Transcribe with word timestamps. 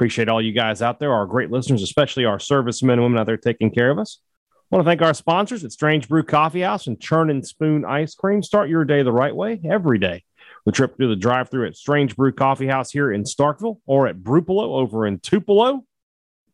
Appreciate 0.00 0.30
all 0.30 0.40
you 0.40 0.52
guys 0.52 0.80
out 0.80 0.98
there, 0.98 1.12
our 1.12 1.26
great 1.26 1.50
listeners, 1.50 1.82
especially 1.82 2.24
our 2.24 2.38
servicemen 2.38 2.94
and 2.94 3.02
women 3.02 3.18
out 3.18 3.26
there 3.26 3.36
taking 3.36 3.70
care 3.70 3.90
of 3.90 3.98
us. 3.98 4.18
I 4.50 4.74
want 4.74 4.82
to 4.82 4.88
thank 4.88 5.02
our 5.02 5.12
sponsors 5.12 5.62
at 5.62 5.72
Strange 5.72 6.08
Brew 6.08 6.22
Coffee 6.22 6.62
House 6.62 6.86
and 6.86 6.98
Churn 6.98 7.28
and 7.28 7.46
Spoon 7.46 7.84
Ice 7.84 8.14
Cream. 8.14 8.42
Start 8.42 8.70
your 8.70 8.86
day 8.86 9.02
the 9.02 9.12
right 9.12 9.36
way 9.36 9.60
every 9.62 9.98
day. 9.98 10.24
The 10.64 10.72
trip 10.72 10.96
through 10.96 11.10
the 11.10 11.16
drive 11.16 11.50
through 11.50 11.66
at 11.66 11.76
Strange 11.76 12.16
Brew 12.16 12.32
Coffee 12.32 12.66
House 12.66 12.90
here 12.90 13.12
in 13.12 13.24
Starkville 13.24 13.80
or 13.84 14.06
at 14.06 14.16
Brupolo 14.16 14.80
over 14.80 15.06
in 15.06 15.18
Tupelo. 15.18 15.84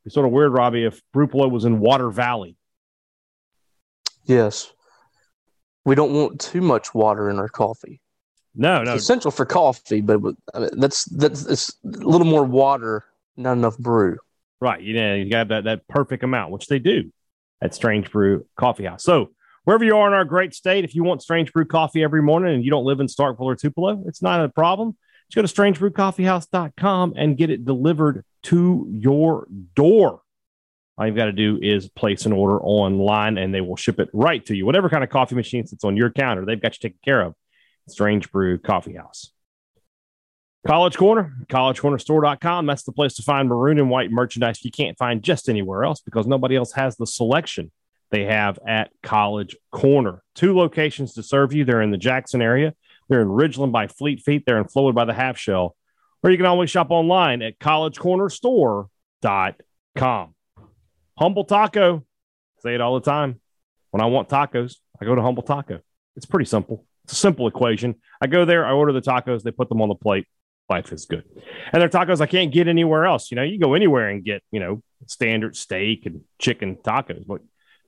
It's 0.05 0.17
sort 0.17 0.27
of 0.27 0.33
weird, 0.33 0.53
Robbie, 0.53 0.83
if 0.83 1.01
Brupolo 1.15 1.49
was 1.49 1.65
in 1.65 1.78
Water 1.78 2.11
Valley. 2.11 2.56
Yes. 4.25 4.73
We 5.84 5.95
don't 5.95 6.12
want 6.15 6.41
too 6.41 6.62
much 6.62 6.93
water 6.95 7.31
in 7.31 7.39
our 7.39 7.49
coffee. 7.49 8.01
No, 8.56 8.83
no. 8.83 8.95
It's 8.95 9.05
essential 9.05 9.31
for 9.31 9.47
coffee, 9.47 10.01
but 10.01 10.19
I 10.53 10.59
mean, 10.59 10.71
that's 10.78 11.05
that's 11.05 11.47
it's 11.47 11.73
a 11.84 11.89
little 11.99 12.27
more 12.27 12.43
water, 12.43 13.05
not 13.37 13.53
enough 13.53 13.79
brew. 13.79 14.19
Right. 14.61 14.81
You 14.81 14.95
know, 14.95 15.15
you 15.15 15.31
got 15.31 15.48
that 15.48 15.65
that 15.65 15.87
perfect 15.89 16.23
amount, 16.23 16.53
which 16.53 16.67
they 16.67 16.79
do 16.79 17.12
at 17.62 17.75
Strange 17.75 18.11
Brew 18.11 18.47
Coffee 18.56 18.84
House. 18.84 19.05
So 19.05 19.31
wherever 19.65 19.84
you 19.84 19.97
are 19.97 20.09
in 20.09 20.15
our 20.15 20.25
great 20.25 20.55
state, 20.55 20.84
if 20.84 20.95
you 20.95 21.05
want 21.05 21.23
Strange 21.23 21.53
Brew 21.53 21.65
coffee 21.65 22.03
every 22.03 22.23
morning 22.23 22.55
and 22.55 22.65
you 22.65 22.70
don't 22.70 22.84
live 22.84 23.01
in 23.01 23.06
Starkville 23.06 23.41
or 23.41 23.56
Tupelo, 23.56 24.03
it's 24.06 24.23
not 24.23 24.43
a 24.43 24.48
problem. 24.48 24.97
Just 25.31 25.56
go 25.56 25.62
to 25.62 25.73
strangebrewcoffeehouse.com 25.73 27.15
and 27.17 27.37
get 27.37 27.51
it 27.51 27.65
delivered 27.65 28.25
to 28.45 28.89
your 28.91 29.48
door. 29.75 30.23
All 30.97 31.06
you've 31.06 31.17
got 31.17 31.27
to 31.27 31.33
do 31.33 31.59
is 31.61 31.89
place 31.89 32.25
an 32.27 32.33
order 32.33 32.59
online 32.61 33.37
and 33.37 33.53
they 33.53 33.61
will 33.61 33.77
ship 33.77 34.00
it 34.00 34.09
right 34.12 34.45
to 34.47 34.56
you. 34.56 34.65
Whatever 34.65 34.89
kind 34.89 35.05
of 35.05 35.11
coffee 35.11 35.34
machine 35.34 35.67
sits 35.67 35.84
on 35.84 35.97
your 35.97 36.11
counter, 36.11 36.47
they've 36.47 36.61
got 36.61 36.75
you 36.75 36.89
taken 36.89 37.00
care 37.05 37.21
of. 37.23 37.34
Strange 37.89 38.31
Brew 38.33 38.59
Coffee 38.59 38.95
House. 38.95 39.31
College 40.67 40.97
Corner, 40.97 41.33
collegecornerstore.com. 41.48 42.67
That's 42.67 42.83
the 42.83 42.91
place 42.91 43.14
to 43.14 43.22
find 43.22 43.48
maroon 43.48 43.78
and 43.78 43.89
white 43.89 44.11
merchandise 44.11 44.64
you 44.64 44.72
can't 44.72 44.98
find 44.98 45.22
just 45.22 45.48
anywhere 45.48 45.84
else 45.84 46.00
because 46.00 46.27
nobody 46.27 46.56
else 46.56 46.72
has 46.72 46.97
the 46.97 47.06
selection 47.06 47.70
they 48.11 48.25
have 48.25 48.59
at 48.67 48.91
College 49.00 49.55
Corner. 49.70 50.25
Two 50.34 50.56
locations 50.56 51.14
to 51.14 51.22
serve 51.22 51.53
you. 51.53 51.64
They're 51.64 51.83
in 51.83 51.92
the 51.92 51.97
Jackson 51.97 52.42
area. 52.42 52.75
They're 53.09 53.22
in 53.22 53.28
Ridgeland 53.28 53.70
by 53.70 53.87
Fleet 53.87 54.22
Feet. 54.22 54.42
They're 54.44 54.59
in 54.59 54.64
Flowood 54.64 54.97
by 54.97 55.05
the 55.05 55.14
Half 55.14 55.39
Shell. 55.39 55.77
Or 56.25 56.31
you 56.31 56.37
can 56.37 56.47
always 56.47 56.69
shop 56.69 56.91
online 56.91 57.42
at 57.42 57.61
collegecornerstore.com. 57.61 60.34
Humble 61.16 61.44
Taco. 61.44 62.05
Say 62.59 62.75
it 62.75 62.81
all 62.81 62.99
the 62.99 63.09
time. 63.09 63.41
When 63.93 64.00
I 64.00 64.06
want 64.06 64.28
tacos, 64.28 64.78
I 65.00 65.05
go 65.05 65.15
to 65.15 65.22
Humble 65.22 65.44
Taco. 65.44 65.78
It's 66.16 66.26
pretty 66.26 66.47
simple. 66.47 66.84
It's 67.05 67.12
a 67.12 67.16
simple 67.16 67.47
equation. 67.47 67.94
I 68.21 68.26
go 68.26 68.44
there, 68.44 68.66
I 68.66 68.72
order 68.72 68.93
the 68.93 69.00
tacos, 69.00 69.44
they 69.44 69.53
put 69.53 69.69
them 69.69 69.81
on 69.81 69.88
the 69.88 69.94
plate. 69.94 70.26
Life 70.69 70.93
is 70.93 71.06
good. 71.06 71.25
And 71.72 71.81
they're 71.81 71.88
tacos 71.88 72.21
I 72.21 72.27
can't 72.27 72.53
get 72.53 72.66
anywhere 72.66 73.04
else. 73.04 73.31
You 73.31 73.37
know, 73.37 73.43
you 73.43 73.59
go 73.59 73.75
anywhere 73.75 74.09
and 74.09 74.25
get, 74.25 74.43
you 74.50 74.60
know, 74.60 74.82
standard 75.06 75.56
steak 75.56 76.06
and 76.06 76.22
chicken 76.41 76.77
tacos, 76.77 77.25
but 77.27 77.41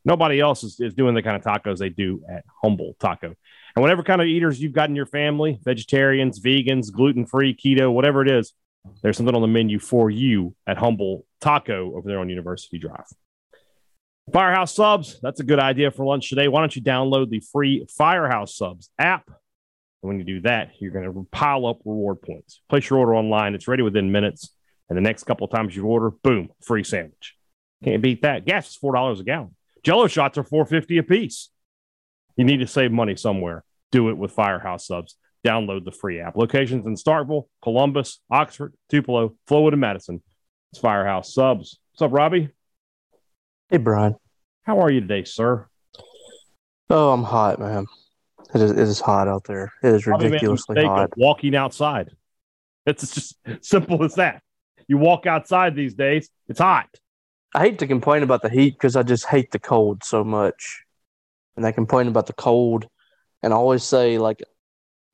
nobody 0.05 0.41
else 0.41 0.63
is, 0.63 0.79
is 0.79 0.95
doing 0.95 1.15
the 1.15 1.23
kind 1.23 1.37
of 1.37 1.43
tacos 1.43 1.79
they 1.79 1.89
do 1.89 2.23
at 2.33 2.45
Humble 2.63 2.95
Taco. 3.01 3.35
And 3.75 3.83
whatever 3.83 4.03
kind 4.03 4.21
of 4.21 4.29
eaters 4.29 4.61
you've 4.61 4.73
got 4.73 4.89
in 4.89 4.97
your 4.97 5.07
family, 5.07 5.59
vegetarians, 5.65 6.41
vegans, 6.41 6.93
gluten 6.93 7.27
free, 7.27 7.55
keto, 7.55 7.93
whatever 7.93 8.23
it 8.23 8.31
is, 8.31 8.53
there's 9.03 9.17
something 9.17 9.35
on 9.35 9.43
the 9.43 9.49
menu 9.49 9.79
for 9.79 10.09
you 10.09 10.55
at 10.67 10.79
Humble 10.79 11.27
Taco 11.41 11.95
over 11.97 12.09
there 12.09 12.21
on 12.21 12.29
University 12.29 12.79
Drive. 12.79 13.07
Firehouse 14.33 14.75
subs, 14.75 15.19
that's 15.23 15.41
a 15.41 15.45
good 15.45 15.59
idea 15.59 15.91
for 15.91 16.05
lunch 16.05 16.29
today. 16.29 16.49
Why 16.49 16.61
don't 16.61 16.75
you 16.75 16.83
download 16.83 17.31
the 17.31 17.41
free 17.41 17.87
Firehouse 17.97 18.57
subs 18.57 18.91
app? 18.99 19.29
And 20.03 20.09
when 20.09 20.19
you 20.19 20.25
do 20.25 20.41
that, 20.43 20.73
you're 20.81 20.93
going 20.93 21.13
to 21.13 21.27
pile 21.33 21.67
up 21.67 21.81
reward 21.85 22.23
points. 22.23 22.61
Place 22.69 22.89
your 22.89 23.01
order 23.01 23.15
online, 23.15 23.55
it's 23.55 23.69
ready 23.69 23.83
within 23.83 24.13
minutes. 24.13 24.55
And 24.89 24.97
the 24.97 25.03
next 25.03 25.25
couple 25.25 25.45
of 25.45 25.51
times 25.51 25.77
you 25.77 25.85
order, 25.85 26.11
boom, 26.11 26.49
free 26.63 26.85
sandwich. 26.85 27.37
Can't 27.85 28.03
beat 28.03 28.23
that. 28.23 28.47
Gas 28.47 28.71
is 28.71 28.77
four 28.77 28.95
dollars 28.95 29.21
a 29.21 29.25
gallon. 29.25 29.55
Jello 29.85 30.07
shots 30.07 30.39
are 30.39 30.45
four 30.45 30.65
fifty 30.65 30.99
a 30.99 31.03
piece. 31.03 31.51
You 32.37 32.45
need 32.45 32.59
to 32.59 32.67
save 32.67 32.91
money 32.91 33.17
somewhere. 33.17 33.65
Do 33.93 34.09
it 34.09 34.17
with 34.17 34.33
Firehouse 34.33 34.87
subs. 34.87 35.17
Download 35.47 35.85
the 35.85 35.93
free 35.93 36.21
app. 36.21 36.37
Locations 36.37 36.87
in 36.87 36.95
Starkville, 36.95 37.45
Columbus, 37.63 38.21
Oxford, 38.31 38.75
Tupelo, 38.89 39.37
Flowood, 39.49 39.73
and 39.73 39.81
Madison. 39.81 40.23
It's 40.73 40.81
Firehouse 40.81 41.33
subs. 41.33 41.79
What's 41.93 42.03
up, 42.03 42.13
Robbie? 42.13 42.51
Hey, 43.69 43.79
Brian. 43.79 44.17
How 44.65 44.81
are 44.81 44.91
you 44.91 45.01
today, 45.01 45.25
sir? 45.25 45.69
Oh, 46.91 47.13
I'm 47.13 47.23
hot, 47.23 47.59
man. 47.59 47.87
It 48.55 48.63
is, 48.63 48.71
it 48.71 48.79
is 48.79 49.01
hot 49.01 49.29
out 49.29 49.45
there. 49.45 49.73
It 49.83 49.95
is 49.95 50.07
ridiculously 50.07 50.85
hot. 50.85 51.17
Walking 51.17 51.55
outside. 51.55 52.11
It's 52.87 53.13
just 53.13 53.37
simple 53.61 54.03
as 54.03 54.15
that. 54.15 54.41
You 54.87 54.97
walk 54.97 55.27
outside 55.27 55.77
these 55.77 55.93
days, 55.93 56.31
it's 56.49 56.61
hot. 56.61 56.89
I 57.55 57.61
hate 57.61 57.81
to 57.81 57.87
complain 57.87 58.23
about 58.23 58.41
the 58.41 58.49
heat 58.49 58.71
because 58.71 58.97
I 58.97 59.03
just 59.03 59.27
hate 59.27 59.51
the 59.51 59.59
cold 59.59 60.03
so 60.05 60.25
much. 60.25 60.85
And 61.55 61.67
I 61.67 61.73
complain 61.73 62.09
about 62.09 62.29
the 62.29 62.33
cold 62.33 62.89
and 63.43 63.53
I 63.53 63.57
always 63.57 63.83
say, 63.83 64.19
like, 64.19 64.43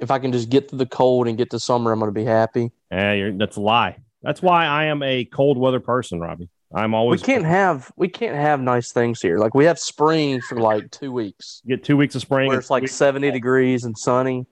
if 0.00 0.10
I 0.10 0.18
can 0.18 0.32
just 0.32 0.48
get 0.50 0.68
to 0.68 0.76
the 0.76 0.86
cold 0.86 1.28
and 1.28 1.38
get 1.38 1.50
to 1.50 1.58
summer, 1.58 1.92
I'm 1.92 1.98
going 1.98 2.08
to 2.08 2.12
be 2.12 2.24
happy. 2.24 2.70
Yeah, 2.90 3.30
that's 3.34 3.56
a 3.56 3.60
lie. 3.60 3.98
That's 4.22 4.40
why 4.40 4.66
I 4.66 4.86
am 4.86 5.02
a 5.02 5.24
cold 5.24 5.58
weather 5.58 5.80
person, 5.80 6.20
Robbie. 6.20 6.48
I'm 6.74 6.92
always. 6.92 7.20
We 7.20 7.26
can't 7.26 7.44
have 7.44 7.92
we 7.96 8.08
can't 8.08 8.36
have 8.36 8.60
nice 8.60 8.90
things 8.90 9.22
here. 9.22 9.38
Like 9.38 9.54
we 9.54 9.64
have 9.66 9.78
spring 9.78 10.40
for 10.40 10.58
like 10.58 10.90
two 10.90 11.12
weeks. 11.12 11.62
Get 11.66 11.84
two 11.84 11.96
weeks 11.96 12.16
of 12.16 12.22
spring. 12.22 12.48
Where 12.48 12.58
it's 12.58 12.70
like 12.70 12.88
seventy 12.88 13.30
degrees 13.30 13.84
and 13.84 13.96
sunny. 13.96 14.46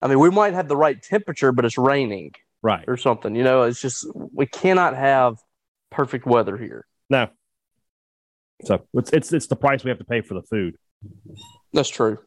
I 0.00 0.08
mean, 0.08 0.18
we 0.18 0.30
might 0.30 0.54
have 0.54 0.66
the 0.66 0.76
right 0.76 1.00
temperature, 1.00 1.52
but 1.52 1.66
it's 1.66 1.76
raining, 1.76 2.32
right, 2.62 2.84
or 2.88 2.96
something. 2.96 3.34
You 3.34 3.44
know, 3.44 3.64
it's 3.64 3.80
just 3.80 4.06
we 4.14 4.46
cannot 4.46 4.96
have 4.96 5.36
perfect 5.90 6.24
weather 6.24 6.56
here. 6.56 6.86
No. 7.10 7.28
So 8.64 8.86
it's 8.94 9.12
it's 9.12 9.32
it's 9.32 9.46
the 9.46 9.56
price 9.56 9.84
we 9.84 9.90
have 9.90 9.98
to 9.98 10.04
pay 10.04 10.22
for 10.22 10.34
the 10.34 10.42
food. 10.42 10.76
That's 11.74 11.90
true. 11.90 12.18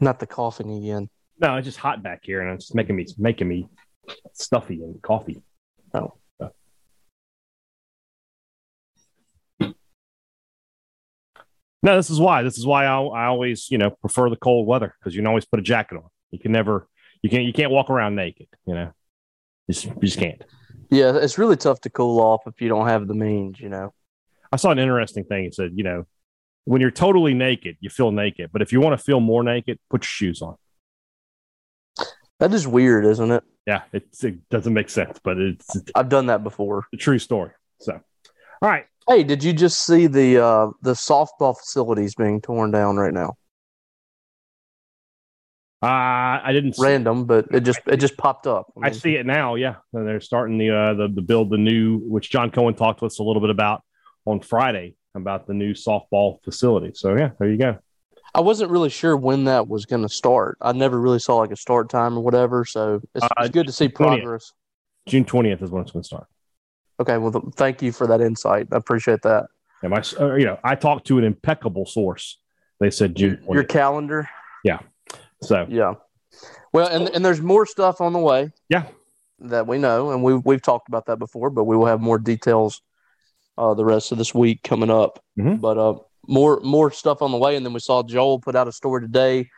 Not 0.00 0.18
the 0.18 0.26
coughing 0.26 0.70
again. 0.76 1.08
No, 1.40 1.56
it's 1.56 1.64
just 1.64 1.78
hot 1.78 2.02
back 2.02 2.20
here, 2.24 2.40
and 2.42 2.54
it's 2.54 2.74
making 2.74 2.96
me 2.96 3.06
making 3.18 3.48
me 3.48 3.68
stuffy 4.32 4.82
and 4.82 5.00
coffee. 5.02 5.42
Oh. 5.94 6.14
No, 11.84 11.96
this 11.96 12.08
is 12.08 12.18
why. 12.18 12.42
This 12.42 12.56
is 12.56 12.66
why 12.66 12.86
I, 12.86 12.98
I 13.02 13.26
always, 13.26 13.70
you 13.70 13.76
know, 13.76 13.90
prefer 13.90 14.30
the 14.30 14.36
cold 14.36 14.66
weather 14.66 14.94
because 14.98 15.14
you 15.14 15.20
can 15.20 15.26
always 15.26 15.44
put 15.44 15.60
a 15.60 15.62
jacket 15.62 15.96
on. 15.96 16.08
You 16.30 16.38
can 16.38 16.50
never, 16.50 16.88
you 17.20 17.28
can't, 17.28 17.44
you 17.44 17.52
can't 17.52 17.70
walk 17.70 17.90
around 17.90 18.14
naked. 18.16 18.46
You 18.66 18.74
know, 18.74 18.92
you 19.68 19.74
just, 19.74 19.84
you 19.84 20.00
just 20.00 20.18
can't. 20.18 20.42
Yeah, 20.90 21.14
it's 21.14 21.36
really 21.36 21.56
tough 21.58 21.82
to 21.82 21.90
cool 21.90 22.20
off 22.20 22.46
if 22.46 22.62
you 22.62 22.70
don't 22.70 22.88
have 22.88 23.06
the 23.06 23.14
means. 23.14 23.60
You 23.60 23.68
know. 23.68 23.92
I 24.50 24.56
saw 24.56 24.70
an 24.70 24.78
interesting 24.78 25.24
thing. 25.24 25.44
It 25.44 25.54
said, 25.54 25.72
you 25.74 25.84
know, 25.84 26.06
when 26.64 26.80
you're 26.80 26.90
totally 26.90 27.34
naked, 27.34 27.76
you 27.80 27.90
feel 27.90 28.12
naked. 28.12 28.48
But 28.50 28.62
if 28.62 28.72
you 28.72 28.80
want 28.80 28.98
to 28.98 29.04
feel 29.04 29.20
more 29.20 29.42
naked, 29.42 29.78
put 29.90 30.04
your 30.04 30.08
shoes 30.08 30.40
on. 30.40 30.56
That 32.40 32.54
is 32.54 32.66
weird, 32.66 33.04
isn't 33.04 33.30
it? 33.30 33.44
Yeah, 33.66 33.82
it's, 33.92 34.24
it 34.24 34.48
doesn't 34.48 34.72
make 34.72 34.88
sense, 34.88 35.20
but 35.22 35.38
it's, 35.38 35.76
it's 35.76 35.92
I've 35.94 36.08
done 36.08 36.26
that 36.26 36.42
before. 36.42 36.86
a 36.92 36.96
true 36.96 37.18
story. 37.18 37.50
So, 37.80 38.00
all 38.62 38.68
right. 38.70 38.86
Hey, 39.08 39.22
did 39.22 39.44
you 39.44 39.52
just 39.52 39.84
see 39.84 40.06
the 40.06 40.38
uh, 40.42 40.70
the 40.82 40.92
softball 40.92 41.56
facilities 41.56 42.14
being 42.14 42.40
torn 42.40 42.70
down 42.70 42.96
right 42.96 43.12
now? 43.12 43.34
Uh, 45.82 46.40
I 46.42 46.52
didn't. 46.52 46.74
See, 46.74 46.82
Random, 46.82 47.26
but 47.26 47.46
it 47.50 47.60
just 47.60 47.80
it 47.86 47.98
just 47.98 48.16
popped 48.16 48.46
up. 48.46 48.72
I 48.82 48.88
mean, 48.88 48.94
see 48.94 49.16
it 49.16 49.26
now. 49.26 49.56
Yeah, 49.56 49.76
And 49.92 50.06
they're 50.06 50.20
starting 50.20 50.56
the 50.56 50.70
uh, 50.70 50.94
the 50.94 51.08
the 51.08 51.20
build 51.20 51.50
the 51.50 51.58
new, 51.58 51.98
which 51.98 52.30
John 52.30 52.50
Cohen 52.50 52.74
talked 52.74 53.00
to 53.00 53.06
us 53.06 53.18
a 53.18 53.22
little 53.22 53.42
bit 53.42 53.50
about 53.50 53.82
on 54.24 54.40
Friday 54.40 54.94
about 55.14 55.46
the 55.46 55.52
new 55.52 55.74
softball 55.74 56.42
facility. 56.42 56.92
So 56.94 57.14
yeah, 57.14 57.30
there 57.38 57.50
you 57.50 57.58
go. 57.58 57.76
I 58.34 58.40
wasn't 58.40 58.70
really 58.70 58.88
sure 58.88 59.16
when 59.16 59.44
that 59.44 59.68
was 59.68 59.84
going 59.84 60.02
to 60.02 60.08
start. 60.08 60.56
I 60.60 60.72
never 60.72 60.98
really 60.98 61.20
saw 61.20 61.36
like 61.36 61.52
a 61.52 61.56
start 61.56 61.88
time 61.88 62.16
or 62.18 62.20
whatever. 62.24 62.64
So 62.64 63.00
it's, 63.14 63.24
Uh, 63.24 63.28
it's 63.40 63.50
good 63.50 63.66
to 63.66 63.72
see 63.72 63.88
20th. 63.88 63.94
progress. 63.94 64.52
June 65.06 65.24
twentieth 65.26 65.62
is 65.62 65.70
when 65.70 65.82
it's 65.82 65.92
going 65.92 66.02
to 66.02 66.06
start. 66.06 66.26
Okay, 67.00 67.18
well, 67.18 67.32
th- 67.32 67.44
thank 67.56 67.82
you 67.82 67.92
for 67.92 68.06
that 68.06 68.20
insight. 68.20 68.68
I 68.72 68.76
appreciate 68.76 69.22
that. 69.22 69.46
And 69.82 69.90
my, 69.90 70.02
uh, 70.20 70.34
you 70.34 70.44
know, 70.46 70.58
I 70.64 70.74
talked 70.76 71.06
to 71.08 71.18
an 71.18 71.24
impeccable 71.24 71.86
source. 71.86 72.38
They 72.80 72.90
said 72.90 73.14
June 73.16 73.42
Your 73.50 73.64
calendar. 73.64 74.28
Yeah. 74.64 74.78
So 75.42 75.66
yeah. 75.68 75.94
Well, 76.72 76.88
and 76.88 77.08
and 77.10 77.24
there's 77.24 77.40
more 77.40 77.66
stuff 77.66 78.00
on 78.00 78.12
the 78.12 78.18
way. 78.18 78.50
Yeah. 78.68 78.86
that 79.40 79.66
we 79.66 79.78
know, 79.78 80.10
and 80.10 80.22
we've 80.22 80.44
we've 80.44 80.62
talked 80.62 80.88
about 80.88 81.06
that 81.06 81.18
before, 81.18 81.50
but 81.50 81.64
we 81.64 81.76
will 81.76 81.86
have 81.86 82.00
more 82.00 82.18
details 82.18 82.80
uh, 83.58 83.74
the 83.74 83.84
rest 83.84 84.10
of 84.12 84.18
this 84.18 84.34
week 84.34 84.62
coming 84.62 84.90
up. 84.90 85.22
Mhm. 85.38 85.60
But 85.60 85.76
uh, 85.78 85.98
more 86.26 86.60
more 86.60 86.90
stuff 86.90 87.20
on 87.22 87.30
the 87.30 87.36
way, 87.38 87.54
and 87.56 87.64
then 87.66 87.72
we 87.72 87.80
saw 87.80 88.02
Joel 88.02 88.38
put 88.40 88.56
out 88.56 88.68
a 88.68 88.72
story 88.72 89.02
today. 89.02 89.48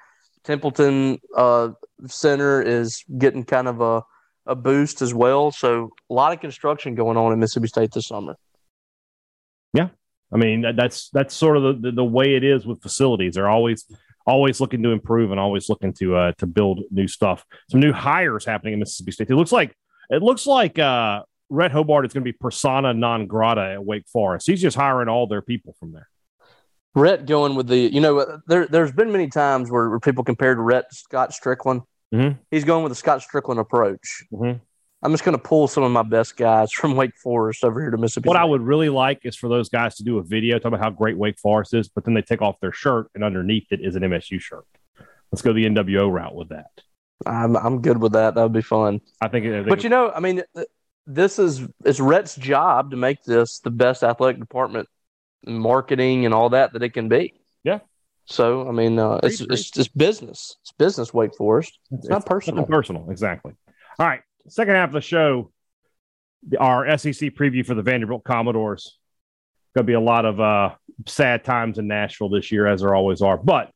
Templeton 0.44 1.18
uh, 1.36 1.70
Center 2.06 2.62
is 2.62 3.04
getting 3.18 3.44
kind 3.44 3.68
of 3.68 3.80
a 3.80 4.02
a 4.46 4.54
boost 4.54 5.02
as 5.02 5.12
well. 5.12 5.50
So 5.50 5.90
a 6.10 6.14
lot 6.14 6.32
of 6.32 6.40
construction 6.40 6.94
going 6.94 7.16
on 7.16 7.32
in 7.32 7.38
Mississippi 7.38 7.68
State 7.68 7.92
this 7.92 8.06
summer. 8.06 8.36
Yeah, 9.72 9.88
I 10.32 10.36
mean, 10.36 10.62
that, 10.62 10.76
that's 10.76 11.10
that's 11.10 11.34
sort 11.34 11.56
of 11.56 11.62
the, 11.62 11.72
the, 11.90 11.92
the 11.96 12.04
way 12.04 12.34
it 12.34 12.44
is 12.44 12.66
with 12.66 12.82
facilities. 12.82 13.34
They're 13.34 13.48
always 13.48 13.84
always 14.26 14.60
looking 14.60 14.82
to 14.82 14.90
improve 14.90 15.30
and 15.30 15.38
always 15.38 15.68
looking 15.68 15.92
to 15.94 16.16
uh, 16.16 16.32
to 16.38 16.46
build 16.46 16.80
new 16.90 17.08
stuff. 17.08 17.44
Some 17.70 17.80
new 17.80 17.92
hires 17.92 18.44
happening 18.44 18.74
in 18.74 18.80
Mississippi 18.80 19.12
State. 19.12 19.30
It 19.30 19.36
looks 19.36 19.52
like 19.52 19.74
it 20.10 20.22
looks 20.22 20.46
like 20.46 20.78
uh, 20.78 21.22
Rhett 21.48 21.72
Hobart 21.72 22.06
is 22.06 22.12
going 22.12 22.24
to 22.24 22.32
be 22.32 22.36
persona 22.36 22.94
non 22.94 23.26
grata 23.26 23.72
at 23.74 23.84
Wake 23.84 24.06
Forest. 24.08 24.46
He's 24.46 24.60
just 24.60 24.76
hiring 24.76 25.08
all 25.08 25.26
their 25.26 25.42
people 25.42 25.74
from 25.78 25.92
there. 25.92 26.08
Rhett 26.94 27.26
going 27.26 27.56
with 27.56 27.68
the, 27.68 27.76
you 27.76 28.00
know, 28.00 28.40
there, 28.46 28.66
there's 28.66 28.90
been 28.90 29.12
many 29.12 29.28
times 29.28 29.70
where, 29.70 29.90
where 29.90 30.00
people 30.00 30.24
compared 30.24 30.58
Rhett 30.58 30.86
Scott 30.94 31.30
Stricklin. 31.30 31.82
Mhm. 32.14 32.38
He's 32.50 32.64
going 32.64 32.82
with 32.82 32.90
the 32.90 32.96
Scott 32.96 33.20
Stricklin 33.20 33.58
approach. 33.58 34.24
Mhm. 34.32 34.60
I'm 35.02 35.12
just 35.12 35.24
going 35.24 35.36
to 35.36 35.42
pull 35.42 35.68
some 35.68 35.82
of 35.84 35.92
my 35.92 36.02
best 36.02 36.36
guys 36.36 36.72
from 36.72 36.96
Wake 36.96 37.16
Forest 37.22 37.64
over 37.64 37.80
here 37.80 37.90
to 37.90 37.98
Mississippi. 37.98 38.28
What 38.28 38.36
I 38.38 38.44
would 38.44 38.62
really 38.62 38.88
like 38.88 39.20
is 39.24 39.36
for 39.36 39.48
those 39.48 39.68
guys 39.68 39.96
to 39.96 40.04
do 40.04 40.18
a 40.18 40.22
video 40.22 40.58
talking 40.58 40.74
about 40.74 40.82
how 40.84 40.90
great 40.90 41.16
Wake 41.16 41.38
Forest 41.38 41.74
is, 41.74 41.88
but 41.88 42.04
then 42.04 42.14
they 42.14 42.22
take 42.22 42.42
off 42.42 42.58
their 42.60 42.72
shirt 42.72 43.08
and 43.14 43.22
underneath 43.22 43.66
it 43.70 43.80
is 43.80 43.94
an 43.96 44.02
MSU 44.02 44.40
shirt. 44.40 44.64
Let's 45.30 45.42
go 45.42 45.52
the 45.52 45.66
NWO 45.66 46.10
route 46.10 46.34
with 46.34 46.48
that. 46.48 46.70
I'm, 47.24 47.56
I'm 47.56 47.82
good 47.82 47.98
with 47.98 48.12
that. 48.12 48.34
That 48.34 48.42
would 48.42 48.52
be 48.52 48.62
fun. 48.62 49.00
I 49.20 49.28
think. 49.28 49.46
I 49.46 49.50
think 49.50 49.68
But 49.68 49.82
you 49.84 49.90
know, 49.90 50.10
I 50.14 50.20
mean, 50.20 50.42
this 51.06 51.38
is 51.38 51.66
it's 51.84 52.00
Rhett's 52.00 52.34
job 52.36 52.90
to 52.90 52.96
make 52.96 53.22
this 53.22 53.60
the 53.60 53.70
best 53.70 54.02
athletic 54.02 54.38
department, 54.38 54.88
marketing 55.46 56.24
and 56.24 56.34
all 56.34 56.50
that 56.50 56.72
that 56.74 56.82
it 56.82 56.90
can 56.90 57.08
be. 57.08 57.40
Yeah. 57.64 57.80
So 58.26 58.68
I 58.68 58.72
mean, 58.72 58.98
uh, 58.98 59.20
it's, 59.22 59.40
it's 59.40 59.76
it's 59.76 59.88
business. 59.88 60.56
It's 60.62 60.72
business. 60.72 61.14
Wake 61.14 61.34
Forest. 61.36 61.78
It's, 61.92 62.08
not 62.08 62.26
personal. 62.26 62.66
personal, 62.66 63.10
exactly. 63.10 63.52
All 63.98 64.06
right, 64.06 64.20
second 64.48 64.74
half 64.74 64.88
of 64.88 64.94
the 64.94 65.00
show, 65.00 65.52
our 66.58 66.98
SEC 66.98 67.30
preview 67.34 67.64
for 67.64 67.74
the 67.74 67.82
Vanderbilt 67.82 68.24
Commodores. 68.24 68.98
Going 69.74 69.84
to 69.84 69.90
be 69.90 69.94
a 69.94 70.00
lot 70.00 70.24
of 70.24 70.40
uh, 70.40 70.74
sad 71.06 71.44
times 71.44 71.78
in 71.78 71.86
Nashville 71.86 72.28
this 72.28 72.50
year, 72.50 72.66
as 72.66 72.80
there 72.80 72.94
always 72.94 73.22
are. 73.22 73.36
But 73.36 73.70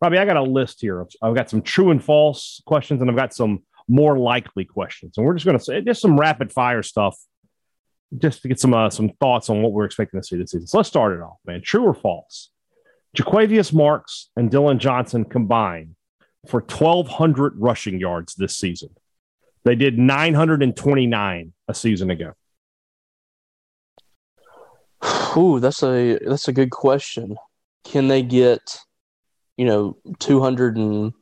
Robbie, 0.00 0.18
I 0.18 0.24
got 0.24 0.36
a 0.36 0.42
list 0.42 0.80
here. 0.80 1.06
I've 1.20 1.34
got 1.34 1.50
some 1.50 1.62
true 1.62 1.90
and 1.90 2.02
false 2.02 2.62
questions, 2.64 3.00
and 3.00 3.10
I've 3.10 3.16
got 3.16 3.34
some 3.34 3.62
more 3.88 4.18
likely 4.18 4.64
questions. 4.64 5.18
And 5.18 5.26
we're 5.26 5.34
just 5.34 5.44
going 5.44 5.58
to 5.58 5.64
say 5.64 5.80
just 5.80 6.00
some 6.00 6.18
rapid 6.18 6.50
fire 6.50 6.82
stuff, 6.82 7.16
just 8.16 8.42
to 8.42 8.48
get 8.48 8.58
some 8.58 8.72
uh, 8.72 8.88
some 8.90 9.10
thoughts 9.20 9.50
on 9.50 9.62
what 9.62 9.72
we're 9.72 9.84
expecting 9.84 10.20
to 10.20 10.26
see 10.26 10.36
this 10.36 10.52
season. 10.52 10.66
So 10.66 10.78
let's 10.78 10.88
start 10.88 11.12
it 11.12 11.20
off, 11.22 11.36
man. 11.44 11.60
True 11.62 11.84
or 11.84 11.94
false? 11.94 12.50
Jo'quavious 13.14 13.72
Marks 13.72 14.30
and 14.36 14.50
Dylan 14.50 14.78
Johnson 14.78 15.24
combined 15.24 15.96
for 16.48 16.60
1,200 16.60 17.54
rushing 17.56 18.00
yards 18.00 18.34
this 18.34 18.56
season. 18.56 18.90
They 19.64 19.74
did 19.74 19.98
929 19.98 21.52
a 21.68 21.74
season 21.74 22.10
ago. 22.10 22.32
Ooh, 25.36 25.60
that's 25.60 25.82
a 25.82 26.18
that's 26.18 26.48
a 26.48 26.52
good 26.52 26.70
question. 26.70 27.36
Can 27.84 28.06
they 28.06 28.22
get, 28.22 28.60
you 29.56 29.64
know, 29.64 29.96
two 30.20 30.40
hundred 30.40 30.76
and 30.76 31.12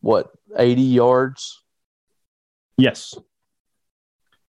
what 0.00 0.30
eighty 0.56 0.82
yards, 0.82 1.64
Yes. 2.76 3.14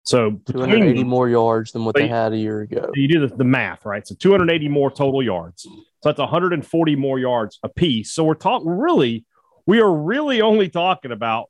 So 0.03 0.39
two 0.45 0.59
hundred 0.59 0.83
eighty 0.83 1.03
more 1.03 1.27
yards 1.27 1.71
than 1.71 1.85
what 1.85 1.93
But 1.93 2.03
they 2.03 2.07
had 2.07 2.33
a 2.33 2.37
year 2.37 2.61
ago? 2.61 2.91
you 2.93 3.07
do 3.07 3.27
the, 3.27 3.35
the 3.35 3.43
math, 3.43 3.85
right? 3.85 4.07
So 4.07 4.15
280 4.15 4.69
more 4.69 4.89
total 4.89 5.21
yards. 5.21 5.67
So 6.03 6.09
that's 6.09 6.19
140 6.19 6.95
more 6.95 7.19
yards 7.19 7.59
a 7.63 7.69
piece. 7.69 8.11
So 8.11 8.23
we're 8.23 8.35
talking 8.35 8.69
really, 8.69 9.25
we 9.65 9.79
are 9.81 9.91
really 9.91 10.41
only 10.41 10.69
talking 10.69 11.11
about 11.11 11.49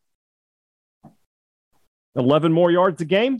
11 2.15 2.51
more 2.51 2.71
yards 2.71 3.01
a 3.01 3.05
game. 3.05 3.39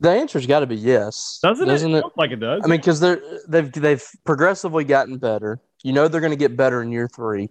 The 0.00 0.10
answer's 0.10 0.46
got 0.46 0.60
to 0.60 0.66
be 0.66 0.76
yes, 0.76 1.38
Doesn't, 1.42 1.66
Doesn't 1.66 1.94
it? 1.94 2.04
it? 2.04 2.12
Like 2.16 2.30
it 2.30 2.36
does. 2.36 2.60
I 2.62 2.66
mean, 2.68 2.78
because 2.80 3.00
they're 3.00 3.20
they've 3.48 3.72
they've 3.72 4.04
progressively 4.26 4.84
gotten 4.84 5.16
better. 5.16 5.58
You 5.82 5.94
know 5.94 6.06
they're 6.06 6.20
going 6.20 6.32
to 6.32 6.36
get 6.36 6.54
better 6.56 6.82
in 6.82 6.92
year 6.92 7.08
three. 7.08 7.48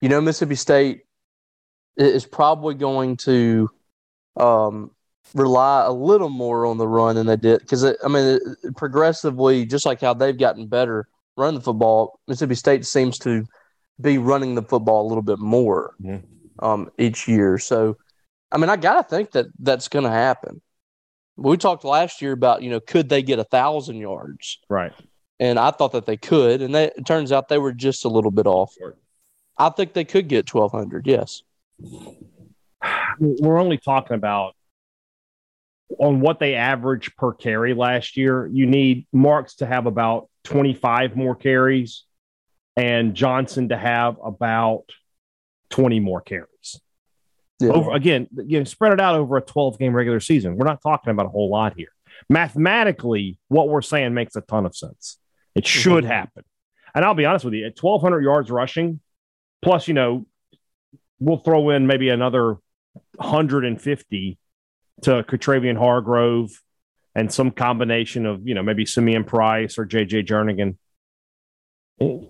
You 0.00 0.08
know 0.08 0.20
Mississippi 0.20 0.54
State 0.54 1.00
is 1.96 2.24
probably 2.24 2.74
going 2.76 3.16
to 3.18 3.68
um, 4.36 4.92
rely 5.34 5.84
a 5.84 5.90
little 5.92 6.28
more 6.28 6.64
on 6.64 6.78
the 6.78 6.86
run 6.86 7.16
than 7.16 7.26
they 7.26 7.36
did 7.36 7.60
because 7.60 7.84
I 7.84 8.08
mean 8.08 8.38
it- 8.62 8.76
progressively, 8.76 9.66
just 9.66 9.84
like 9.84 10.00
how 10.00 10.14
they've 10.14 10.38
gotten 10.38 10.68
better 10.68 11.08
running 11.40 11.58
the 11.58 11.64
football, 11.64 12.20
Mississippi 12.28 12.54
State 12.54 12.86
seems 12.86 13.18
to 13.20 13.44
be 14.00 14.18
running 14.18 14.54
the 14.54 14.62
football 14.62 15.06
a 15.06 15.08
little 15.08 15.22
bit 15.22 15.38
more 15.38 15.94
Mhm. 16.00 16.22
um, 16.60 16.90
each 16.98 17.26
year. 17.28 17.58
So, 17.58 17.96
I 18.52 18.58
mean, 18.58 18.70
I 18.70 18.76
gotta 18.76 19.06
think 19.08 19.32
that 19.32 19.46
that's 19.58 19.88
going 19.88 20.04
to 20.04 20.10
happen. 20.10 20.60
We 21.36 21.56
talked 21.56 21.84
last 21.84 22.20
year 22.22 22.32
about 22.32 22.62
you 22.62 22.70
know 22.70 22.80
could 22.80 23.08
they 23.08 23.22
get 23.22 23.38
a 23.38 23.44
thousand 23.44 23.96
yards 23.96 24.58
right. 24.68 24.92
and 25.38 25.58
I 25.58 25.70
thought 25.70 25.92
that 25.92 26.06
they 26.06 26.16
could, 26.16 26.60
and 26.62 26.74
they, 26.74 26.86
it 26.86 27.06
turns 27.06 27.32
out 27.32 27.48
they 27.48 27.58
were 27.58 27.72
just 27.72 28.04
a 28.04 28.08
little 28.08 28.30
bit 28.30 28.46
off. 28.46 28.74
I 29.56 29.70
think 29.70 29.92
they 29.94 30.04
could 30.04 30.28
get 30.28 30.46
twelve 30.46 30.72
hundred. 30.72 31.06
Yes, 31.06 31.42
we're 33.18 33.58
only 33.58 33.78
talking 33.78 34.14
about 34.16 34.54
on 35.98 36.20
what 36.20 36.38
they 36.38 36.54
averaged 36.54 37.16
per 37.16 37.32
carry 37.32 37.74
last 37.74 38.16
year. 38.16 38.46
You 38.46 38.64
need 38.66 39.06
Marks 39.12 39.56
to 39.56 39.66
have 39.66 39.86
about 39.86 40.29
25 40.44 41.16
more 41.16 41.34
carries 41.34 42.04
and 42.76 43.14
Johnson 43.14 43.68
to 43.70 43.76
have 43.76 44.16
about 44.24 44.84
20 45.70 46.00
more 46.00 46.20
carries. 46.20 46.80
yeah. 47.60 47.70
Over 47.70 47.92
again, 47.92 48.28
you 48.46 48.58
know, 48.58 48.64
spread 48.64 48.92
it 48.92 49.00
out 49.00 49.16
over 49.16 49.36
a 49.36 49.42
12 49.42 49.78
game 49.78 49.94
regular 49.94 50.20
season. 50.20 50.56
We're 50.56 50.66
not 50.66 50.80
talking 50.82 51.10
about 51.10 51.26
a 51.26 51.30
whole 51.30 51.50
lot 51.50 51.74
here. 51.76 51.92
Mathematically, 52.28 53.38
what 53.48 53.68
we're 53.68 53.82
saying 53.82 54.14
makes 54.14 54.34
a 54.36 54.40
ton 54.40 54.66
of 54.66 54.74
sense. 54.74 55.18
It 55.54 55.66
should 55.66 56.04
Mhm. 56.04 56.08
happen. 56.08 56.44
And 56.94 57.04
I'll 57.04 57.14
be 57.14 57.24
honest 57.24 57.44
with 57.44 57.54
you, 57.54 57.66
at 57.66 57.76
1,200 57.76 58.22
yards 58.22 58.50
rushing, 58.50 59.00
plus, 59.62 59.86
you 59.88 59.94
know, 59.94 60.26
we'll 61.18 61.36
throw 61.38 61.70
in 61.70 61.86
maybe 61.86 62.08
another 62.08 62.56
150 63.18 64.38
to 65.02 65.22
Katravian 65.22 65.76
Hargrove 65.76 66.50
and 67.14 67.32
some 67.32 67.50
combination 67.50 68.26
of, 68.26 68.46
you 68.46 68.54
know, 68.54 68.62
maybe 68.62 68.86
Simeon 68.86 69.24
Price 69.24 69.78
or 69.78 69.86
JJ 69.86 70.26
Jernigan. 70.26 70.76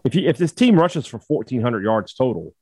If, 0.04 0.14
you, 0.14 0.28
if 0.28 0.36
this 0.38 0.52
team 0.52 0.78
rushes 0.78 1.06
for 1.06 1.18
1,400 1.18 1.84
yards 1.84 2.14
total, 2.14 2.54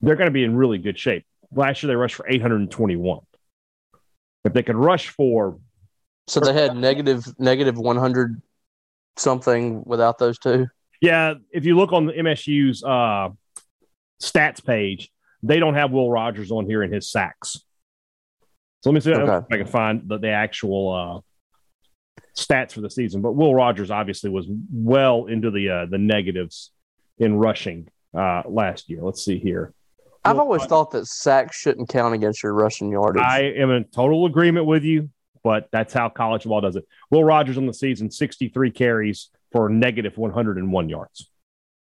they're 0.00 0.16
going 0.16 0.28
to 0.28 0.32
be 0.32 0.44
in 0.44 0.56
really 0.56 0.78
good 0.78 0.98
shape. 0.98 1.24
Last 1.52 1.82
year, 1.82 1.88
they 1.88 1.96
rushed 1.96 2.14
for 2.14 2.26
821. 2.28 3.20
If 4.44 4.52
they 4.52 4.62
could 4.62 4.76
rush 4.76 5.08
for, 5.08 5.58
So 6.26 6.40
they 6.40 6.52
had 6.52 6.76
negative 6.76 7.24
negative 7.38 7.76
one 7.78 7.96
hundred 7.96 8.40
something 9.16 9.82
without 9.84 10.18
those 10.18 10.38
two. 10.38 10.66
yeah, 11.00 11.34
if 11.52 11.64
you 11.64 11.76
look 11.76 11.92
on 11.92 12.06
the 12.06 12.12
MSU's 12.12 12.82
uh, 12.82 13.28
stats 14.22 14.64
page, 14.64 15.10
they 15.42 15.58
don't 15.58 15.74
have 15.74 15.92
Will 15.92 16.10
Rogers 16.10 16.50
on 16.50 16.66
here 16.66 16.82
in 16.82 16.92
his 16.92 17.10
sacks. 17.10 17.58
So 18.84 18.90
let 18.90 18.94
me 18.96 19.00
see 19.00 19.14
Okay. 19.14 19.36
if 19.38 19.44
I 19.50 19.56
can 19.56 19.66
find 19.66 20.02
the, 20.06 20.18
the 20.18 20.28
actual. 20.28 21.24
stats 22.36 22.72
for 22.72 22.82
the 22.82 22.90
season, 22.90 23.22
but 23.22 23.32
Will 23.32 23.54
Rogers 23.54 23.90
obviously 23.90 24.28
was 24.28 24.46
well 24.70 25.24
into 25.24 25.50
the 25.50 25.70
uh, 25.70 25.86
the 25.86 25.96
negatives 25.96 26.70
in 27.16 27.36
rushing 27.36 27.88
uh, 28.12 28.42
last 28.46 28.90
year. 28.90 29.00
Let's 29.02 29.24
see 29.24 29.38
here. 29.38 29.72
I've 30.22 30.38
always 30.38 30.64
thought 30.66 30.90
that 30.90 31.06
sacks 31.06 31.56
shouldn't 31.56 31.88
count 31.88 32.14
against 32.14 32.42
your 32.42 32.52
rushing 32.52 32.90
yardage. 32.90 33.22
I 33.22 33.44
am 33.56 33.70
in 33.70 33.84
total 33.84 34.26
agreement 34.26 34.66
with 34.66 34.82
you, 34.82 35.08
but 35.42 35.68
that's 35.72 35.94
how 35.94 36.10
college 36.10 36.44
ball 36.44 36.60
does 36.60 36.76
it. 36.76 36.86
Will 37.10 37.24
Rogers 37.24 37.56
on 37.56 37.64
the 37.66 37.72
season, 37.74 38.10
63 38.10 38.70
carries 38.70 39.30
for 39.50 39.70
negative 39.70 40.18
101 40.18 40.88
yards. 40.90 41.30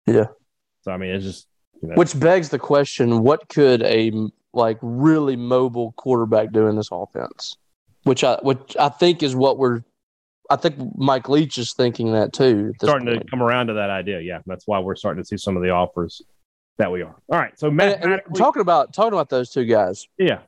Yeah. 0.08 0.28
So, 0.82 0.92
I 0.92 0.98
mean, 0.98 1.12
it's 1.12 1.26
just. 1.26 1.48
You 1.84 1.90
know, 1.90 1.96
Which 1.96 2.20
begs 2.20 2.50
the 2.50 2.58
question: 2.58 3.22
What 3.22 3.48
could 3.50 3.84
a 3.84 4.12
like 4.54 4.78
really 4.82 5.36
mobile 5.36 5.94
quarterback 5.94 6.52
doing 6.52 6.76
this 6.76 6.90
offense? 6.92 7.58
Which 8.04 8.24
I 8.24 8.38
which 8.42 8.76
I 8.78 8.90
think 8.90 9.24
is 9.24 9.36
what 9.36 9.58
we're. 9.58 9.82
I 10.50 10.56
think 10.56 10.76
Mike 10.96 11.28
Leach 11.28 11.58
is 11.58 11.74
thinking 11.74 12.14
that 12.14 12.32
too. 12.32 12.72
starting 12.82 13.08
to 13.08 13.22
come 13.26 13.44
around 13.44 13.68
to 13.68 13.74
that 13.74 13.90
idea. 13.90 14.22
Yeah, 14.22 14.40
that's 14.46 14.66
why 14.66 14.80
we're 14.80 14.96
starting 14.96 15.22
to 15.22 15.28
see 15.28 15.36
some 15.36 15.58
of 15.58 15.64
the 15.64 15.72
offers 15.72 16.22
that 16.78 16.90
we 16.92 17.02
are. 17.02 17.16
All 17.30 17.38
right, 17.40 17.58
so 17.60 17.70
Matt, 17.70 18.02
And- 18.04 18.14
and 18.14 18.22
talking 18.36 18.62
about 18.62 18.94
talking 18.94 19.12
about 19.14 19.30
those 19.30 19.50
two 19.50 19.66
guys. 19.66 20.08
yeah, 20.18 20.40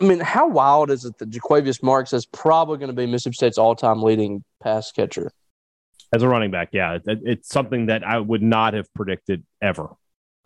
I 0.00 0.04
mean, 0.04 0.20
how 0.20 0.48
wild 0.48 0.90
is 0.90 1.04
it 1.04 1.18
that 1.18 1.28
Jo'quavious 1.30 1.82
Marks 1.82 2.12
is 2.14 2.24
probably 2.24 2.78
going 2.78 2.88
to 2.88 2.94
be 2.94 3.04
Mississippi 3.04 3.34
State's 3.34 3.58
all-time 3.58 4.02
leading 4.02 4.44
pass 4.62 4.90
catcher? 4.92 5.30
as 6.10 6.22
a 6.22 6.28
running 6.28 6.50
back, 6.50 6.70
yeah, 6.72 6.94
it, 6.94 7.20
it's 7.24 7.48
something 7.50 7.86
that 7.86 8.02
I 8.02 8.18
would 8.18 8.42
not 8.42 8.72
have 8.72 8.92
predicted 8.94 9.44
ever. 9.60 9.90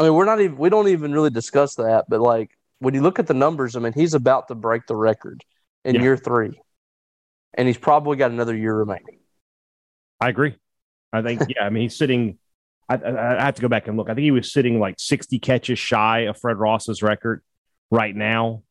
I 0.00 0.04
mean, 0.04 0.14
we're 0.14 0.24
not 0.24 0.40
even 0.40 0.56
we 0.58 0.68
don't 0.70 0.88
even 0.88 1.12
really 1.12 1.30
discuss 1.30 1.76
that, 1.76 2.06
but 2.08 2.20
like 2.20 2.50
when 2.82 2.94
you 2.94 3.00
look 3.00 3.18
at 3.18 3.26
the 3.26 3.34
numbers, 3.34 3.76
I 3.76 3.80
mean, 3.80 3.92
he's 3.92 4.14
about 4.14 4.48
to 4.48 4.54
break 4.54 4.86
the 4.86 4.96
record 4.96 5.42
in 5.84 5.94
Yeah. 5.94 6.02
year 6.02 6.16
three, 6.16 6.60
and 7.54 7.66
he's 7.68 7.78
probably 7.78 8.16
got 8.16 8.30
another 8.30 8.56
year 8.56 8.74
remaining. 8.74 9.20
I 10.20 10.28
agree. 10.28 10.56
I 11.12 11.22
think, 11.22 11.42
yeah, 11.48 11.64
I 11.64 11.70
mean, 11.70 11.84
he's 11.84 11.96
sitting. 11.96 12.38
I, 12.88 12.96
I, 12.96 13.36
I 13.38 13.44
have 13.44 13.54
to 13.54 13.62
go 13.62 13.68
back 13.68 13.86
and 13.88 13.96
look. 13.96 14.10
I 14.10 14.14
think 14.14 14.24
he 14.24 14.30
was 14.32 14.52
sitting 14.52 14.78
like 14.80 14.96
60 14.98 15.38
catches 15.38 15.78
shy 15.78 16.20
of 16.20 16.36
Fred 16.38 16.58
Ross's 16.58 17.02
record 17.02 17.42
right 17.90 18.14
now, 18.14 18.62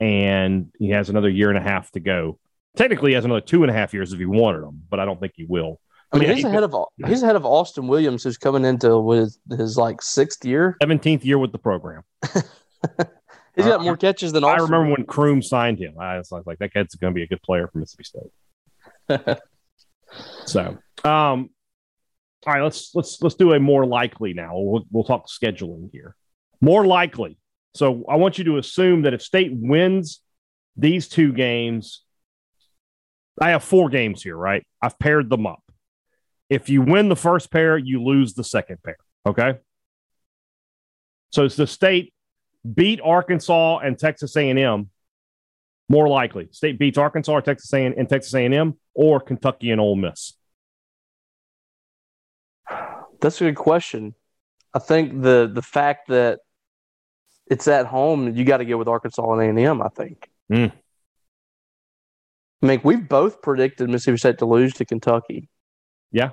and 0.00 0.72
he 0.78 0.90
has 0.90 1.10
another 1.10 1.28
year 1.28 1.50
and 1.50 1.58
a 1.58 1.62
half 1.62 1.90
to 1.92 2.00
go. 2.00 2.38
Technically, 2.76 3.10
he 3.10 3.14
has 3.14 3.24
another 3.24 3.40
two 3.40 3.62
and 3.62 3.70
a 3.70 3.74
half 3.74 3.92
years 3.92 4.12
if 4.12 4.18
he 4.18 4.26
wanted 4.26 4.62
them, 4.62 4.82
but 4.88 4.98
I 5.00 5.04
don't 5.04 5.20
think 5.20 5.32
he 5.36 5.44
will. 5.44 5.80
I 6.12 6.18
mean, 6.18 6.30
he's 6.30 6.38
he- 6.38 6.48
ahead 6.48 6.62
of 6.62 6.74
he's 7.06 7.22
ahead 7.22 7.36
of 7.36 7.44
Austin 7.44 7.86
Williams, 7.86 8.22
who's 8.24 8.38
coming 8.38 8.64
into 8.64 8.98
with 8.98 9.36
his 9.50 9.76
like 9.76 10.00
sixth 10.00 10.42
year. 10.44 10.76
17th 10.82 11.22
year 11.24 11.38
with 11.38 11.52
the 11.52 11.58
program. 11.58 12.02
He's 13.58 13.66
got 13.66 13.82
more 13.82 13.96
catches 13.96 14.32
than 14.32 14.44
I 14.44 14.52
Austin. 14.52 14.70
remember 14.70 14.92
when 14.92 15.06
Kroom 15.06 15.42
signed 15.42 15.80
him. 15.80 15.94
I 15.98 16.16
was 16.16 16.30
like, 16.30 16.58
that 16.58 16.72
kid's 16.72 16.94
going 16.94 17.12
to 17.12 17.14
be 17.14 17.24
a 17.24 17.26
good 17.26 17.42
player 17.42 17.66
for 17.66 17.78
Mississippi 17.78 18.04
State. 19.08 19.38
so, 20.46 20.78
um, 21.02 21.50
all 22.46 22.54
right, 22.54 22.62
let's 22.62 22.94
let's 22.94 23.20
let's 23.20 23.34
do 23.34 23.52
a 23.54 23.58
more 23.58 23.84
likely 23.84 24.32
now. 24.32 24.56
We'll, 24.56 24.84
we'll 24.92 25.02
talk 25.02 25.26
scheduling 25.26 25.90
here. 25.92 26.14
More 26.60 26.86
likely. 26.86 27.36
So 27.74 28.04
I 28.08 28.14
want 28.14 28.38
you 28.38 28.44
to 28.44 28.58
assume 28.58 29.02
that 29.02 29.12
if 29.12 29.22
State 29.22 29.50
wins 29.52 30.20
these 30.76 31.08
two 31.08 31.32
games, 31.32 32.04
I 33.40 33.50
have 33.50 33.64
four 33.64 33.88
games 33.88 34.22
here, 34.22 34.36
right? 34.36 34.64
I've 34.80 34.98
paired 35.00 35.30
them 35.30 35.48
up. 35.48 35.62
If 36.48 36.68
you 36.68 36.82
win 36.82 37.08
the 37.08 37.16
first 37.16 37.50
pair, 37.50 37.76
you 37.76 38.04
lose 38.04 38.34
the 38.34 38.44
second 38.44 38.82
pair. 38.84 38.98
Okay. 39.26 39.54
So 41.30 41.44
it's 41.44 41.56
the 41.56 41.66
state 41.66 42.14
beat 42.74 43.00
Arkansas 43.02 43.78
and 43.78 43.98
Texas 43.98 44.36
A&M. 44.36 44.90
More 45.88 46.08
likely, 46.08 46.48
state 46.50 46.78
beats 46.78 46.98
Arkansas 46.98 47.32
or 47.32 47.40
Texas 47.40 47.72
A&M 47.72 47.94
and 47.96 48.08
Texas 48.08 48.34
A&M 48.34 48.74
or 48.94 49.20
Kentucky 49.20 49.70
and 49.70 49.80
Ole 49.80 49.96
Miss. 49.96 50.34
That's 53.20 53.40
a 53.40 53.44
good 53.44 53.56
question. 53.56 54.14
I 54.74 54.78
think 54.80 55.22
the 55.22 55.50
the 55.52 55.62
fact 55.62 56.08
that 56.08 56.40
it's 57.50 57.66
at 57.68 57.86
home, 57.86 58.36
you 58.36 58.44
got 58.44 58.58
to 58.58 58.64
go 58.64 58.76
with 58.76 58.88
Arkansas 58.88 59.32
and 59.32 59.40
A 59.40 59.44
and 59.46 59.58
M. 59.58 59.82
I 59.82 59.88
think. 59.88 60.28
Mm. 60.52 60.72
I 62.62 62.66
mean, 62.66 62.80
we've 62.84 63.08
both 63.08 63.40
predicted 63.40 63.88
Mississippi 63.88 64.18
State 64.18 64.38
to 64.38 64.46
lose 64.46 64.74
to 64.74 64.84
Kentucky, 64.84 65.48
Yeah, 66.10 66.30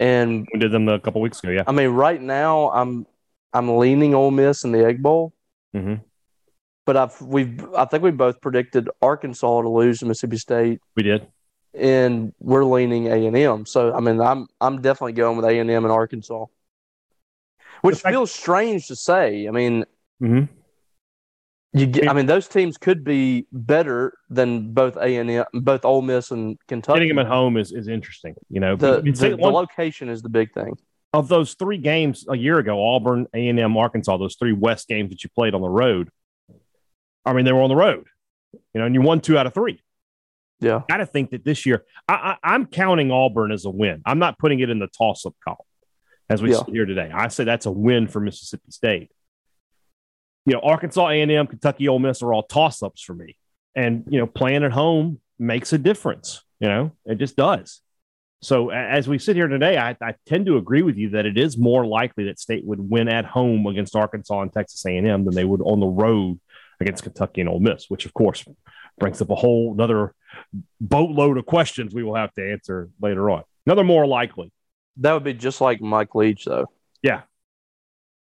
and 0.00 0.48
we 0.52 0.58
did 0.58 0.72
them 0.72 0.88
a 0.88 0.98
couple 0.98 1.20
weeks 1.20 1.42
ago. 1.42 1.52
Yeah, 1.52 1.64
I 1.66 1.72
mean, 1.72 1.90
right 1.90 2.20
now 2.20 2.70
I'm 2.70 3.06
I'm 3.54 3.76
leaning 3.78 4.14
Ole 4.14 4.30
Miss 4.32 4.64
in 4.64 4.72
the 4.72 4.84
Egg 4.84 5.02
Bowl, 5.02 5.32
hmm 5.72 5.94
but 6.86 6.98
I've 6.98 7.18
we've 7.22 7.64
I 7.74 7.86
think 7.86 8.02
we 8.02 8.10
both 8.10 8.42
predicted 8.42 8.90
Arkansas 9.00 9.62
to 9.62 9.68
lose 9.70 10.00
to 10.00 10.06
Mississippi 10.06 10.36
State, 10.36 10.80
we 10.96 11.02
did. 11.02 11.26
and 11.72 12.34
we're 12.40 12.64
leaning 12.64 13.06
A 13.06 13.26
and 13.26 13.34
M. 13.36 13.64
So 13.64 13.94
I 13.94 14.00
mean, 14.00 14.20
I'm 14.20 14.48
I'm 14.60 14.82
definitely 14.82 15.14
going 15.14 15.36
with 15.38 15.46
A 15.46 15.58
and 15.58 15.70
M 15.70 15.84
and 15.84 15.92
Arkansas, 15.92 16.44
which 17.82 18.00
fact- 18.00 18.12
feels 18.12 18.30
strange 18.32 18.86
to 18.88 18.96
say. 18.96 19.48
I 19.48 19.50
mean, 19.50 19.84
hmm 20.20 20.42
You 21.72 21.86
get, 21.86 22.06
I 22.08 22.12
mean, 22.12 22.26
those 22.26 22.48
teams 22.48 22.76
could 22.76 23.02
be 23.02 23.46
better 23.50 24.12
than 24.28 24.72
both 24.74 24.96
A 24.96 25.16
and 25.16 25.30
M, 25.30 25.44
both 25.54 25.84
Ole 25.86 26.02
Miss 26.02 26.30
and 26.32 26.58
Kentucky. 26.68 26.98
Getting 26.98 27.08
them 27.16 27.18
at 27.24 27.26
home 27.32 27.56
is, 27.56 27.72
is 27.72 27.88
interesting. 27.88 28.34
You 28.50 28.60
know, 28.60 28.76
the, 28.76 29.00
the, 29.00 29.12
the 29.30 29.36
one- 29.38 29.54
location 29.54 30.08
is 30.10 30.20
the 30.22 30.28
big 30.28 30.52
thing. 30.52 30.76
Of 31.14 31.28
those 31.28 31.54
three 31.54 31.78
games 31.78 32.26
a 32.28 32.36
year 32.36 32.58
ago, 32.58 32.84
Auburn, 32.94 33.26
A 33.34 33.48
and 33.48 33.58
M, 33.58 33.76
Arkansas, 33.76 34.16
those 34.16 34.34
three 34.36 34.52
West 34.52 34.88
games 34.88 35.10
that 35.10 35.22
you 35.22 35.30
played 35.30 35.54
on 35.54 35.60
the 35.62 35.68
road. 35.68 36.10
I 37.24 37.32
mean, 37.32 37.44
they 37.44 37.52
were 37.52 37.62
on 37.62 37.68
the 37.70 37.76
road, 37.76 38.06
you 38.52 38.80
know, 38.80 38.84
and 38.86 38.94
you 38.94 39.00
won 39.00 39.20
two 39.20 39.38
out 39.38 39.46
of 39.46 39.54
three. 39.54 39.80
Yeah, 40.60 40.82
I 40.88 40.92
Got 40.92 40.96
to 40.98 41.06
think 41.06 41.30
that 41.30 41.44
this 41.44 41.66
year, 41.66 41.84
I, 42.08 42.14
I, 42.42 42.54
I'm 42.54 42.66
counting 42.66 43.10
Auburn 43.10 43.52
as 43.52 43.64
a 43.64 43.70
win. 43.70 44.02
I'm 44.04 44.18
not 44.18 44.38
putting 44.38 44.60
it 44.60 44.70
in 44.70 44.78
the 44.78 44.86
toss-up 44.88 45.34
column 45.42 45.58
as 46.28 46.42
we 46.42 46.50
Yeah. 46.50 46.58
sit 46.58 46.68
here 46.74 46.84
today. 46.86 47.10
I 47.14 47.28
say 47.28 47.44
that's 47.44 47.66
a 47.66 47.70
win 47.72 48.08
for 48.08 48.20
Mississippi 48.20 48.70
State. 48.70 49.10
You 50.46 50.54
know, 50.54 50.60
Arkansas, 50.60 51.08
A 51.08 51.20
and 51.22 51.30
M, 51.30 51.46
Kentucky, 51.46 51.88
Ole 51.88 51.98
Miss 51.98 52.22
are 52.22 52.32
all 52.32 52.42
toss-ups 52.42 53.02
for 53.02 53.14
me, 53.14 53.36
and 53.74 54.04
you 54.08 54.18
know, 54.18 54.26
playing 54.26 54.64
at 54.64 54.72
home 54.72 55.20
makes 55.38 55.72
a 55.72 55.78
difference. 55.78 56.42
You 56.60 56.68
know, 56.68 56.92
it 57.04 57.16
just 57.18 57.36
does. 57.36 57.80
So 58.44 58.70
as 58.70 59.08
we 59.08 59.18
sit 59.18 59.36
here 59.36 59.48
today, 59.48 59.78
I, 59.78 59.96
I 60.02 60.14
tend 60.26 60.46
to 60.46 60.58
agree 60.58 60.82
with 60.82 60.96
you 60.96 61.10
that 61.10 61.24
it 61.24 61.38
is 61.38 61.56
more 61.56 61.86
likely 61.86 62.24
that 62.24 62.38
State 62.38 62.64
would 62.64 62.78
win 62.78 63.08
at 63.08 63.24
home 63.24 63.66
against 63.66 63.96
Arkansas 63.96 64.42
and 64.42 64.52
Texas 64.52 64.84
A&M 64.84 65.24
than 65.24 65.34
they 65.34 65.44
would 65.44 65.62
on 65.62 65.80
the 65.80 65.86
road 65.86 66.38
against 66.78 67.04
Kentucky 67.04 67.40
and 67.40 67.48
Ole 67.48 67.60
Miss, 67.60 67.88
which 67.88 68.04
of 68.04 68.12
course 68.12 68.44
brings 68.98 69.22
up 69.22 69.30
a 69.30 69.34
whole 69.34 69.72
another 69.72 70.14
boatload 70.80 71.38
of 71.38 71.46
questions 71.46 71.94
we 71.94 72.02
will 72.02 72.16
have 72.16 72.32
to 72.34 72.52
answer 72.52 72.90
later 73.00 73.30
on. 73.30 73.44
Another 73.66 73.84
more 73.84 74.06
likely 74.06 74.52
that 74.98 75.12
would 75.12 75.24
be 75.24 75.34
just 75.34 75.60
like 75.60 75.80
Mike 75.80 76.14
Leach, 76.14 76.44
though. 76.44 76.66
Yeah, 77.02 77.22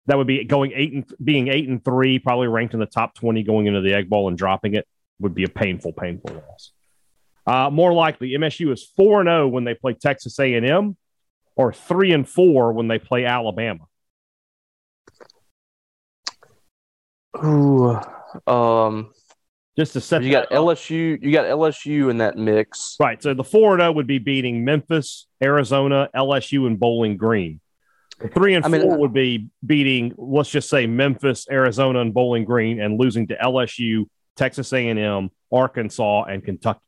that 0.06 0.16
would 0.16 0.26
be 0.26 0.44
going 0.44 0.73
eight 0.75 0.92
and 0.92 1.04
being 1.23 1.49
eight 1.49 1.68
and 1.68 1.85
three, 1.85 2.18
probably 2.18 2.49
ranked 2.49 2.75
in 2.75 2.80
the 2.80 2.87
top 2.87 3.14
twenty 3.14 3.42
going 3.42 3.66
into 3.66 3.80
the 3.80 3.94
Egg 3.94 4.09
Bowl 4.09 4.28
and 4.28 4.38
dropping 4.38 4.75
it 4.75 4.87
would 5.18 5.35
be 5.35 5.44
a 5.44 5.49
painful, 5.49 5.92
painful 5.92 6.35
loss. 6.35 6.73
Uh, 7.46 7.68
more 7.70 7.92
likely, 7.92 8.30
MSU 8.30 8.72
is 8.72 8.84
four 8.96 9.20
and 9.20 9.28
zero 9.28 9.48
when 9.48 9.64
they 9.64 9.74
play 9.74 9.92
Texas 9.94 10.38
A 10.40 10.54
and 10.54 10.64
M, 10.68 10.96
or 11.56 11.72
three 11.72 12.12
and 12.12 12.28
four 12.28 12.72
when 12.72 12.88
they 12.88 12.98
play 12.98 13.24
Alabama. 13.26 13.84
Ooh, 17.44 17.98
um, 18.46 19.10
Just 19.76 19.92
to 19.94 20.00
set 20.00 20.22
you 20.22 20.30
got 20.30 20.44
up. 20.44 20.50
LSU. 20.50 21.18
You 21.20 21.32
got 21.32 21.46
LSU 21.46 22.10
in 22.10 22.18
that 22.18 22.36
mix. 22.36 22.96
right. 23.00 23.20
So 23.22 23.34
the 23.34 23.44
four 23.44 23.72
and 23.74 23.80
zero 23.80 23.92
would 23.92 24.06
be 24.06 24.18
beating 24.18 24.64
Memphis, 24.64 25.26
Arizona, 25.42 26.08
LSU, 26.14 26.66
and 26.66 26.78
Bowling 26.78 27.16
Green. 27.16 27.60
The 28.20 28.28
three 28.28 28.54
and 28.54 28.64
I 28.64 28.68
mean- 28.68 28.82
four 28.82 28.96
would 28.98 29.12
be 29.12 29.48
beating, 29.66 30.14
let's 30.16 30.48
just 30.50 30.70
say 30.70 30.86
Memphis, 30.86 31.46
Arizona, 31.50 32.00
and 32.00 32.14
Bowling 32.14 32.44
Green, 32.44 32.80
and 32.80 32.98
losing 32.98 33.26
to 33.26 33.36
LSU, 33.36 34.04
Texas 34.36 34.72
A 34.72 34.88
and 34.88 34.98
M, 34.98 35.30
Arkansas, 35.52 36.24
and 36.24 36.44
Kentucky. 36.44 36.78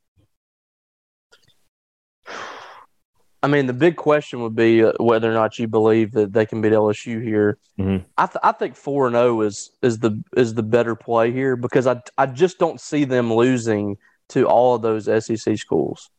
I 3.43 3.49
mean, 3.49 3.67
the 3.67 3.73
big 3.75 3.97
question 3.97 4.41
would 4.43 4.57
be 4.57 4.83
uh, 4.83 4.93
whether 4.99 5.31
or 5.31 5.35
not 5.35 5.59
you 5.59 5.69
believe 5.69 6.13
that 6.13 6.33
they 6.33 6.47
can 6.47 6.61
beat 6.63 6.73
LSU 6.73 7.23
here. 7.23 7.59
Mhm. 7.79 8.05
I, 8.17 8.27
th- 8.27 8.41
I 8.43 8.53
think 8.53 8.75
four 8.75 9.07
and 9.07 9.15
zero 9.15 9.41
is 9.43 9.71
is 9.83 9.99
the 9.99 10.23
is 10.37 10.55
the 10.55 10.63
better 10.63 10.95
play 10.97 11.31
here 11.33 11.55
because 11.57 11.87
I 11.87 12.01
I 12.19 12.27
just 12.27 12.59
don't 12.59 12.81
see 12.81 13.05
them 13.05 13.33
losing 13.33 13.99
to 14.31 14.47
all 14.49 14.75
of 14.75 14.83
those 14.83 15.05
SEC 15.25 15.57
schools. 15.59 16.11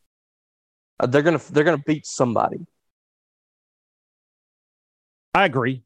Uh, 0.99 1.07
they're 1.07 1.23
gonna 1.23 1.41
they're 1.51 1.63
gonna 1.65 1.83
beat 1.85 2.05
somebody. 2.05 2.59
I 5.33 5.45
agree. 5.45 5.83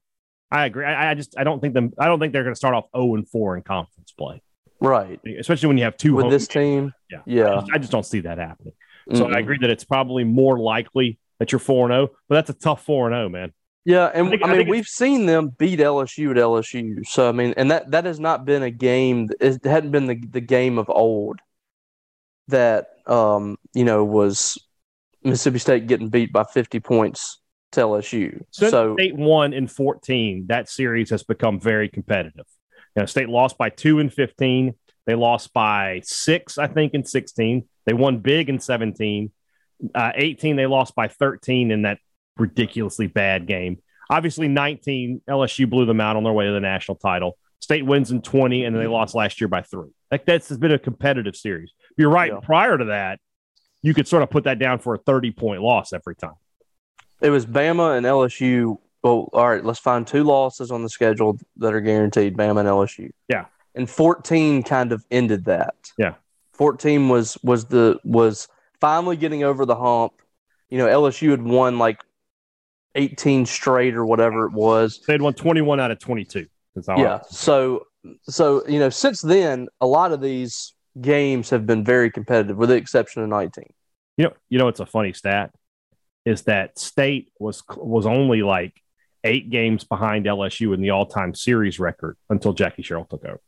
I 0.52 0.66
agree. 0.66 0.86
I, 0.86 1.12
I 1.12 1.14
just 1.14 1.36
I 1.38 1.44
don't 1.44 1.60
think 1.62 1.74
them. 1.74 1.94
I 1.98 2.06
don't 2.08 2.20
think 2.20 2.34
they're 2.34 2.44
going 2.44 2.54
to 2.54 2.58
start 2.58 2.76
off 2.76 2.86
zero 2.96 3.16
and 3.16 3.28
four 3.28 3.56
in 3.56 3.64
conference 3.64 4.12
play, 4.12 4.42
Right. 4.82 5.20
especially 5.40 5.68
when 5.68 5.78
you 5.78 5.86
have 5.86 5.98
two 5.98 6.14
With 6.16 6.30
this 6.30 6.48
games. 6.48 6.92
team. 7.10 7.22
Yeah. 7.26 7.44
I 7.46 7.50
Yeah. 7.50 7.56
just, 7.62 7.72
I 7.74 7.78
just 7.78 7.92
don't 7.92 8.06
see 8.06 8.20
that 8.22 8.38
happening. 8.38 8.74
So 9.13 9.25
Mm-mm. 9.25 9.36
I 9.36 9.39
agree 9.39 9.58
that 9.62 9.70
it's 9.70 9.84
probably 9.84 10.24
more 10.24 10.60
likely 10.60 11.20
that 11.39 11.51
you're 11.51 11.60
four 11.60 11.86
and 11.88 11.94
zero, 11.94 12.10
but 12.30 12.36
that's 12.36 12.50
a 12.50 12.53
tough 12.53 12.86
four 12.86 13.08
and 13.08 13.13
zero, 13.15 13.30
man. 13.30 13.53
Yeah, 13.84 14.12
and 14.13 14.27
I 14.27 14.27
I, 14.27 14.30
think- 14.32 14.44
I 14.44 14.48
mean 14.48 14.58
think 14.58 14.70
we've 14.70 14.88
seen 14.88 15.25
them 15.25 15.50
beat 15.58 15.80
LSU 15.80 16.32
at 16.32 16.38
LSU. 16.38 17.06
So 17.06 17.27
I 17.27 17.32
mean, 17.32 17.53
and 17.58 17.72
that 17.72 17.91
that 17.91 18.06
has 18.06 18.20
not 18.20 18.46
been 18.46 18.63
a 18.63 18.72
game. 18.72 19.30
It 19.39 19.63
hadn't 19.65 19.91
been 19.91 20.08
the 20.08 20.22
the 20.30 20.41
game 20.41 20.77
of 20.77 20.89
old 20.89 21.39
that 22.48 22.88
um 23.08 23.58
you 23.74 23.84
know 23.84 24.03
was 24.03 24.58
Mississippi 25.24 25.60
State 25.60 25.88
getting 25.88 26.10
beat 26.10 26.32
by 26.32 26.44
50 26.44 26.80
points 26.80 27.39
to 27.72 27.82
LSU. 27.82 28.41
Since 28.51 28.72
so 28.72 28.96
State 28.96 29.15
won 29.15 29.53
in 29.53 29.68
14, 29.68 30.46
that 30.48 30.70
series 30.70 31.10
has 31.10 31.24
become 31.24 31.60
very 31.60 31.89
competitive. 31.89 32.46
You 32.96 33.01
know, 33.01 33.06
State 33.06 33.30
lost 33.30 33.58
by 33.58 33.70
two 33.70 34.00
in 34.00 34.10
15. 34.10 34.75
They 35.05 35.15
lost 35.15 35.53
by 35.53 36.01
six, 36.03 36.58
I 36.58 36.67
think, 36.67 36.93
in 36.93 37.03
16. 37.05 37.67
They 37.86 37.93
won 37.93 38.20
big 38.20 38.50
in 38.50 38.60
17. 38.60 39.31
Uh, 39.96 40.12
18, 40.13 40.55
they 40.55 40.67
lost 40.67 40.96
by 40.96 41.08
13 41.08 41.72
in 41.72 41.84
that 41.84 41.98
ridiculously 42.38 43.08
bad 43.08 43.48
game. 43.48 43.79
Obviously, 44.10 44.48
19, 44.48 45.22
LSU 45.29 45.70
blew 45.70 45.86
them 45.86 46.01
out 46.01 46.15
on 46.17 46.24
their 46.24 46.34
way 46.34 46.46
to 46.46 46.51
the 46.51 46.60
national 46.60 46.98
title. 46.98 47.38
State 47.60 47.86
wins 47.86 48.12
in 48.12 48.22
20, 48.22 48.65
and 48.65 48.75
then 48.75 48.84
they 48.84 48.88
lost 48.88 49.15
last 49.15 49.39
year 49.41 49.48
by 49.48 49.62
three. 49.62 49.89
Like 50.12 50.25
that's 50.25 50.50
has 50.50 50.58
been 50.58 50.72
a 50.72 50.79
competitive 50.79 51.36
series. 51.36 51.72
You're 51.98 52.10
right. 52.10 52.31
Yeah. 52.31 52.39
Prior 52.41 52.77
to 52.77 52.86
that, 52.86 53.20
you 53.81 53.93
could 53.93 54.08
sort 54.08 54.24
of 54.24 54.29
put 54.29 54.43
that 54.43 54.60
down 54.60 54.79
for 54.79 54.96
a 54.96 54.98
30 54.98 55.31
point 55.31 55.62
loss 55.62 55.93
every 55.93 56.15
time. 56.15 56.36
it 57.22 57.29
was 57.29 57.46
Bama 57.46 57.98
and 57.98 58.05
LSU. 58.05 58.77
Well, 59.03 59.29
all 59.34 59.50
right, 59.50 59.63
let's 59.63 59.79
find 59.79 60.05
two 60.05 60.24
losses 60.24 60.70
on 60.70 60.84
the 60.84 60.89
schedule 60.89 61.39
that 61.58 61.74
are 61.74 61.81
guaranteed 61.81 62.36
Bama 62.38 62.60
and 62.60 62.70
LSU. 62.70 63.10
Yeah. 63.27 63.46
And 63.75 63.90
14 63.90 64.63
kind 64.63 64.92
of 64.92 65.06
ended 65.12 65.46
that. 65.46 65.75
Yeah. 65.98 66.16
14 66.54 67.10
was 67.10 67.38
was 67.44 67.66
the 67.66 68.00
was 68.04 68.48
finally 68.80 69.16
getting 69.16 69.44
over 69.44 69.66
the 69.66 69.75
hump. 69.75 70.13
You 70.70 70.78
know, 70.78 70.88
LSU 70.88 71.32
had 71.32 71.42
won 71.42 71.78
like 71.78 72.04
18 72.96 73.46
straight 73.46 73.96
or 73.96 74.06
whatever 74.06 74.46
it 74.46 74.54
was. 74.54 75.01
They'd 75.08 75.22
won 75.22 75.34
21 75.34 75.80
out 75.80 75.92
of 75.92 76.00
22. 76.00 76.48
That's 76.75 76.90
all 76.90 77.00
yeah. 77.00 77.22
So 77.30 77.88
so 78.24 78.68
you 78.68 78.80
know, 78.80 78.90
since 78.90 79.22
then, 79.22 79.68
a 79.80 79.88
lot 79.88 80.12
of 80.12 80.22
these 80.22 80.74
games 81.00 81.50
have 81.50 81.66
been 81.66 81.84
very 81.84 82.12
competitive, 82.12 82.58
with 82.58 82.70
the 82.70 82.75
exception 82.75 83.24
of 83.24 83.30
19. 83.30 83.66
You 84.18 84.25
know, 84.25 84.34
you 84.50 84.60
know, 84.60 84.68
it's 84.68 84.80
a 84.80 84.86
funny 84.86 85.13
stat 85.13 85.51
is 86.25 86.44
that 86.44 86.78
State 86.78 87.32
was 87.40 87.63
was 87.75 88.06
only 88.06 88.44
like 88.44 88.74
eight 89.24 89.50
games 89.50 89.84
behind 89.84 90.25
LSU 90.25 90.74
in 90.74 90.82
the 90.82 90.92
all 90.92 91.06
time 91.06 91.34
series 91.34 91.80
record 91.80 92.18
until 92.30 92.54
Jackie 92.54 92.84
Sherrill 92.84 93.06
took 93.06 93.24
over, 93.25 93.42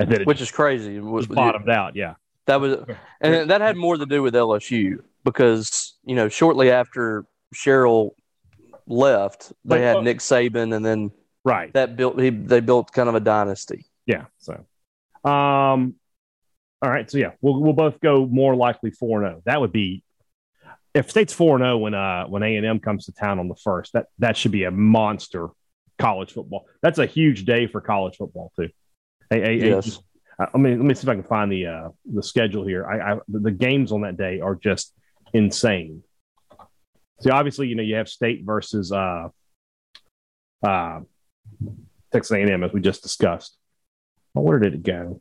and 0.00 0.10
then 0.10 0.24
Which 0.24 0.40
is 0.40 0.50
crazy. 0.50 0.98
was 0.98 1.26
bottomed 1.26 1.68
out. 1.68 1.94
Yeah, 1.94 2.14
That 2.46 2.60
was, 2.60 2.78
and 3.20 3.50
that 3.50 3.60
had 3.60 3.76
more 3.76 3.96
to 3.96 4.06
do 4.06 4.22
with 4.22 4.34
LSU 4.34 5.02
because 5.24 5.94
you 6.04 6.14
know 6.16 6.28
shortly 6.28 6.70
after 6.70 7.26
Sherrill 7.52 8.16
left, 8.86 9.52
they 9.64 9.76
Like, 9.76 9.82
had 9.84 9.96
uh, 9.98 10.00
Nick 10.00 10.18
Saban, 10.18 10.74
and 10.74 10.84
then 10.84 11.10
right. 11.44 11.72
that 11.74 11.96
built 11.96 12.18
he 12.18 12.30
they 12.30 12.60
built 12.60 12.92
kind 12.92 13.08
of 13.08 13.14
a 13.14 13.20
dynasty. 13.20 13.84
Yeah. 14.06 14.24
So, 14.38 14.52
um, 15.24 15.94
all 16.82 16.90
right. 16.90 17.10
So 17.10 17.18
yeah, 17.18 17.32
we'll 17.42 17.60
we'll 17.60 17.74
both 17.74 18.00
go 18.00 18.26
more 18.26 18.56
likely 18.56 18.90
four 18.90 19.20
zero. 19.20 19.42
That 19.44 19.60
would 19.60 19.72
be 19.72 20.02
if 20.94 21.10
State's 21.10 21.34
four 21.34 21.58
zero 21.58 21.76
when 21.76 21.92
uh 21.92 22.24
when 22.26 22.42
A 22.42 22.56
and 22.56 22.64
M 22.64 22.80
comes 22.80 23.04
to 23.04 23.12
town 23.12 23.38
on 23.38 23.48
the 23.48 23.56
first. 23.56 23.92
That 23.92 24.06
that 24.18 24.36
should 24.38 24.52
be 24.52 24.64
a 24.64 24.70
monster 24.70 25.48
college 25.98 26.32
football. 26.32 26.64
That's 26.80 26.98
a 26.98 27.04
huge 27.04 27.44
day 27.44 27.66
for 27.66 27.82
college 27.82 28.16
football 28.16 28.50
too. 28.56 28.70
A, 29.30 29.36
a, 29.36 29.48
a- 29.48 29.56
Yes. 29.80 30.00
I 30.54 30.56
mean, 30.56 30.78
let 30.78 30.86
me 30.86 30.94
see 30.94 31.02
if 31.02 31.08
I 31.10 31.14
can 31.14 31.22
find 31.22 31.52
the 31.52 31.66
uh, 31.66 31.88
the 32.10 32.22
schedule 32.22 32.66
here. 32.66 32.86
I, 32.86 33.12
I 33.12 33.18
the 33.28 33.50
games 33.50 33.92
on 33.92 34.00
that 34.02 34.16
day 34.16 34.40
are 34.40 34.54
just 34.54 34.94
insane. 35.34 36.02
See, 37.20 37.28
obviously, 37.28 37.68
you 37.68 37.74
know 37.74 37.82
you 37.82 37.96
have 37.96 38.08
State 38.08 38.42
versus 38.42 38.90
uh, 38.90 39.28
uh, 40.66 41.00
Texas 42.10 42.32
A&M 42.32 42.64
as 42.64 42.72
we 42.72 42.80
just 42.80 43.02
discussed. 43.02 43.58
Oh, 44.34 44.40
where 44.40 44.58
did 44.58 44.72
it 44.72 44.82
go? 44.82 45.20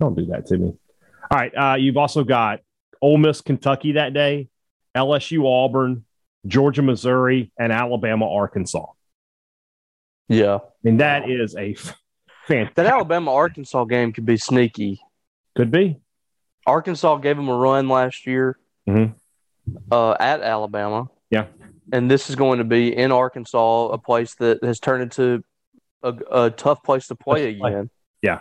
Don't 0.00 0.16
do 0.16 0.24
that 0.26 0.46
to 0.46 0.56
me. 0.56 0.72
All 1.30 1.38
right, 1.38 1.52
uh, 1.54 1.76
you've 1.76 1.98
also 1.98 2.24
got 2.24 2.60
Ole 3.02 3.18
Miss, 3.18 3.42
Kentucky 3.42 3.92
that 3.92 4.14
day, 4.14 4.48
LSU, 4.96 5.44
Auburn, 5.44 6.06
Georgia, 6.46 6.80
Missouri, 6.80 7.52
and 7.58 7.70
Alabama, 7.70 8.32
Arkansas. 8.32 8.86
Yeah, 10.28 10.54
I 10.56 10.60
mean, 10.82 10.96
that 10.98 11.28
is 11.28 11.54
a 11.54 11.76
fantastic. 12.48 12.74
that 12.76 12.86
Alabama 12.86 13.32
Arkansas 13.32 13.84
game 13.84 14.12
could 14.12 14.26
be 14.26 14.36
sneaky. 14.36 15.00
Could 15.56 15.70
be. 15.70 16.00
Arkansas 16.66 17.16
gave 17.18 17.36
them 17.36 17.48
a 17.48 17.56
run 17.56 17.88
last 17.88 18.26
year 18.26 18.58
Mhm. 18.88 19.14
uh, 19.90 20.12
at 20.18 20.40
Alabama. 20.42 21.08
Yeah. 21.30 21.46
and 21.92 22.10
this 22.10 22.28
is 22.28 22.36
going 22.36 22.58
to 22.58 22.64
be 22.64 22.94
in 22.94 23.10
Arkansas, 23.12 23.86
a 23.88 23.96
place 23.98 24.34
that 24.36 24.62
has 24.62 24.78
turned 24.78 25.02
into 25.02 25.42
a, 26.02 26.14
a 26.30 26.50
tough 26.50 26.82
place 26.82 27.06
to 27.08 27.14
play 27.14 27.54
play. 27.56 27.70
again. 27.70 27.90
Yeah, 28.22 28.40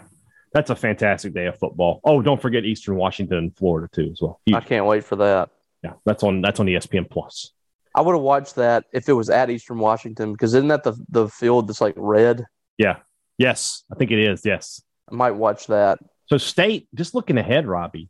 that's 0.53 0.69
a 0.69 0.75
fantastic 0.75 1.33
day 1.33 1.45
of 1.45 1.57
football. 1.57 2.01
Oh, 2.03 2.21
don't 2.21 2.41
forget 2.41 2.65
Eastern 2.65 2.95
Washington 2.97 3.37
and 3.37 3.55
Florida 3.55 3.87
too 3.93 4.09
as 4.11 4.21
well. 4.21 4.39
Huge. 4.45 4.55
I 4.57 4.59
can't 4.61 4.85
wait 4.85 5.03
for 5.05 5.15
that. 5.17 5.49
Yeah, 5.83 5.93
that's 6.05 6.23
on 6.23 6.41
that's 6.41 6.59
on 6.59 6.65
ESPN 6.67 7.09
Plus. 7.09 7.53
I 7.95 8.01
would 8.01 8.13
have 8.13 8.21
watched 8.21 8.55
that 8.55 8.83
if 8.91 9.07
it 9.09 9.13
was 9.13 9.29
at 9.29 9.49
Eastern 9.49 9.79
Washington 9.79 10.33
because 10.33 10.53
isn't 10.53 10.67
that 10.67 10.83
the 10.83 10.93
the 11.09 11.29
field 11.29 11.67
that's 11.69 11.79
like 11.81 11.93
red? 11.97 12.45
Yeah. 12.77 12.97
Yes, 13.37 13.83
I 13.91 13.95
think 13.95 14.11
it 14.11 14.19
is. 14.19 14.41
Yes. 14.43 14.81
I 15.11 15.15
might 15.15 15.31
watch 15.31 15.67
that. 15.67 15.99
So 16.27 16.37
State, 16.37 16.87
just 16.93 17.15
looking 17.15 17.37
ahead, 17.37 17.65
Robbie, 17.65 18.09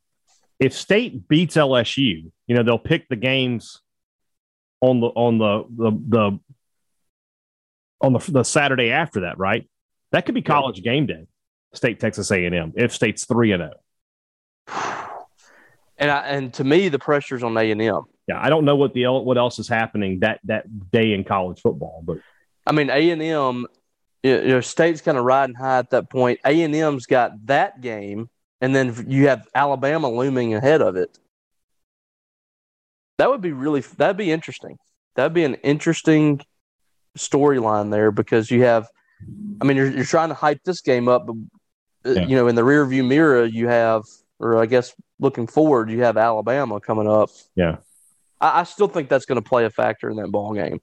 if 0.60 0.74
State 0.74 1.28
beats 1.28 1.56
LSU, 1.56 2.32
you 2.48 2.56
know 2.56 2.64
they'll 2.64 2.80
pick 2.80 3.08
the 3.10 3.16
games 3.16 3.82
on 4.82 5.00
the 5.00 5.08
on 5.08 5.38
the 5.38 5.64
the, 5.70 5.92
the 6.08 6.40
on 8.02 8.14
the, 8.14 8.32
the 8.32 8.44
Saturday 8.44 8.92
after 8.92 9.22
that, 9.22 9.38
right? 9.38 9.70
That 10.12 10.26
could 10.26 10.36
be 10.36 10.42
college 10.42 10.82
game 10.82 11.06
day. 11.06 11.28
State 11.74 12.00
Texas 12.00 12.32
A 12.32 12.46
and 12.46 12.56
M 12.56 12.74
if 12.76 12.94
State's 12.94 13.26
three 13.26 13.52
and 13.52 13.62
zero. 13.62 13.74
Oh. 14.70 15.04
And 16.00 16.12
I, 16.12 16.20
and 16.28 16.54
to 16.54 16.64
me, 16.64 16.90
the 16.90 17.00
pressure's 17.00 17.42
on 17.42 17.58
A 17.58 17.72
and 17.72 17.82
M. 17.82 18.04
Yeah, 18.28 18.40
I 18.40 18.52
don't 18.52 18.66
know 18.66 18.76
what 18.76 18.94
the 18.94 19.08
what 19.08 19.36
else 19.36 19.58
is 19.58 19.68
happening 19.68 20.20
that 20.20 20.40
that 20.44 20.92
day 20.92 21.14
in 21.14 21.24
college 21.24 21.60
football, 21.60 22.04
but 22.06 22.20
I 22.68 22.72
mean, 22.72 22.92
A 22.92 23.10
and 23.10 23.20
M, 23.20 23.66
you 24.24 24.48
know, 24.48 24.62
State's 24.62 25.02
kind 25.02 25.18
of 25.18 25.24
riding 25.24 25.56
high 25.56 25.80
at 25.80 25.90
that 25.92 26.10
point. 26.10 26.40
A 26.46 26.62
and 26.64 26.76
M's 26.76 27.06
got 27.06 27.32
that 27.48 27.82
game, 27.82 28.30
and 28.62 28.76
then 28.76 29.06
you 29.08 29.28
have 29.28 29.48
Alabama 29.56 30.10
looming 30.10 30.54
ahead 30.54 30.82
of 30.82 30.96
it. 30.96 31.18
That 33.18 33.30
would 33.30 33.42
be 33.42 33.52
really 33.52 33.82
that'd 33.82 34.18
be 34.18 34.32
interesting. 34.32 34.78
That'd 35.16 35.34
be 35.34 35.44
an 35.44 35.56
interesting 35.56 36.42
storyline 37.18 37.90
there 37.92 38.12
because 38.12 38.52
you 38.52 38.64
have, 38.64 38.88
I 39.60 39.66
mean, 39.66 39.76
you're, 39.78 39.90
you're 39.90 40.06
trying 40.06 40.30
to 40.30 40.36
hype 40.36 40.64
this 40.64 40.82
game 40.82 41.08
up, 41.08 41.26
but 41.26 41.36
uh, 42.06 42.12
Yeah. 42.12 42.28
you 42.28 42.36
know, 42.36 42.48
in 42.48 42.54
the 42.56 42.62
rearview 42.62 43.08
mirror, 43.08 43.44
you 43.46 43.68
have, 43.68 44.04
or 44.40 44.62
I 44.62 44.68
guess 44.68 44.94
looking 45.20 45.48
forward, 45.48 45.90
you 45.90 46.04
have 46.04 46.18
Alabama 46.18 46.80
coming 46.80 47.08
up. 47.10 47.30
yeah. 47.56 47.78
I, 48.40 48.60
I 48.60 48.64
still 48.66 48.88
think 48.88 49.10
that's 49.10 49.26
going 49.26 49.42
to 49.42 49.48
play 49.50 49.66
a 49.66 49.72
factor 49.72 50.12
in 50.12 50.18
that 50.18 50.28
ball 50.30 50.54
game. 50.54 50.80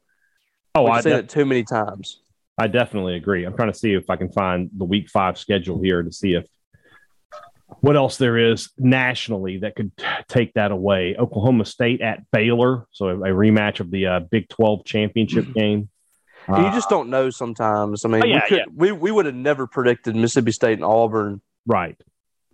Oh, 0.75 0.87
I've 0.87 1.07
I, 1.07 1.11
seen 1.11 1.13
it 1.13 1.29
too 1.29 1.45
many 1.45 1.63
times. 1.63 2.19
I 2.57 2.69
definitely 2.69 3.17
agree. 3.17 3.45
I'm 3.45 3.55
trying 3.57 3.73
to 3.73 3.79
see 3.79 3.95
if 3.95 4.09
I 4.09 4.17
can 4.17 4.31
find 4.31 4.71
the 4.77 4.85
week 4.85 5.11
five 5.11 5.39
schedule 5.39 5.83
here 5.83 6.03
to 6.03 6.13
see 6.13 6.35
if 6.35 6.47
what 7.81 7.97
else 7.97 8.17
there 8.19 8.39
is 8.39 8.71
nationally 8.79 9.59
that 9.59 9.75
could 9.75 9.91
take 10.29 10.55
that 10.55 10.71
away. 10.71 11.17
Oklahoma 11.19 11.65
State 11.65 12.01
at 12.01 12.31
Baylor, 12.31 12.87
so 12.93 13.09
a, 13.09 13.17
a 13.17 13.35
rematch 13.35 13.81
of 13.81 13.91
the 13.91 14.07
uh, 14.07 14.21
Big 14.21 14.49
12 14.49 14.85
championship 14.85 15.53
game. 15.55 15.89
you 16.49 16.55
Uh, 16.55 16.73
just 16.75 16.89
don't 16.89 17.11
know 17.11 17.31
sometimes. 17.31 18.05
I 18.05 18.09
mean, 18.09 18.23
Oh, 18.23 18.27
yeah, 18.27 18.43
we, 18.45 18.49
could, 18.49 18.59
yeah. 18.59 18.65
we 18.75 18.93
we 18.93 19.11
would 19.11 19.27
have 19.27 19.35
never 19.35 19.67
predicted 19.67 20.15
Mississippi 20.15 20.53
State 20.53 20.75
and 20.75 20.85
Auburn 20.85 21.41
right, 21.67 22.01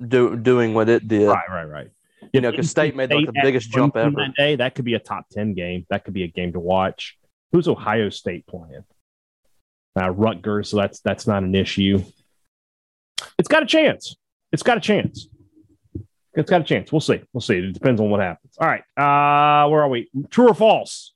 do, 0.00 0.36
doing 0.36 0.72
what 0.74 0.88
it 0.88 1.06
did. 1.06 1.28
right, 1.28 1.48
right, 1.50 1.64
right. 1.64 1.90
You 2.32 2.40
know, 2.40 2.50
because 2.50 2.70
State 2.70 2.94
made, 2.94 3.12
like, 3.12 3.26
the 3.26 3.32
biggest 3.42 3.70
jump 3.70 3.96
ever. 3.96 4.12
that 4.12 4.34
day. 4.36 4.54
That 4.56 4.74
could 4.74 4.84
be 4.84 4.94
a 4.94 4.98
top 5.00 5.28
10 5.32 5.54
game. 5.54 5.86
That 5.90 6.04
could 6.04 6.14
be 6.14 6.22
a 6.22 6.28
game 6.28 6.52
to 6.52 6.60
watch. 6.60 7.18
Who's 7.52 7.66
Ohio 7.66 8.08
State 8.10 8.46
playing? 8.46 8.84
Uh, 9.98 10.11
Rutgers, 10.11 10.70
so 10.70 10.76
that's 10.76 11.00
that's 11.00 11.26
not 11.26 11.42
an 11.42 11.55
issue. 11.55 12.03
It's 13.38 13.48
got 13.48 13.62
a 13.62 13.66
chance. 13.66 14.16
It's 14.53 14.62
got 14.62 14.76
a 14.76 14.81
chance. 14.81 15.29
It's 16.35 16.48
got 16.48 16.61
a 16.61 16.64
chance. 16.64 16.92
We'll 16.92 17.00
see. 17.00 17.20
We'll 17.33 17.40
see. 17.40 17.57
It 17.57 17.72
depends 17.72 18.00
on 18.00 18.09
what 18.09 18.20
happens. 18.20 18.55
All 18.59 18.68
right. 18.68 18.83
Uh, 18.96 19.68
where 19.68 19.83
are 19.83 19.88
we? 19.88 20.09
True 20.31 20.48
or 20.48 20.55
false? 20.55 21.12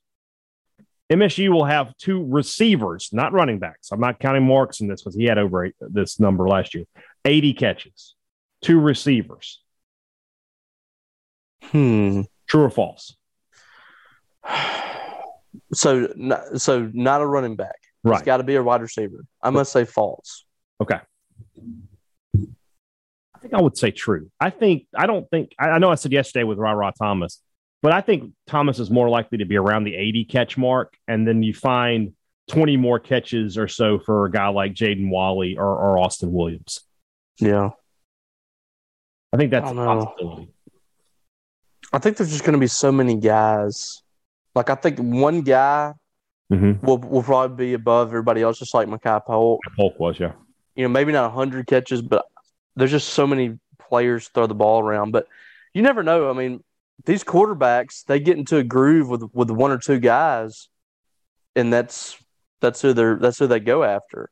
MSU 1.11 1.49
will 1.49 1.65
have 1.65 1.95
two 1.97 2.25
receivers, 2.25 3.09
not 3.13 3.31
running 3.31 3.59
backs. 3.59 3.91
I'm 3.91 3.99
not 3.99 4.19
counting 4.19 4.45
Marks 4.45 4.81
in 4.81 4.87
this 4.87 5.01
because 5.01 5.15
he 5.15 5.25
had 5.25 5.37
over 5.37 5.65
eight, 5.65 5.75
this 5.79 6.19
number 6.19 6.47
last 6.47 6.73
year. 6.73 6.85
80 7.23 7.53
catches, 7.53 8.15
two 8.61 8.79
receivers. 8.79 9.61
Hmm. 11.63 12.21
True 12.47 12.63
or 12.63 12.69
false? 12.69 13.15
So, 15.73 16.09
so 16.57 16.91
not 16.93 17.21
a 17.21 17.25
running 17.25 17.55
back. 17.55 17.77
Right. 18.05 18.17
It's 18.17 18.25
got 18.25 18.37
to 18.37 18.43
be 18.43 18.55
a 18.55 18.63
wide 18.63 18.81
receiver. 18.81 19.25
I 19.41 19.49
must 19.49 19.71
say 19.71 19.83
false. 19.83 20.45
Okay. 20.79 20.99
I 22.35 23.39
think 23.41 23.53
I 23.53 23.61
would 23.61 23.77
say 23.77 23.89
true. 23.89 24.29
I 24.39 24.51
think 24.51 24.85
I 24.95 25.07
don't 25.07 25.29
think 25.29 25.53
I, 25.59 25.69
I 25.71 25.77
know 25.79 25.91
I 25.91 25.95
said 25.95 26.11
yesterday 26.11 26.43
with 26.43 26.59
Ra 26.59 26.71
Ra 26.71 26.91
Thomas, 26.91 27.41
but 27.81 27.93
I 27.93 28.01
think 28.01 28.33
Thomas 28.45 28.79
is 28.79 28.91
more 28.91 29.09
likely 29.09 29.39
to 29.39 29.45
be 29.45 29.57
around 29.57 29.85
the 29.85 29.95
80 29.95 30.25
catch 30.25 30.55
mark, 30.55 30.95
and 31.07 31.27
then 31.27 31.41
you 31.41 31.53
find 31.53 32.13
20 32.49 32.77
more 32.77 32.99
catches 32.99 33.57
or 33.57 33.67
so 33.67 33.97
for 33.97 34.25
a 34.25 34.31
guy 34.31 34.49
like 34.49 34.73
Jaden 34.73 35.09
Walley 35.09 35.57
or, 35.57 35.65
or 35.65 35.97
Austin 35.97 36.31
Williams. 36.31 36.81
Yeah. 37.39 37.71
I 39.33 39.37
think 39.37 39.49
that's 39.49 39.67
I 39.67 39.71
a 39.71 39.75
possibility. 39.75 40.49
I 41.91 41.97
think 41.97 42.17
there's 42.17 42.31
just 42.31 42.43
going 42.43 42.53
to 42.53 42.59
be 42.59 42.67
so 42.67 42.91
many 42.91 43.15
guys. 43.15 44.03
Like 44.53 44.69
I 44.69 44.75
think 44.75 44.99
one 44.99 45.41
guy 45.41 45.93
Mm-hmm. 46.51 46.85
will 46.85 46.99
will 46.99 47.23
probably 47.23 47.67
be 47.67 47.73
above 47.73 48.09
everybody 48.09 48.41
else, 48.41 48.59
just 48.59 48.73
like 48.73 48.87
Makai 48.87 49.25
Polk. 49.25 49.61
Polk 49.75 49.99
was, 49.99 50.19
yeah. 50.19 50.33
You 50.75 50.83
know, 50.83 50.89
maybe 50.89 51.11
not 51.11 51.31
hundred 51.31 51.65
catches, 51.65 52.01
but 52.01 52.25
there's 52.75 52.91
just 52.91 53.09
so 53.09 53.25
many 53.25 53.57
players 53.79 54.27
throw 54.27 54.45
the 54.45 54.53
ball 54.53 54.81
around. 54.81 55.11
But 55.11 55.27
you 55.73 55.81
never 55.81 56.03
know. 56.03 56.29
I 56.29 56.33
mean, 56.33 56.63
these 57.05 57.23
quarterbacks 57.23 58.05
they 58.05 58.19
get 58.19 58.37
into 58.37 58.57
a 58.57 58.63
groove 58.63 59.09
with 59.09 59.23
with 59.33 59.49
one 59.49 59.71
or 59.71 59.79
two 59.79 59.99
guys, 59.99 60.69
and 61.55 61.73
that's 61.73 62.17
that's 62.61 62.81
who 62.81 62.93
they're 62.93 63.15
that's 63.15 63.39
who 63.39 63.47
they 63.47 63.59
go 63.59 63.83
after 63.83 64.29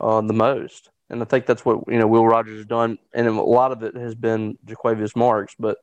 uh, 0.00 0.20
the 0.20 0.34
most. 0.34 0.90
And 1.08 1.22
I 1.22 1.24
think 1.24 1.46
that's 1.46 1.64
what 1.64 1.84
you 1.88 1.98
know 1.98 2.06
Will 2.06 2.26
Rogers 2.26 2.58
has 2.58 2.66
done, 2.66 2.98
and 3.14 3.26
a 3.26 3.32
lot 3.32 3.72
of 3.72 3.82
it 3.82 3.96
has 3.96 4.14
been 4.14 4.58
Jo'quavious 4.64 5.16
Marks. 5.16 5.54
But 5.58 5.78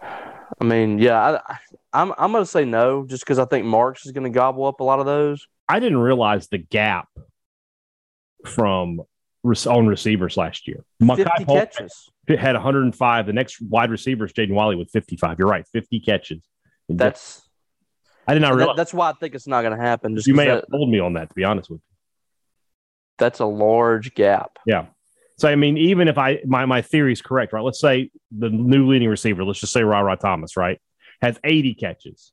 I 0.00 0.64
mean, 0.64 0.98
yeah, 0.98 1.38
I, 1.46 1.58
I'm 1.94 2.12
I'm 2.18 2.32
going 2.32 2.44
to 2.44 2.50
say 2.50 2.64
no, 2.64 3.06
just 3.06 3.22
because 3.24 3.38
I 3.38 3.44
think 3.46 3.64
Marks 3.64 4.04
is 4.04 4.12
going 4.12 4.24
to 4.24 4.30
gobble 4.30 4.66
up 4.66 4.80
a 4.80 4.84
lot 4.84 4.98
of 4.98 5.06
those. 5.06 5.46
I 5.68 5.80
didn't 5.80 5.98
realize 5.98 6.48
the 6.48 6.58
gap 6.58 7.08
from 8.44 9.00
on 9.66 9.86
receivers 9.86 10.36
last 10.36 10.66
year. 10.66 10.84
Makai 11.02 11.46
catches. 11.46 12.10
had 12.28 12.54
105. 12.54 13.26
The 13.26 13.32
next 13.32 13.60
wide 13.62 13.90
receiver 13.90 14.24
is 14.24 14.32
Jaden 14.32 14.52
Walley 14.54 14.76
with 14.76 14.90
55. 14.90 15.38
You're 15.38 15.48
right, 15.48 15.66
50 15.72 16.00
catches. 16.00 16.42
That's 16.88 17.42
I 18.26 18.34
did 18.34 18.40
not 18.40 18.50
that- 18.52 18.56
realize. 18.56 18.76
that's 18.76 18.92
why 18.94 19.10
I 19.10 19.12
think 19.14 19.34
it's 19.34 19.46
not 19.46 19.62
going 19.62 19.76
to 19.76 19.82
happen. 19.82 20.16
Just 20.16 20.26
you 20.26 20.34
may 20.34 20.46
that, 20.46 20.54
have 20.54 20.64
told 20.70 20.90
me 20.90 20.98
on 20.98 21.14
that, 21.14 21.28
to 21.28 21.34
be 21.34 21.44
honest 21.44 21.70
with 21.70 21.80
you. 21.80 21.94
that's 23.18 23.38
a 23.40 23.46
large 23.46 24.14
gap. 24.14 24.58
Yeah. 24.66 24.86
So 25.38 25.48
I 25.48 25.56
mean, 25.56 25.76
even 25.76 26.08
if 26.08 26.16
I 26.18 26.40
my 26.46 26.64
my 26.64 26.80
theory 26.82 27.12
is 27.12 27.20
correct, 27.20 27.52
right? 27.52 27.62
Let's 27.62 27.80
say 27.80 28.10
the 28.30 28.50
new 28.50 28.86
leading 28.88 29.08
receiver, 29.08 29.44
let's 29.44 29.60
just 29.60 29.72
say 29.72 29.82
Rara 29.82 30.16
Thomas, 30.16 30.56
right, 30.56 30.80
has 31.24 31.38
80 31.42 31.74
catches, 31.74 32.32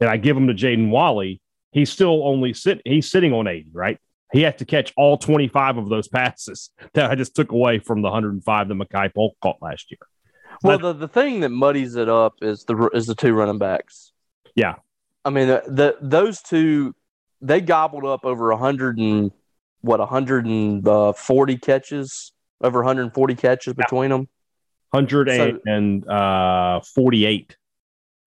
and 0.00 0.08
I 0.08 0.16
give 0.16 0.36
them 0.36 0.46
to 0.46 0.54
Jaden 0.54 0.90
Walley, 0.90 1.42
he's 1.72 1.90
still 1.90 2.26
only 2.26 2.54
sit 2.54 2.80
he's 2.84 3.10
sitting 3.10 3.32
on 3.32 3.48
80, 3.48 3.70
right? 3.72 3.98
He 4.32 4.42
has 4.42 4.54
to 4.56 4.64
catch 4.64 4.92
all 4.96 5.18
25 5.18 5.76
of 5.76 5.88
those 5.88 6.08
passes 6.08 6.70
that 6.94 7.10
I 7.10 7.16
just 7.16 7.34
took 7.34 7.52
away 7.52 7.80
from 7.80 8.00
the 8.00 8.08
105 8.08 8.68
that 8.68 8.74
Makai 8.74 9.12
Polk 9.12 9.36
caught 9.42 9.56
last 9.60 9.90
year. 9.90 9.98
Well, 10.62 10.78
the, 10.78 10.92
the 10.92 11.08
thing 11.08 11.40
that 11.40 11.48
muddies 11.48 11.96
it 11.96 12.08
up 12.08 12.34
is 12.40 12.64
the 12.64 12.90
is 12.94 13.06
the 13.06 13.16
two 13.16 13.34
running 13.34 13.58
backs. 13.58 14.12
Yeah. 14.54 14.76
I 15.24 15.30
mean 15.30 15.48
the, 15.48 15.62
the 15.66 15.96
those 16.00 16.42
two 16.42 16.94
they 17.40 17.60
gobbled 17.60 18.04
up 18.04 18.24
over 18.24 18.52
a 18.52 18.56
hundred 18.56 18.98
and 18.98 19.32
what 19.80 19.98
hundred 20.00 20.46
and 20.46 20.86
uh, 20.86 21.12
catches, 21.60 22.32
over 22.62 22.78
140 22.78 23.34
catches 23.34 23.74
between 23.74 24.10
them. 24.10 24.28
148. 24.90 27.50
So 27.50 27.56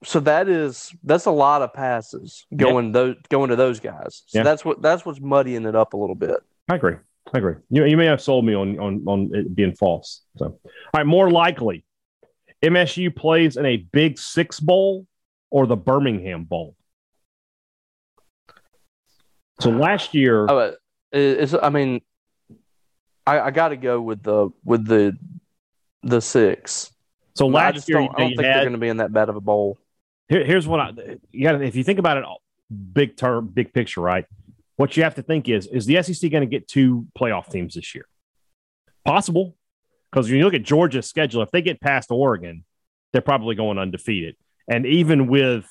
that 0.03 0.47
is 0.47 0.93
that's 1.03 1.25
a 1.25 1.31
lot 1.31 1.62
of 1.62 1.73
passes 1.73 2.45
going 2.55 2.91
those 2.91 3.15
going 3.29 3.49
to 3.49 3.55
those 3.55 3.79
guys. 3.79 4.23
So 4.27 4.39
Yeah. 4.39 4.43
that's 4.43 4.63
what 4.63 4.81
that's 4.81 5.05
what's 5.05 5.19
muddying 5.19 5.65
it 5.65 5.75
up 5.75 5.93
a 5.93 5.97
little 5.97 6.15
bit. 6.15 6.38
I 6.69 6.75
agree. 6.75 6.95
I 7.33 7.38
agree. 7.39 7.55
You, 7.69 7.86
you 7.86 7.97
may 7.97 8.05
have 8.05 8.21
sold 8.21 8.45
me 8.45 8.53
on, 8.53 8.79
on, 8.79 9.03
on 9.05 9.29
it 9.33 9.53
being 9.53 9.73
false. 9.75 10.21
So, 10.38 10.45
all 10.45 10.71
right, 10.93 11.05
more 11.05 11.29
likely, 11.29 11.83
MSU 12.63 13.13
plays 13.13 13.57
in 13.57 13.65
a 13.65 13.77
Big 13.77 14.17
Six 14.17 14.60
Bowl 14.62 15.05
or 15.49 15.67
the 15.67 15.75
Birmingham 15.75 16.45
Bowl. 16.45 16.75
So 19.60 19.71
last 19.71 20.13
year, 20.13 20.45
Oh, 20.49 20.57
uh, 20.57 20.71
it's, 21.12 21.53
I 21.53 21.69
mean, 21.69 22.01
I, 23.25 23.39
I 23.41 23.51
got 23.51 23.69
to 23.69 23.77
go 23.77 23.99
with 23.99 24.21
the 24.23 24.49
with 24.63 24.86
the 24.86 25.17
the 26.03 26.21
six. 26.21 26.93
so 27.36 27.47
I 27.49 27.51
last 27.51 27.73
just 27.75 27.89
year 27.89 27.97
don't, 27.99 28.15
I 28.15 28.19
don't 28.19 28.27
think 28.29 28.41
they're 28.41 28.62
going 28.62 28.71
to 28.73 28.77
be 28.77 28.88
in 28.89 28.97
that 28.97 29.12
bad 29.12 29.29
of 29.29 29.36
a 29.36 29.41
bowl. 29.41 29.77
Here, 30.29 30.45
here's 30.45 30.67
what 30.67 30.79
I 30.79 30.91
you 31.31 31.43
got. 31.43 31.61
If 31.61 31.75
you 31.75 31.83
think 31.83 31.99
about 31.99 32.17
it, 32.17 32.23
big 32.93 33.17
term, 33.17 33.47
big 33.47 33.73
picture, 33.73 34.01
right? 34.01 34.25
What 34.75 34.95
you 34.95 35.03
have 35.03 35.15
to 35.15 35.21
think 35.21 35.49
is: 35.49 35.67
is 35.67 35.85
the 35.85 36.01
SEC 36.03 36.29
going 36.31 36.41
to 36.41 36.47
get 36.47 36.67
two 36.67 37.07
playoff 37.17 37.49
teams 37.49 37.75
this 37.75 37.95
year? 37.95 38.05
Possible, 39.05 39.55
because 40.11 40.29
when 40.29 40.37
you 40.37 40.43
look 40.43 40.53
at 40.53 40.63
Georgia's 40.63 41.07
schedule, 41.07 41.41
if 41.41 41.51
they 41.51 41.61
get 41.61 41.79
past 41.79 42.11
Oregon, 42.11 42.65
they're 43.11 43.21
probably 43.21 43.55
going 43.55 43.77
undefeated. 43.77 44.35
And 44.67 44.85
even 44.85 45.27
with 45.27 45.65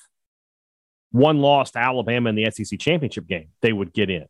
one 1.11 1.39
loss 1.39 1.71
to 1.73 1.79
Alabama 1.79 2.31
in 2.31 2.35
the 2.35 2.51
SEC 2.51 2.79
championship 2.79 3.27
game, 3.27 3.49
they 3.61 3.73
would 3.73 3.93
get 3.93 4.11
in. 4.11 4.27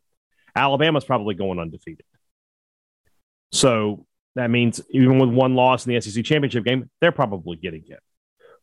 Alabama's 0.55 1.05
probably 1.05 1.35
going 1.35 1.59
undefeated. 1.59 2.05
So 3.51 4.05
that 4.35 4.49
means 4.49 4.81
even 4.89 5.19
with 5.19 5.29
one 5.29 5.55
loss 5.55 5.85
in 5.85 5.93
the 5.93 6.01
SEC 6.01 6.23
championship 6.23 6.65
game, 6.65 6.89
they're 6.99 7.11
probably 7.11 7.57
getting 7.57 7.83
in. 7.87 7.97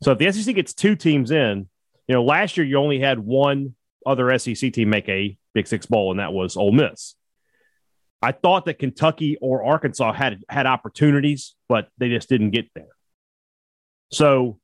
So 0.02 0.12
if 0.12 0.18
the 0.18 0.30
SEC 0.32 0.54
gets 0.54 0.74
two 0.74 0.96
teams 0.96 1.30
in, 1.30 1.68
you 2.08 2.14
know, 2.14 2.24
last 2.24 2.56
year 2.56 2.66
you 2.66 2.76
only 2.76 3.00
had 3.00 3.18
one 3.18 3.74
other 4.06 4.36
SEC 4.38 4.72
team 4.72 4.90
make 4.90 5.08
a 5.08 5.36
Big 5.54 5.66
Six 5.66 5.86
bowl, 5.86 6.10
and 6.10 6.20
that 6.20 6.32
was 6.32 6.56
Ole 6.56 6.72
Miss. 6.72 7.14
I 8.20 8.32
thought 8.32 8.64
that 8.66 8.78
Kentucky 8.78 9.36
or 9.40 9.64
Arkansas 9.64 10.12
had 10.12 10.40
had 10.48 10.66
opportunities, 10.66 11.54
but 11.68 11.88
they 11.98 12.08
just 12.08 12.28
didn't 12.28 12.50
get 12.50 12.66
there. 12.74 12.88
So 14.10 14.58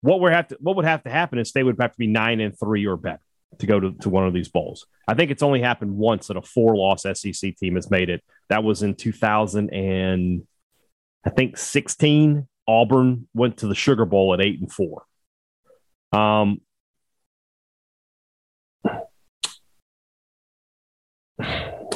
what 0.00 0.20
would 0.20 0.32
have 0.32 0.48
to 0.48 0.56
what 0.60 0.76
would 0.76 0.84
have 0.84 1.04
to 1.04 1.10
happen 1.10 1.38
is 1.38 1.52
they 1.52 1.62
would 1.62 1.76
have 1.80 1.92
to 1.92 1.98
be 1.98 2.06
nine 2.06 2.40
and 2.40 2.58
three 2.58 2.86
or 2.86 2.96
better 2.96 3.20
to 3.58 3.66
go 3.66 3.80
to, 3.80 3.92
to 3.92 4.10
one 4.10 4.26
of 4.26 4.34
these 4.34 4.48
bowls. 4.48 4.86
I 5.08 5.14
think 5.14 5.30
it's 5.30 5.42
only 5.42 5.60
happened 5.60 5.96
once 5.96 6.26
that 6.26 6.36
a 6.36 6.42
four 6.42 6.76
loss 6.76 7.02
SEC 7.02 7.56
team 7.56 7.76
has 7.76 7.90
made 7.90 8.10
it. 8.10 8.22
That 8.48 8.64
was 8.64 8.82
in 8.82 8.94
2000 8.94 9.70
and 9.72 10.42
I 11.24 11.30
think 11.30 11.56
16. 11.56 12.46
Auburn 12.68 13.28
went 13.34 13.58
to 13.58 13.66
the 13.68 13.74
Sugar 13.74 14.04
Bowl 14.04 14.34
at 14.34 14.40
eight 14.40 14.60
and 14.60 14.70
four. 14.70 15.04
Um, 16.12 16.60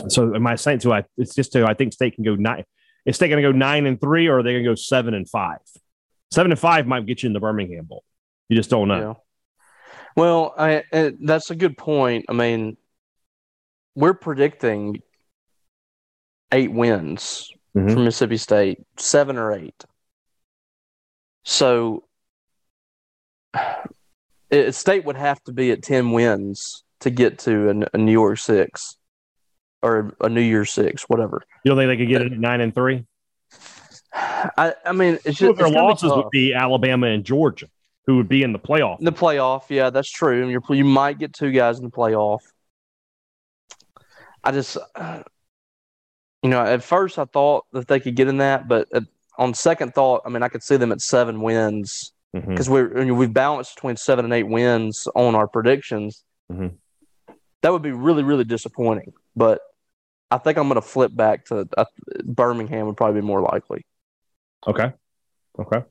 so 0.09 0.35
am 0.35 0.47
I 0.47 0.57
saying 0.57 0.81
to 0.81 0.93
I? 0.93 1.05
It's 1.17 1.35
just 1.35 1.53
to 1.53 1.67
I 1.67 1.75
think 1.75 1.93
State 1.93 2.15
can 2.15 2.25
go 2.25 2.35
nine. 2.35 2.65
Is 3.07 3.17
State 3.17 3.29
going 3.29 3.43
to 3.43 3.49
go 3.49 3.57
nine 3.57 3.87
and 3.87 4.01
three, 4.01 4.27
or 4.27 4.39
are 4.39 4.43
they 4.43 4.53
going 4.53 4.65
to 4.65 4.71
go 4.71 4.75
seven 4.75 5.15
and 5.15 5.29
five? 5.29 5.59
Seven 6.31 6.53
and 6.53 6.61
five 6.61 6.87
might 6.87 7.07
get 7.07 7.23
you 7.23 7.29
in 7.29 7.33
the 7.33 7.41
Birmingham 7.41 7.87
Bowl. 7.87 8.05
You 8.49 8.57
just 8.57 8.71
don't 8.71 8.89
know. 8.89 9.01
Yeah. 9.01 9.93
Well, 10.17 10.55
I, 10.59 10.85
and 10.93 11.19
that's 11.23 11.51
a 11.51 11.55
good 11.55 11.77
point. 11.79 12.27
I 12.29 12.33
mean, 12.33 12.77
we're 13.95 14.15
predicting 14.15 15.03
eight 16.53 16.73
wins 16.73 17.51
Mhm. 17.77 17.93
for 17.93 18.01
Mississippi 18.01 18.37
State, 18.37 18.79
seven 18.97 19.37
or 19.39 19.53
eight. 19.53 19.85
So, 21.45 22.05
it, 24.51 24.75
State 24.75 25.05
would 25.05 25.17
have 25.17 25.43
to 25.45 25.53
be 25.53 25.71
at 25.71 25.83
ten 25.83 26.13
wins 26.13 26.85
to 27.01 27.11
get 27.11 27.39
to 27.41 27.71
a, 27.71 27.97
a 27.97 27.99
New 27.99 28.13
York 28.13 28.39
six 28.39 28.97
or 29.83 30.15
a 30.21 30.29
New 30.29 30.43
Year's 30.43 30.71
six, 30.73 31.05
whatever. 31.09 31.43
You 31.65 31.71
don't 31.71 31.79
think 31.79 31.89
they 31.89 31.97
could 31.97 32.09
get 32.09 32.23
it 32.23 32.33
at 32.33 32.39
nine 32.39 32.61
and 32.61 32.75
three? 32.75 33.07
I, 34.13 34.75
I 34.85 34.93
mean, 34.93 35.15
it's 35.25 35.39
just 35.39 35.39
their 35.39 35.51
it's 35.51 35.61
gonna 35.61 35.71
be 35.71 35.77
losses 35.77 36.13
would 36.13 36.31
be 36.31 36.53
Alabama 36.53 37.07
and 37.07 37.25
Georgia, 37.25 37.69
who 38.07 38.17
would 38.17 38.29
be 38.29 38.43
in 38.43 38.53
the 38.53 38.59
playoff. 38.59 38.99
In 38.99 39.05
the 39.05 39.13
playoff, 39.13 39.65
yeah, 39.69 39.91
that's 39.91 40.11
true. 40.11 40.43
And 40.43 40.51
you're, 40.51 40.63
you 40.71 40.85
might 40.85 41.19
get 41.19 41.33
two 41.33 41.53
guys 41.53 41.79
in 41.79 41.85
the 41.85 41.91
playoff. 41.91 42.41
I 44.43 44.53
just, 44.53 44.77
uh, 44.95 45.23
you 46.43 46.51
know, 46.51 46.61
at 46.61 46.83
first 46.83 47.19
I 47.19 47.25
thought 47.25 47.67
that 47.73 47.87
they 47.87 48.01
could 48.01 48.17
get 48.17 48.29
in 48.29 48.39
that, 48.39 48.69
but 48.69 48.89
uh 48.93 49.03
on 49.41 49.55
second 49.55 49.95
thought, 49.95 50.23
I 50.25 50.29
mean, 50.29 50.43
I 50.45 50.49
could 50.49 50.63
see 50.63 50.77
them 50.77 50.93
at 50.93 51.01
seven 51.01 51.41
wins 51.41 52.13
because 52.33 52.71
we're 52.71 52.97
you 53.01 53.07
know, 53.07 53.15
we've 53.15 53.33
balanced 53.33 53.75
between 53.75 53.97
seven 53.97 54.25
and 54.25 54.33
eight 54.33 54.47
wins 54.47 55.09
on 55.17 55.35
our 55.35 55.49
predictions. 55.49 56.23
Mhm. 56.53 56.75
That 57.63 57.73
would 57.73 57.83
be 57.83 57.91
really, 57.91 58.23
really 58.23 58.45
disappointing. 58.45 59.13
But 59.35 59.61
I 60.31 60.39
think 60.39 60.57
I'm 60.59 60.69
going 60.69 60.81
to 60.81 60.87
flip 60.87 61.15
back 61.17 61.47
to 61.47 61.69
uh, 61.77 61.85
Birmingham 62.25 62.87
would 62.87 62.97
probably 62.97 63.21
be 63.21 63.27
more 63.27 63.41
likely. 63.41 63.85
Okay. 64.67 64.93
Okay. 65.59 65.83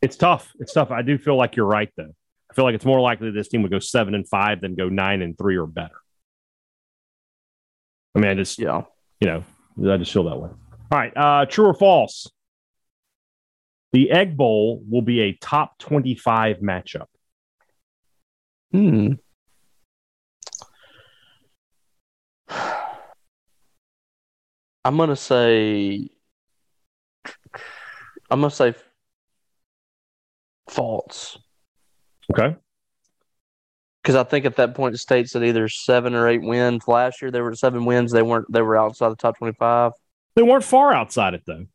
It's 0.00 0.16
tough. 0.16 0.50
It's 0.58 0.72
tough. 0.72 0.90
I 0.90 1.02
do 1.02 1.18
feel 1.18 1.36
like 1.36 1.56
you're 1.56 1.66
right, 1.66 1.90
though. 1.96 2.14
I 2.50 2.54
feel 2.54 2.64
like 2.64 2.74
it's 2.74 2.86
more 2.86 3.00
likely 3.00 3.30
this 3.30 3.48
team 3.48 3.60
would 3.62 3.70
go 3.70 3.78
seven 3.78 4.14
and 4.14 4.26
five 4.26 4.60
than 4.62 4.74
go 4.74 4.88
nine 4.88 5.20
and 5.20 5.36
three 5.36 5.56
or 5.56 5.66
better. 5.66 6.00
I 8.14 8.20
mean, 8.20 8.30
I 8.30 8.34
just, 8.34 8.58
Yeah. 8.58 8.82
you 9.20 9.28
know, 9.28 9.92
I 9.92 9.96
just 9.98 10.12
feel 10.12 10.24
that 10.24 10.38
way. 10.38 10.50
All 10.92 10.98
right. 10.98 11.12
Uh, 11.16 11.46
true 11.46 11.66
or 11.66 11.74
false? 11.74 12.30
The 13.92 14.10
Egg 14.10 14.36
Bowl 14.36 14.82
will 14.88 15.02
be 15.02 15.20
a 15.20 15.32
top 15.34 15.78
25 15.78 16.58
matchup. 16.58 17.06
Hmm. 18.72 19.14
I'm 24.84 24.96
gonna 24.96 25.16
say. 25.16 26.08
I'm 28.30 28.40
gonna 28.40 28.50
say 28.50 28.74
false 30.68 31.36
Okay. 32.32 32.54
because 34.02 34.14
I 34.14 34.22
think 34.22 34.44
at 34.44 34.54
that 34.56 34.74
point 34.76 34.92
the 34.92 34.98
states 34.98 35.34
at 35.34 35.42
either 35.42 35.68
seven 35.68 36.14
or 36.14 36.28
eight 36.28 36.42
wins. 36.42 36.86
Last 36.86 37.20
year 37.20 37.30
they 37.32 37.40
were 37.40 37.54
seven 37.56 37.84
wins. 37.84 38.12
They 38.12 38.22
weren't. 38.22 38.50
They 38.50 38.62
were 38.62 38.76
outside 38.78 39.10
the 39.10 39.16
top 39.16 39.36
twenty-five. 39.38 39.92
They 40.40 40.44
weren't 40.44 40.64
far 40.64 40.94
outside 40.94 41.34
it, 41.34 41.42
though. 41.46 41.66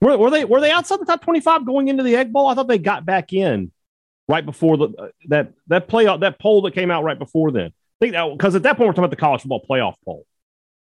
Were, 0.00 0.16
were 0.16 0.30
they 0.30 0.44
were 0.44 0.60
they 0.60 0.70
outside 0.70 1.00
the 1.00 1.04
top 1.04 1.22
25 1.22 1.66
going 1.66 1.88
into 1.88 2.04
the 2.04 2.14
Egg 2.14 2.32
Bowl? 2.32 2.46
I 2.46 2.54
thought 2.54 2.68
they 2.68 2.78
got 2.78 3.04
back 3.04 3.32
in 3.32 3.72
right 4.28 4.46
before 4.46 4.76
the 4.76 4.84
uh, 4.96 5.08
that 5.26 5.52
that 5.66 5.88
playoff 5.88 6.20
that 6.20 6.38
poll 6.38 6.62
that 6.62 6.74
came 6.74 6.92
out 6.92 7.02
right 7.02 7.18
before 7.18 7.50
then. 7.50 7.72
I 8.00 8.10
think 8.10 8.38
because 8.38 8.54
at 8.54 8.62
that 8.62 8.76
point 8.76 8.86
we're 8.86 8.92
talking 8.92 9.06
about 9.06 9.10
the 9.10 9.16
college 9.16 9.40
football 9.40 9.66
playoff 9.68 9.96
poll. 10.04 10.24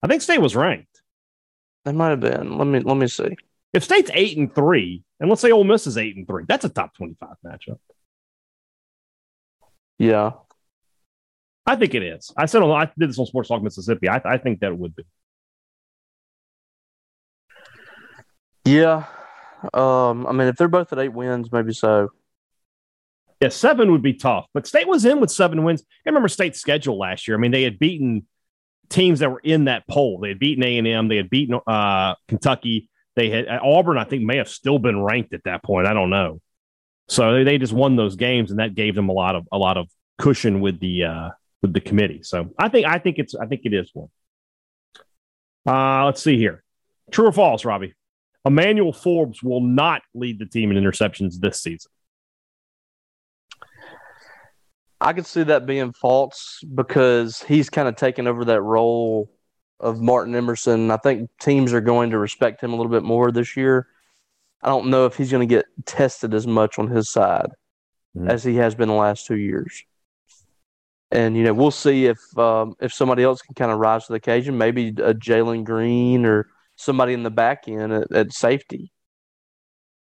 I 0.04 0.08
think 0.08 0.22
State 0.22 0.42
was 0.42 0.56
ranked. 0.56 1.02
They 1.86 1.92
might 1.92 2.10
have 2.10 2.20
been. 2.20 2.60
Let 2.60 2.68
me 2.68 2.82
let 2.82 2.98
me 2.98 3.08
see. 3.08 3.36
If 3.74 3.84
State's 3.84 4.12
eight 4.14 4.38
and 4.38 4.54
three, 4.54 5.02
and 5.20 5.32
let's 5.32 5.42
say 5.42 5.52
Ole 5.52 5.64
Miss 5.64 5.88
is 5.88 5.98
eight 5.98 6.16
and 6.16 6.28
three, 6.28 6.44
that's 6.48 6.66
a 6.66 6.70
top 6.70 6.96
25 6.96 7.30
matchup. 7.44 7.80
Yeah, 9.98 10.34
I 11.66 11.78
think 11.78 11.96
it 11.96 12.04
is. 12.04 12.32
I 12.38 12.46
said 12.46 12.62
I 12.62 12.92
did 12.96 13.10
this 13.10 13.18
on 13.18 13.26
Sports 13.26 13.50
Talk 13.50 13.64
Mississippi. 13.64 14.08
I, 14.08 14.22
I 14.24 14.38
think 14.38 14.60
that 14.60 14.68
it 14.68 14.78
would 14.78 14.96
be. 14.96 15.04
Yeah. 18.66 19.06
Um, 19.74 20.28
I 20.28 20.32
mean, 20.32 20.48
if 20.48 20.56
they're 20.56 20.68
both 20.68 20.92
at 20.92 21.00
eight 21.00 21.14
wins, 21.14 21.52
maybe 21.52 21.74
so. 21.74 22.10
Yeah, 23.42 23.50
seven 23.50 23.92
would 23.92 24.02
be 24.02 24.14
tough, 24.14 24.48
but 24.54 24.66
State 24.66 24.88
was 24.88 25.04
in 25.04 25.20
with 25.20 25.30
seven 25.30 25.64
wins. 25.64 25.84
I 26.06 26.10
remember 26.10 26.30
State's 26.30 26.62
schedule 26.62 26.98
last 26.98 27.28
year. 27.28 27.36
I 27.36 27.40
mean, 27.42 27.52
they 27.52 27.64
had 27.64 27.78
beaten 27.78 28.26
teams 28.90 29.20
that 29.20 29.32
were 29.32 29.42
in 29.44 29.66
that 29.66 29.86
poll. 29.88 30.20
They 30.20 30.30
had 30.30 30.40
beaten 30.40 30.64
A 30.64 30.78
and 30.78 30.88
M. 30.88 31.08
They 31.10 31.18
had 31.18 31.30
beaten 31.30 31.60
uh, 31.68 32.16
Kentucky. 32.30 32.90
They 33.16 33.30
had 33.30 33.48
Auburn. 33.50 33.98
I 33.98 34.06
think 34.06 34.24
may 34.24 34.38
have 34.38 34.48
still 34.48 34.80
been 34.80 35.02
ranked 35.02 35.34
at 35.34 35.44
that 35.44 35.62
point. 35.62 35.88
I 35.88 35.94
don't 35.94 36.10
know. 36.10 36.40
So 37.10 37.34
they, 37.34 37.44
they 37.44 37.58
just 37.58 37.74
won 37.74 37.98
those 37.98 38.16
games, 38.16 38.50
and 38.50 38.60
that 38.60 38.76
gave 38.76 38.96
them 38.96 39.10
a 39.10 39.14
lot 39.14 39.36
of 39.36 39.46
a 39.52 39.58
lot 39.58 39.78
of 39.78 39.90
cushion 40.18 40.62
with 40.62 40.80
the 40.80 41.04
uh, 41.04 41.30
with 41.62 41.74
the 41.74 41.82
committee. 41.82 42.24
So 42.24 42.54
I 42.58 42.70
think 42.70 42.88
I 42.88 42.98
think 42.98 43.20
it's 43.20 43.36
I 43.36 43.46
think 43.46 43.62
it 43.66 43.74
is 43.74 43.92
one. 43.94 44.10
Uh, 45.68 46.06
let's 46.06 46.24
see 46.24 46.38
here. 46.38 46.64
True 47.12 47.28
or 47.28 47.32
false, 47.34 47.66
Robbie? 47.66 47.94
Emmanuel 48.46 48.94
Forbes 48.94 49.42
will 49.42 49.62
not 49.62 50.02
lead 50.14 50.40
the 50.40 50.46
team 50.46 50.72
in 50.72 50.82
interceptions 50.82 51.40
this 51.40 51.62
season. 51.62 51.92
I 55.00 55.14
could 55.14 55.26
see 55.26 55.44
that 55.44 55.66
being 55.66 55.92
false 55.94 56.64
because 56.74 57.42
he's 57.44 57.70
kind 57.70 57.88
of 57.88 57.96
taken 57.96 58.28
over 58.28 58.46
that 58.46 58.62
role 58.62 59.30
of 59.80 60.02
Martin 60.02 60.34
Emerson. 60.34 60.92
I 60.92 60.98
think 60.98 61.30
teams 61.40 61.74
are 61.74 61.82
going 61.82 62.12
to 62.12 62.18
respect 62.18 62.62
him 62.62 62.72
a 62.72 62.76
little 62.76 62.92
bit 62.92 63.04
more 63.04 63.32
this 63.32 63.58
year. 63.58 63.88
I 64.62 64.70
don't 64.70 64.88
know 64.88 65.06
if 65.06 65.18
he's 65.18 65.30
going 65.30 65.48
to 65.48 65.56
get 65.56 65.66
tested 65.86 66.34
as 66.34 66.48
much 66.48 66.80
on 66.80 66.88
his 66.88 67.10
side 67.10 67.50
mm-hmm. 68.16 68.30
as 68.30 68.44
he 68.44 68.56
has 68.56 68.76
been 68.76 68.88
the 68.88 68.96
last 68.96 69.26
two 69.26 69.38
years. 69.38 69.84
And 71.12 71.36
you 71.36 71.44
know, 71.44 71.54
we'll 71.54 71.70
see 71.70 72.06
if 72.06 72.20
um, 72.38 72.76
if 72.80 72.94
somebody 72.94 73.24
else 73.24 73.42
can 73.42 73.54
kind 73.56 73.72
of 73.72 73.80
rise 73.80 74.08
to 74.08 74.14
the 74.14 74.18
occasion. 74.18 74.58
Maybe 74.58 74.88
a 74.88 75.14
Jalen 75.14 75.64
Green 75.64 76.26
or 76.26 76.48
somebody 76.76 77.14
in 77.14 77.24
the 77.24 77.32
back 77.32 77.68
end 77.68 77.94
at, 77.94 78.12
at 78.12 78.34
safety. 78.34 78.92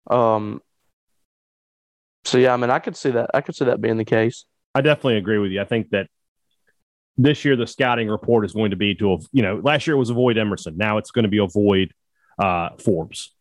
Um. 0.10 0.62
So 2.26 2.40
yeah, 2.40 2.54
I 2.54 2.58
mean, 2.58 2.72
I 2.72 2.80
could 2.80 2.96
see 2.96 3.12
that. 3.12 3.30
I 3.34 3.42
could 3.42 3.56
see 3.56 3.66
that 3.66 3.82
being 3.82 3.98
the 3.98 4.06
case. 4.06 4.46
I 4.74 4.82
definitely 4.82 5.18
agree 5.18 5.38
with 5.38 5.52
you. 5.52 5.62
I 5.62 5.66
think 5.66 5.92
that 5.92 6.08
this 7.18 7.46
year 7.46 7.56
the 7.56 7.68
scouting 7.68 8.10
report 8.10 8.46
is 8.46 8.52
going 8.52 8.72
to 8.72 8.76
be 8.76 8.94
to 8.96 9.20
you 9.32 9.42
know 9.42 9.62
last 9.64 9.88
year 9.88 9.96
it 9.96 10.00
was 10.00 10.10
avoid 10.10 10.38
Emerson. 10.38 10.76
Now 10.78 10.98
it's 10.98 11.12
going 11.12 11.24
to 11.24 11.30
be 11.30 11.38
avoid 11.38 11.94
uh, 12.38 12.70
Forbes. 12.84 13.34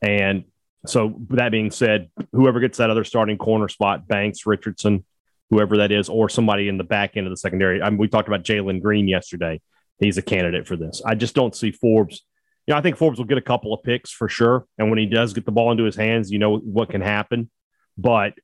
And 0.00 0.44
so 0.86 1.20
that 1.30 1.52
being 1.52 1.70
said, 1.70 2.10
whoever 2.32 2.58
gets 2.58 2.78
that 2.78 2.90
other 2.90 3.04
starting 3.04 3.38
corner 3.38 3.68
spot, 3.68 4.08
Banks, 4.08 4.46
Richardson, 4.46 5.04
whoever 5.50 5.76
that 5.78 5.92
is, 5.92 6.08
or 6.08 6.28
somebody 6.28 6.68
in 6.68 6.76
the 6.78 6.84
back 6.84 7.16
end 7.16 7.26
of 7.26 7.30
the 7.30 7.36
secondary. 7.36 7.80
I 7.80 7.90
mean, 7.90 7.98
we 7.98 8.08
talked 8.08 8.26
about 8.26 8.42
Jalen 8.42 8.82
Green 8.82 9.06
yesterday. 9.06 9.60
He's 10.00 10.18
a 10.18 10.22
candidate 10.22 10.66
for 10.66 10.76
this. 10.76 11.00
I 11.06 11.14
just 11.14 11.34
don't 11.34 11.54
see 11.54 11.70
Forbes 11.70 12.24
you 12.66 12.72
know, 12.72 12.78
I 12.78 12.80
think 12.80 12.96
Forbes 12.96 13.18
will 13.18 13.26
get 13.26 13.38
a 13.38 13.42
couple 13.42 13.74
of 13.74 13.82
picks 13.82 14.10
for 14.10 14.28
sure. 14.28 14.66
And 14.78 14.88
when 14.88 14.98
he 14.98 15.06
does 15.06 15.32
get 15.32 15.44
the 15.44 15.52
ball 15.52 15.72
into 15.72 15.84
his 15.84 15.96
hands, 15.96 16.30
you 16.30 16.38
know 16.38 16.58
what 16.58 16.90
can 16.90 17.00
happen. 17.00 17.50
But 17.98 18.34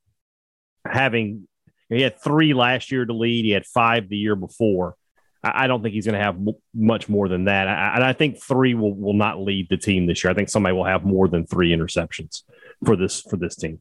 having 0.85 1.47
he 1.89 2.03
had 2.03 2.21
three 2.21 2.53
last 2.53 2.93
year 2.93 3.05
to 3.05 3.13
lead, 3.13 3.45
he 3.45 3.53
had 3.53 3.65
five 3.65 4.09
the 4.09 4.17
year 4.17 4.37
before. 4.37 4.97
I, 5.43 5.69
don't 5.69 5.83
think 5.83 5.95
he's 5.95 6.05
going 6.05 6.19
to 6.19 6.25
have 6.25 6.37
much 6.75 7.09
more 7.09 7.29
than 7.29 7.45
that. 7.45 7.69
And 7.69 8.05
I 8.05 8.13
think 8.13 8.43
three 8.43 8.75
will, 8.75 8.95
will 8.95 9.15
not 9.15 9.41
lead 9.41 9.69
the 9.71 9.77
team 9.77 10.07
this 10.07 10.23
year. 10.23 10.33
I 10.33 10.35
think 10.35 10.49
somebody 10.49 10.75
will 10.75 10.85
have 10.85 11.05
more 11.05 11.29
than 11.29 11.47
three 11.47 11.71
interceptions 11.71 12.43
for 12.85 12.97
this 12.97 13.23
for 13.23 13.37
this 13.37 13.55
team. 13.55 13.81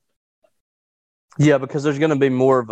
Yeah, 1.40 1.58
because 1.58 1.84
there's 1.84 2.00
going 2.00 2.12
to 2.12 2.16
be 2.16 2.30
more 2.30 2.60
of 2.60 2.70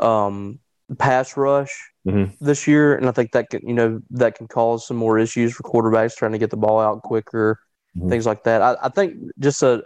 a 0.00 0.04
um, 0.04 0.58
pass 0.98 1.36
rush 1.36 1.72
mm-hmm. 2.06 2.32
this 2.44 2.66
year, 2.66 2.96
and 2.96 3.08
I 3.08 3.12
think 3.12 3.32
that 3.32 3.50
can 3.50 3.66
you 3.66 3.74
know 3.74 4.00
that 4.10 4.36
can 4.36 4.48
cause 4.48 4.86
some 4.86 4.96
more 4.96 5.18
issues 5.18 5.54
for 5.54 5.62
quarterbacks 5.62 6.16
trying 6.16 6.32
to 6.32 6.38
get 6.38 6.50
the 6.50 6.56
ball 6.56 6.80
out 6.80 7.02
quicker, 7.02 7.58
mm-hmm. 7.96 8.08
things 8.08 8.26
like 8.26 8.44
that. 8.44 8.62
I, 8.62 8.76
I 8.82 8.88
think 8.88 9.16
just 9.38 9.62
a 9.62 9.82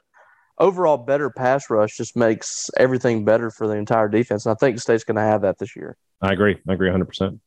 overall 0.58 0.96
better 0.96 1.30
pass 1.30 1.70
rush 1.70 1.96
just 1.96 2.16
makes 2.16 2.70
everything 2.76 3.24
better 3.24 3.50
for 3.50 3.66
the 3.66 3.74
entire 3.74 4.08
defense. 4.08 4.46
And 4.46 4.52
I 4.52 4.56
think 4.56 4.76
the 4.76 4.80
state's 4.80 5.04
going 5.04 5.16
to 5.16 5.22
have 5.22 5.42
that 5.42 5.58
this 5.58 5.76
year. 5.76 5.96
I 6.20 6.32
agree. 6.32 6.58
I 6.68 6.72
agree 6.72 6.90
100%. 6.90 7.38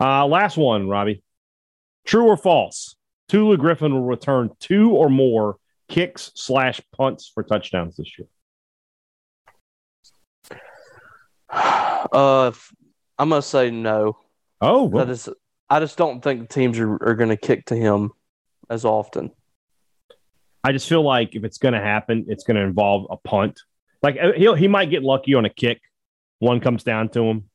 Uh, 0.00 0.26
last 0.26 0.56
one, 0.56 0.88
Robbie. 0.88 1.22
True 2.04 2.26
or 2.26 2.36
false? 2.36 2.96
Tulu 3.28 3.56
Griffin 3.56 3.92
will 3.92 4.04
return 4.04 4.50
two 4.60 4.92
or 4.92 5.10
more 5.10 5.56
kicks 5.88 6.30
slash 6.34 6.80
punts 6.96 7.30
for 7.32 7.42
touchdowns 7.42 7.96
this 7.96 8.18
year. 8.18 8.28
Uh, 12.12 12.52
I'm 13.18 13.30
gonna 13.30 13.42
say 13.42 13.70
no. 13.70 14.18
Oh, 14.60 14.84
well. 14.84 15.04
I 15.04 15.06
just 15.06 15.28
I 15.70 15.80
just 15.80 15.98
don't 15.98 16.22
think 16.22 16.48
teams 16.48 16.78
are, 16.78 16.92
are 16.92 17.14
going 17.14 17.28
to 17.28 17.36
kick 17.36 17.66
to 17.66 17.76
him 17.76 18.12
as 18.70 18.84
often. 18.84 19.30
I 20.64 20.72
just 20.72 20.88
feel 20.88 21.02
like 21.02 21.34
if 21.34 21.44
it's 21.44 21.58
going 21.58 21.74
to 21.74 21.80
happen, 21.80 22.26
it's 22.28 22.44
going 22.44 22.56
to 22.56 22.62
involve 22.62 23.06
a 23.10 23.16
punt. 23.16 23.60
Like 24.02 24.16
uh, 24.20 24.32
he'll 24.32 24.54
he 24.54 24.68
might 24.68 24.90
get 24.90 25.02
lucky 25.02 25.34
on 25.34 25.44
a 25.44 25.50
kick, 25.50 25.80
one 26.38 26.60
comes 26.60 26.84
down 26.84 27.08
to 27.10 27.22
him, 27.22 27.50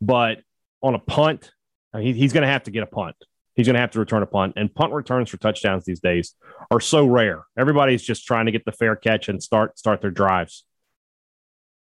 but 0.00 0.38
on 0.82 0.94
a 0.94 0.98
punt, 0.98 1.52
he, 1.96 2.12
he's 2.12 2.32
going 2.32 2.42
to 2.42 2.48
have 2.48 2.64
to 2.64 2.70
get 2.70 2.82
a 2.82 2.86
punt. 2.86 3.16
He's 3.54 3.66
going 3.66 3.74
to 3.74 3.80
have 3.80 3.90
to 3.92 3.98
return 3.98 4.22
a 4.22 4.26
punt, 4.26 4.54
and 4.56 4.74
punt 4.74 4.92
returns 4.92 5.28
for 5.28 5.36
touchdowns 5.36 5.84
these 5.84 6.00
days 6.00 6.34
are 6.70 6.80
so 6.80 7.06
rare. 7.06 7.44
Everybody's 7.58 8.02
just 8.02 8.24
trying 8.26 8.46
to 8.46 8.52
get 8.52 8.64
the 8.64 8.72
fair 8.72 8.96
catch 8.96 9.28
and 9.28 9.42
start 9.42 9.78
start 9.78 10.00
their 10.00 10.10
drives. 10.10 10.64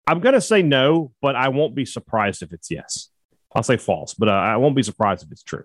I'm 0.07 0.19
going 0.19 0.33
to 0.33 0.41
say 0.41 0.61
no, 0.61 1.11
but 1.21 1.35
I 1.35 1.49
won't 1.49 1.75
be 1.75 1.85
surprised 1.85 2.43
if 2.43 2.53
it's 2.53 2.69
yes. 2.69 3.09
I'll 3.55 3.63
say 3.63 3.77
false, 3.77 4.13
but 4.13 4.29
uh, 4.29 4.33
I 4.33 4.57
won't 4.57 4.75
be 4.75 4.83
surprised 4.83 5.23
if 5.23 5.31
it's 5.31 5.43
true. 5.43 5.63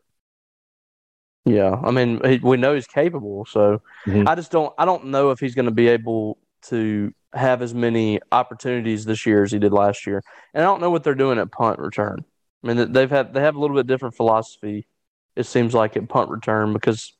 Yeah, 1.44 1.80
I 1.82 1.90
mean, 1.90 2.20
he, 2.24 2.38
we 2.38 2.56
know 2.56 2.74
he's 2.74 2.86
capable, 2.86 3.46
so 3.46 3.82
mm-hmm. 4.06 4.28
I 4.28 4.34
just 4.34 4.50
don't. 4.52 4.72
I 4.78 4.84
don't 4.84 5.06
know 5.06 5.30
if 5.30 5.40
he's 5.40 5.54
going 5.54 5.64
to 5.64 5.70
be 5.72 5.88
able 5.88 6.38
to 6.66 7.12
have 7.32 7.62
as 7.62 7.72
many 7.72 8.20
opportunities 8.30 9.04
this 9.04 9.24
year 9.24 9.42
as 9.42 9.50
he 9.50 9.58
did 9.58 9.72
last 9.72 10.06
year, 10.06 10.22
and 10.52 10.62
I 10.62 10.66
don't 10.66 10.80
know 10.80 10.90
what 10.90 11.02
they're 11.02 11.14
doing 11.14 11.38
at 11.38 11.50
punt 11.50 11.78
return. 11.78 12.24
I 12.62 12.66
mean, 12.66 12.92
they've 12.92 13.10
had 13.10 13.32
they 13.32 13.40
have 13.40 13.56
a 13.56 13.58
little 13.58 13.74
bit 13.74 13.86
different 13.86 14.16
philosophy. 14.16 14.86
It 15.34 15.46
seems 15.46 15.72
like 15.72 15.96
at 15.96 16.08
punt 16.08 16.30
return 16.30 16.74
because 16.74 17.14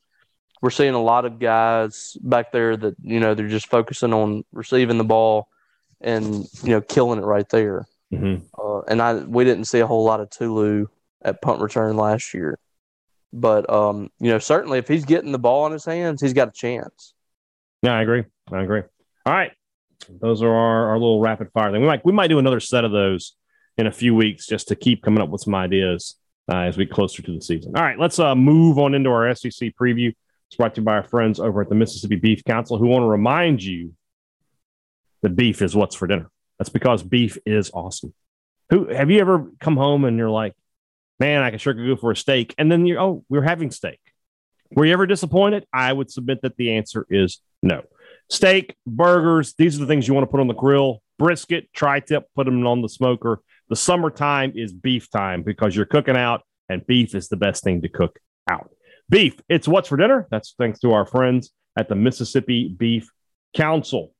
we're 0.61 0.69
seeing 0.69 0.93
a 0.93 1.01
lot 1.01 1.25
of 1.25 1.39
guys 1.39 2.15
back 2.21 2.51
there 2.51 2.77
that 2.77 2.95
you 3.01 3.19
know 3.19 3.33
they're 3.33 3.47
just 3.47 3.67
focusing 3.67 4.13
on 4.13 4.43
receiving 4.51 4.99
the 4.99 5.03
ball 5.03 5.49
and 6.01 6.47
you 6.63 6.69
know 6.69 6.81
killing 6.81 7.19
it 7.19 7.25
right 7.25 7.47
there. 7.49 7.87
Mm-hmm. 8.13 8.43
Uh, 8.59 8.81
and 8.81 9.01
I 9.01 9.15
we 9.15 9.43
didn't 9.43 9.65
see 9.65 9.79
a 9.79 9.87
whole 9.87 10.03
lot 10.03 10.19
of 10.19 10.29
Tulu 10.29 10.87
at 11.23 11.41
punt 11.41 11.61
return 11.61 11.95
last 11.95 12.33
year, 12.33 12.59
but 13.31 13.69
um, 13.69 14.09
you 14.19 14.29
know 14.31 14.39
certainly 14.39 14.79
if 14.79 14.87
he's 14.87 15.05
getting 15.05 15.31
the 15.31 15.39
ball 15.39 15.65
in 15.67 15.71
his 15.71 15.85
hands, 15.85 16.21
he's 16.21 16.33
got 16.33 16.49
a 16.49 16.51
chance. 16.51 17.13
Yeah, 17.81 17.95
I 17.95 18.01
agree. 18.01 18.25
I 18.51 18.61
agree. 18.61 18.83
All 19.25 19.33
right, 19.33 19.51
those 20.19 20.41
are 20.41 20.53
our, 20.53 20.89
our 20.89 20.95
little 20.95 21.21
rapid 21.21 21.51
fire 21.51 21.71
thing. 21.71 21.81
We 21.81 21.87
might 21.87 22.05
we 22.05 22.11
might 22.11 22.27
do 22.27 22.39
another 22.39 22.59
set 22.59 22.83
of 22.83 22.91
those 22.91 23.35
in 23.77 23.87
a 23.87 23.91
few 23.91 24.13
weeks 24.13 24.45
just 24.45 24.67
to 24.67 24.75
keep 24.75 25.03
coming 25.03 25.21
up 25.21 25.29
with 25.29 25.41
some 25.41 25.55
ideas 25.55 26.17
uh, 26.51 26.57
as 26.57 26.77
we 26.77 26.85
get 26.85 26.93
closer 26.93 27.21
to 27.21 27.33
the 27.33 27.41
season. 27.41 27.73
All 27.75 27.83
right, 27.83 27.97
let's 27.97 28.19
uh, 28.19 28.35
move 28.35 28.77
on 28.77 28.93
into 28.93 29.09
our 29.09 29.33
SEC 29.33 29.73
preview. 29.79 30.13
It's 30.47 30.57
brought 30.57 30.75
to 30.75 30.81
you 30.81 30.85
by 30.85 30.95
our 30.95 31.03
friends 31.03 31.39
over 31.39 31.61
at 31.61 31.69
the 31.69 31.75
Mississippi 31.75 32.17
Beef 32.17 32.43
Council, 32.43 32.77
who 32.77 32.87
want 32.87 33.03
to 33.03 33.07
remind 33.07 33.63
you 33.63 33.93
the 35.21 35.29
beef 35.29 35.61
is 35.61 35.75
what's 35.75 35.95
for 35.95 36.07
dinner. 36.07 36.29
That's 36.57 36.69
because 36.69 37.03
beef 37.03 37.37
is 37.45 37.71
awesome. 37.73 38.13
Who 38.69 38.87
have 38.87 39.11
you 39.11 39.19
ever 39.19 39.51
come 39.59 39.77
home 39.77 40.05
and 40.05 40.17
you're 40.17 40.29
like, 40.29 40.53
man, 41.19 41.41
I 41.41 41.49
can 41.49 41.59
sure 41.59 41.73
go 41.73 41.95
for 41.95 42.11
a 42.11 42.15
steak, 42.15 42.55
and 42.57 42.71
then 42.71 42.85
you're 42.85 42.99
oh, 42.99 43.23
we're 43.29 43.41
having 43.41 43.71
steak. 43.71 43.99
Were 44.71 44.85
you 44.85 44.93
ever 44.93 45.05
disappointed? 45.05 45.65
I 45.73 45.91
would 45.91 46.09
submit 46.09 46.41
that 46.43 46.55
the 46.55 46.77
answer 46.77 47.05
is 47.09 47.41
no. 47.61 47.83
Steak, 48.29 48.75
burgers, 48.87 49.53
these 49.57 49.75
are 49.75 49.81
the 49.81 49.87
things 49.87 50.07
you 50.07 50.13
want 50.13 50.23
to 50.25 50.31
put 50.31 50.39
on 50.39 50.47
the 50.47 50.53
grill. 50.53 51.01
Brisket, 51.19 51.71
tri-tip, 51.73 52.27
put 52.35 52.45
them 52.45 52.65
on 52.65 52.81
the 52.81 52.89
smoker. 52.89 53.41
The 53.69 53.75
summertime 53.75 54.53
is 54.55 54.73
beef 54.73 55.09
time 55.11 55.43
because 55.43 55.75
you're 55.75 55.85
cooking 55.85 56.15
out, 56.15 56.41
and 56.69 56.85
beef 56.87 57.13
is 57.13 57.27
the 57.27 57.37
best 57.37 57.63
thing 57.63 57.81
to 57.81 57.89
cook 57.89 58.17
out. 58.49 58.71
Beef, 59.09 59.35
it's 59.49 59.67
what's 59.67 59.89
for 59.89 59.97
dinner. 59.97 60.27
That's 60.31 60.55
thanks 60.57 60.79
to 60.79 60.93
our 60.93 61.05
friends 61.05 61.51
at 61.77 61.89
the 61.89 61.95
Mississippi 61.95 62.69
Beef 62.69 63.09
Council. 63.53 64.13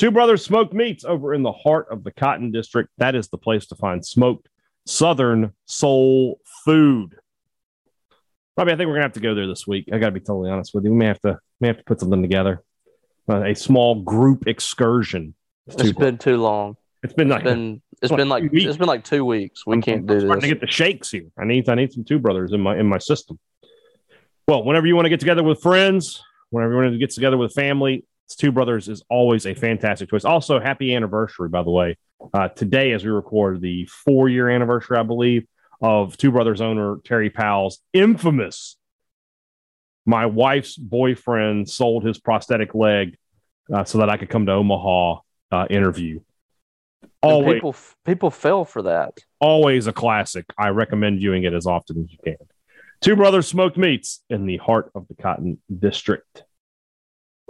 Two 0.00 0.10
Brothers 0.10 0.42
Smoked 0.42 0.72
Meats 0.72 1.04
over 1.04 1.34
in 1.34 1.42
the 1.42 1.52
heart 1.52 1.88
of 1.90 2.04
the 2.04 2.10
Cotton 2.10 2.50
District. 2.50 2.88
That 2.96 3.14
is 3.14 3.28
the 3.28 3.36
place 3.36 3.66
to 3.66 3.74
find 3.74 4.02
smoked 4.04 4.48
Southern 4.86 5.52
soul 5.66 6.40
food. 6.64 7.16
Probably, 8.56 8.72
I 8.72 8.76
think 8.78 8.86
we're 8.88 8.94
gonna 8.94 9.02
have 9.04 9.12
to 9.12 9.20
go 9.20 9.34
there 9.34 9.46
this 9.46 9.66
week. 9.66 9.90
I 9.92 9.98
got 9.98 10.06
to 10.06 10.12
be 10.12 10.20
totally 10.20 10.50
honest 10.50 10.72
with 10.72 10.84
you. 10.84 10.90
We 10.92 10.96
may 10.96 11.04
have 11.04 11.20
to 11.20 11.38
may 11.60 11.68
have 11.68 11.76
to 11.76 11.84
put 11.84 12.00
something 12.00 12.22
together. 12.22 12.62
uh, 13.28 13.42
a 13.42 13.54
small 13.54 14.00
group 14.02 14.46
excursion. 14.46 15.34
It's 15.66 15.92
been 15.92 16.16
too 16.16 16.38
long. 16.38 16.78
It's 17.02 17.12
been 17.12 17.28
like 17.28 17.42
It's 17.42 17.50
been 17.50 17.82
it's 18.00 18.10
been 18.10 18.30
like 18.30 18.44
two 18.44 18.48
weeks? 18.52 18.64
it's 18.64 18.78
been 18.78 18.88
like 18.88 19.04
two 19.04 19.24
weeks. 19.26 19.66
We 19.66 19.74
I'm- 19.74 19.82
can't 19.82 20.00
I'm 20.00 20.06
do 20.06 20.20
starting 20.20 20.40
this. 20.40 20.48
to 20.48 20.54
get 20.54 20.60
the 20.62 20.66
shakes 20.72 21.10
here. 21.10 21.26
I 21.38 21.44
need 21.44 21.68
I 21.68 21.74
need 21.74 21.92
some 21.92 22.04
two 22.04 22.18
brothers 22.18 22.54
in 22.54 22.62
my 22.62 22.78
in 22.78 22.86
my 22.86 22.96
system. 22.96 23.38
Well, 24.48 24.64
whenever 24.64 24.86
you 24.86 24.96
want 24.96 25.04
to 25.04 25.10
get 25.10 25.20
together 25.20 25.42
with 25.42 25.60
friends, 25.60 26.22
whenever 26.48 26.72
you 26.72 26.78
want 26.80 26.92
to 26.94 26.98
get 26.98 27.10
together 27.10 27.36
with 27.36 27.52
family, 27.52 28.06
two 28.36 28.52
brothers 28.52 28.88
is 28.88 29.02
always 29.08 29.46
a 29.46 29.54
fantastic 29.54 30.10
choice. 30.10 30.24
Also, 30.24 30.60
happy 30.60 30.94
anniversary, 30.94 31.48
by 31.48 31.62
the 31.62 31.70
way. 31.70 31.96
Uh, 32.34 32.48
today, 32.48 32.92
as 32.92 33.04
we 33.04 33.10
record, 33.10 33.60
the 33.60 33.86
four 33.86 34.28
year 34.28 34.48
anniversary, 34.48 34.98
I 34.98 35.02
believe, 35.02 35.46
of 35.80 36.16
Two 36.16 36.30
Brothers 36.30 36.60
owner 36.60 36.98
Terry 37.04 37.30
Powell's 37.30 37.80
infamous. 37.92 38.76
My 40.06 40.26
wife's 40.26 40.76
boyfriend 40.76 41.68
sold 41.68 42.04
his 42.04 42.18
prosthetic 42.18 42.74
leg 42.74 43.16
uh, 43.72 43.84
so 43.84 43.98
that 43.98 44.10
I 44.10 44.16
could 44.16 44.28
come 44.28 44.46
to 44.46 44.52
Omaha 44.52 45.20
uh, 45.52 45.66
interview. 45.70 46.20
And 47.02 47.10
Always, 47.32 47.54
people 47.54 47.76
people 48.04 48.30
fell 48.30 48.64
for 48.64 48.82
that. 48.82 49.18
always 49.40 49.86
a 49.86 49.92
classic. 49.92 50.46
I 50.58 50.68
recommend 50.68 51.18
viewing 51.18 51.44
it 51.44 51.52
as 51.54 51.66
often 51.66 52.04
as 52.04 52.12
you 52.12 52.18
can. 52.24 52.46
Two 53.00 53.16
Brothers 53.16 53.46
Smoked 53.46 53.76
Meats 53.78 54.22
in 54.28 54.44
the 54.46 54.58
heart 54.58 54.90
of 54.94 55.06
the 55.08 55.14
Cotton 55.14 55.58
District. 55.78 56.44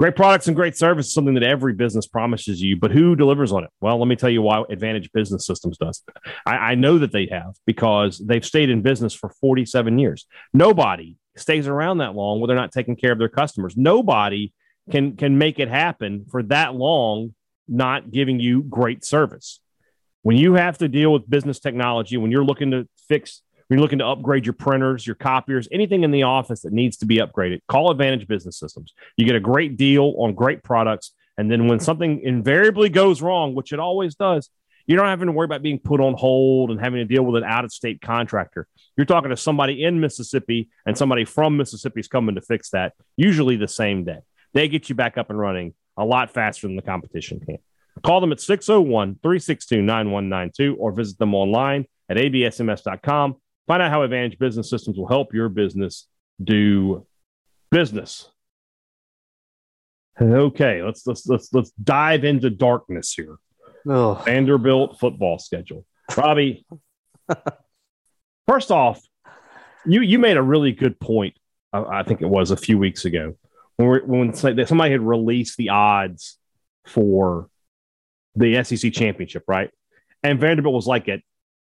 Great 0.01 0.17
products 0.17 0.47
and 0.47 0.57
great 0.57 0.75
service 0.75 1.09
is 1.09 1.13
something 1.13 1.35
that 1.35 1.43
every 1.43 1.75
business 1.75 2.07
promises 2.07 2.63
you, 2.63 2.75
but 2.75 2.91
who 2.91 3.15
delivers 3.15 3.53
on 3.53 3.65
it? 3.65 3.71
Well, 3.83 3.99
let 3.99 4.09
me 4.09 4.17
tell 4.17 4.31
you 4.31 4.41
why 4.41 4.65
Advantage 4.71 5.13
Business 5.13 5.45
Systems 5.47 5.77
does. 5.77 6.03
I, 6.47 6.57
I 6.57 6.75
know 6.75 6.97
that 6.97 7.13
they 7.13 7.29
have 7.31 7.55
because 7.67 8.17
they've 8.17 8.43
stayed 8.43 8.71
in 8.71 8.81
business 8.81 9.13
for 9.13 9.29
47 9.43 9.99
years. 9.99 10.25
Nobody 10.55 11.19
stays 11.37 11.69
around 11.69 11.99
that 11.99 12.15
long 12.15 12.41
where 12.41 12.47
they're 12.47 12.57
not 12.57 12.73
taking 12.73 12.97
care 12.97 13.13
of 13.13 13.19
their 13.19 13.29
customers. 13.29 13.77
Nobody 13.77 14.55
can 14.91 15.17
can 15.17 15.37
make 15.37 15.59
it 15.59 15.69
happen 15.69 16.25
for 16.31 16.45
that 16.45 16.75
long, 16.75 17.35
not 17.69 18.11
giving 18.11 18.41
you 18.41 18.63
great 18.63 19.05
service 19.05 19.61
when 20.23 20.37
you 20.37 20.55
have 20.55 20.79
to 20.79 20.89
deal 20.89 21.13
with 21.13 21.29
business 21.29 21.59
technology, 21.61 22.17
when 22.17 22.31
you're 22.31 22.45
looking 22.45 22.71
to 22.73 22.89
fix, 23.09 23.43
when 23.50 23.50
you're 23.71 23.81
looking 23.81 24.01
to 24.01 24.07
upgrade 24.07 24.47
your 24.47 24.53
printers, 24.53 25.07
your 25.07 25.17
copiers, 25.17 25.69
anything 25.71 26.03
in 26.03 26.11
the 26.11 26.25
office 26.25 26.63
that 26.63 26.73
needs 26.73 26.97
to 26.99 27.07
be 27.07 27.19
upgraded, 27.19 27.61
call 27.69 27.91
Advantage 27.91 28.27
Business 28.27 28.59
Systems. 28.59 28.93
You 29.17 29.25
get 29.25 29.37
a 29.37 29.41
great 29.41 29.77
deal 29.77 30.15
on 30.19 30.35
great 30.35 30.63
products. 30.63 31.13
And 31.39 31.51
then 31.51 31.69
when 31.69 31.81
something 31.81 32.21
invariably 32.21 32.89
goes 32.89 33.23
wrong, 33.23 33.55
which 33.55 33.73
it 33.73 33.79
always 33.79 34.15
does, 34.15 34.51
you 34.87 34.97
don't 34.97 35.07
have 35.07 35.21
to 35.21 35.31
worry 35.31 35.45
about 35.45 35.63
being 35.63 35.79
put 35.79 36.01
on 36.01 36.15
hold 36.15 36.71
and 36.71 36.81
having 36.81 36.99
to 36.99 37.05
deal 37.05 37.23
with 37.23 37.41
an 37.43 37.49
out 37.49 37.65
of 37.65 37.73
state 37.73 38.01
contractor. 38.01 38.67
You're 38.97 39.07
talking 39.07 39.31
to 39.31 39.37
somebody 39.37 39.85
in 39.85 40.01
Mississippi 40.01 40.69
and 40.85 40.99
somebody 40.99 41.25
from 41.25 41.57
Mississippi 41.57 42.01
is 42.01 42.09
coming 42.09 42.35
to 42.35 42.41
fix 42.41 42.71
that, 42.71 42.95
usually 43.17 43.57
the 43.57 43.69
same 43.69 44.05
day. 44.05 44.19
They 44.53 44.67
get 44.67 44.89
you 44.89 44.97
back 44.97 45.17
up 45.17 45.31
and 45.31 45.39
running 45.39 45.75
a 45.97 46.05
lot 46.05 46.35
faster 46.35 46.67
than 46.67 46.77
the 46.77 46.83
competition 46.83 47.39
can. 47.39 47.59
Call 48.03 48.21
them 48.21 48.33
at 48.33 48.41
601 48.41 49.19
362 49.23 49.83
9192 49.83 50.77
or 50.77 50.93
visit 50.93 51.19
them 51.19 51.35
online 51.35 51.87
at 52.09 52.17
absms.com. 52.17 53.37
Find 53.67 53.83
out 53.83 53.91
how 53.91 54.03
Advantage 54.03 54.39
Business 54.39 54.69
Systems 54.69 54.97
will 54.97 55.09
help 55.09 55.33
your 55.33 55.49
business 55.49 56.07
do 56.43 57.07
business. 57.71 58.29
Okay, 60.21 60.83
let's 60.83 61.07
let's 61.07 61.27
let's 61.27 61.53
let's 61.53 61.71
dive 61.83 62.25
into 62.25 62.51
darkness 62.51 63.15
here. 63.15 63.37
Ugh. 63.89 64.25
Vanderbilt 64.25 64.99
football 64.99 65.39
schedule. 65.39 65.87
Robbie, 66.17 66.67
first 68.49 68.71
off, 68.71 69.01
you 69.87 70.03
you 70.03 70.19
made 70.19 70.37
a 70.37 70.43
really 70.43 70.73
good 70.73 71.01
point. 71.01 71.37
uh, 71.73 71.85
I 71.89 72.03
think 72.03 72.21
it 72.21 72.29
was 72.29 72.51
a 72.51 72.57
few 72.57 72.77
weeks 72.77 73.05
ago 73.05 73.37
when 73.77 73.89
we 73.89 73.99
when 74.01 74.35
somebody 74.35 74.91
had 74.91 75.01
released 75.01 75.57
the 75.57 75.71
odds 75.71 76.39
for 76.87 77.49
the 78.35 78.63
SEC 78.63 78.93
championship, 78.93 79.45
right? 79.49 79.71
And 80.23 80.39
Vanderbilt 80.39 80.75
was 80.75 80.87
like 80.87 81.09
at 81.09 81.21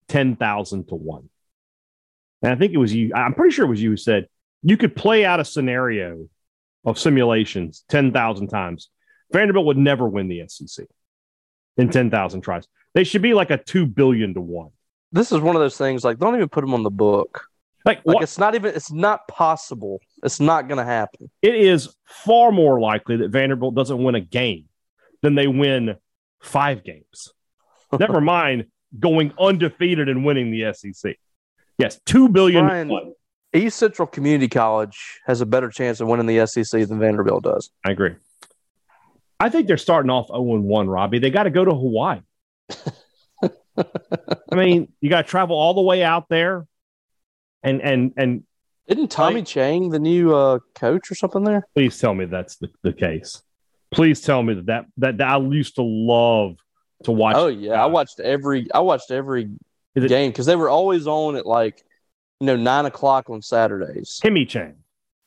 ten 0.09 0.35
thousand 0.35 0.89
to 0.89 0.97
one. 0.97 1.29
And 2.43 2.53
I 2.53 2.57
think 2.57 2.73
it 2.73 2.79
was 2.79 2.95
you. 2.95 3.13
I'm 3.15 3.35
pretty 3.35 3.53
sure 3.55 3.65
it 3.65 3.69
was 3.69 3.83
you 3.83 3.91
who 3.91 3.97
said 3.97 4.27
you 4.63 4.77
could 4.77 4.95
play 4.95 5.25
out 5.25 5.41
a 5.41 5.45
scenario 5.45 6.29
of 6.85 6.99
simulations 6.99 7.85
ten 7.89 8.13
thousand 8.13 8.49
times. 8.49 8.91
Vanderbilt 9.33 9.67
would 9.67 9.77
never 9.77 10.09
win 10.09 10.29
the 10.29 10.45
SEC 10.49 10.87
in 11.77 11.91
ten 11.91 12.11
thousand 12.11 12.43
tries. 12.43 12.67
They 12.95 13.05
should 13.05 13.23
be 13.23 13.35
like 13.35 13.51
a 13.51 13.59
two 13.59 13.87
billion 13.87 14.35
to 14.35 14.41
one. 14.41 14.71
This 15.13 15.33
is 15.33 15.41
one 15.41 15.57
of 15.57 15.61
those 15.61 15.77
things 15.77 16.05
like 16.05 16.19
don't 16.19 16.35
even 16.35 16.49
put 16.49 16.61
them 16.63 16.75
on 16.75 16.83
the 16.83 16.91
book. 16.91 17.45
Like, 17.85 18.03
Like 18.05 18.23
it's 18.23 18.39
not 18.39 18.55
even 18.55 18.75
it's 18.75 18.93
not 18.93 19.27
possible. 19.29 20.01
It's 20.23 20.41
not 20.41 20.69
gonna 20.69 20.85
happen. 20.85 21.31
it 21.43 21.55
is 21.55 21.95
far 22.05 22.53
more 22.53 22.81
likely 22.81 23.17
that 23.19 23.31
Vanderbilt 23.31 23.75
doesn't 23.75 24.03
win 24.03 24.15
a 24.15 24.21
game 24.21 24.67
than 25.23 25.35
they 25.35 25.47
win 25.47 25.97
five 26.41 26.85
games. 26.85 27.33
Never 27.99 28.21
mind 28.21 28.67
going 28.99 29.33
undefeated 29.39 30.09
and 30.09 30.25
winning 30.25 30.51
the 30.51 30.73
SEC. 30.73 31.17
Yes, 31.79 32.01
two 32.05 32.29
billion. 32.29 32.67
Brian- 32.67 33.15
East 33.55 33.79
Central 33.79 34.07
Community 34.07 34.47
College 34.49 35.21
has 35.27 35.41
a 35.41 35.47
better 35.47 35.71
chance 35.71 36.01
of 36.01 36.09
winning 36.09 36.27
the 36.27 36.47
SEC 36.47 36.87
than 36.87 36.99
Vanderbilt 36.99 37.45
does. 37.45 37.71
I 37.87 37.93
agree. 37.93 38.15
I 39.41 39.49
think 39.49 39.69
they're 39.69 39.79
starting 39.79 40.11
off 40.11 40.27
0 40.27 40.43
1, 40.43 40.89
Robbie. 40.89 41.19
They 41.19 41.31
got 41.31 41.45
to 41.45 41.51
go 41.51 41.65
to 41.65 41.71
Hawaii. 41.75 42.21
I 43.79 44.55
mean, 44.55 44.93
you 45.01 45.09
got 45.09 45.23
to 45.23 45.29
travel 45.29 45.57
all 45.57 45.75
the 45.75 45.83
way 45.83 46.03
out 46.03 46.29
there. 46.29 46.67
And 47.63 47.81
and 47.81 48.13
and 48.17 48.45
Isn't 48.87 49.11
Tommy 49.11 49.37
Like- 49.37 49.47
Chang 49.47 49.91
the 49.91 49.99
new 49.99 50.35
uh, 50.35 50.59
coach 50.75 51.11
or 51.11 51.15
something 51.15 51.45
there? 51.45 51.67
please 51.75 51.99
tell 51.99 52.15
me 52.15 52.25
that's 52.27 52.57
the, 52.57 52.69
the 52.83 52.93
case. 52.93 53.43
Please 53.91 54.21
tell 54.21 54.43
me 54.43 54.55
that, 54.55 54.67
that 54.67 54.87
that 54.99 55.17
that 55.19 55.29
I 55.29 55.39
used 55.39 55.77
to 55.77 55.83
love 55.83 56.57
to 57.05 57.13
watch. 57.13 57.37
Oh 57.37 57.47
yeah, 57.47 57.83
I 57.83 57.87
watched 57.87 58.21
every 58.21 58.67
I 58.73 58.81
watched 58.81 59.11
every 59.11 59.49
it- 60.05 60.09
game 60.09 60.31
because 60.31 60.47
they 60.47 60.57
were 60.57 60.69
always 60.69 61.07
on 61.07 61.37
at 61.37 61.47
like 61.47 61.83
you 62.41 62.47
know 62.47 62.57
nine 62.57 62.87
o'clock 62.87 63.31
on 63.31 63.43
Saturdays. 63.43 64.19
Timmy 64.23 64.45
Chang. 64.47 64.77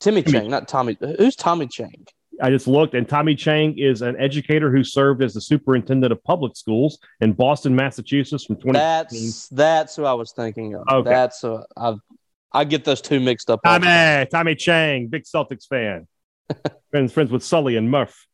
Timmy 0.00 0.22
Timmy- 0.22 0.40
Chang, 0.40 0.50
not 0.50 0.68
Tommy. 0.68 0.96
Who's 1.18 1.36
Tommy 1.36 1.66
Chang? 1.66 2.06
I 2.40 2.50
just 2.50 2.66
looked, 2.66 2.94
and 2.94 3.08
Tommy 3.08 3.34
Chang 3.36 3.78
is 3.78 4.02
an 4.02 4.16
educator 4.18 4.70
who 4.70 4.82
served 4.82 5.22
as 5.22 5.34
the 5.34 5.40
superintendent 5.40 6.12
of 6.12 6.24
public 6.24 6.56
schools 6.56 6.98
in 7.20 7.34
Boston, 7.34 7.76
Massachusetts 7.76 8.46
from 8.46 8.56
20. 8.56 8.76
That's 8.76 9.48
that's 9.48 9.94
who 9.94 10.04
I 10.04 10.14
was 10.14 10.32
thinking 10.32 10.74
of. 10.74 10.82
Okay. 10.90 11.10
That's 11.10 11.44
uh, 11.44 11.62
I 11.76 11.94
I 12.52 12.64
get 12.64 12.84
those 12.84 13.00
two 13.00 13.20
mixed 13.20 13.48
up. 13.50 13.60
Tommy, 13.64 14.26
Tommy 14.26 14.54
Chang, 14.54 15.08
big 15.08 15.24
Celtics 15.24 15.68
fan. 15.68 16.08
friends, 16.90 17.12
friends 17.12 17.30
with 17.30 17.44
Sully 17.44 17.76
and 17.76 17.90
Murph. 17.90 18.26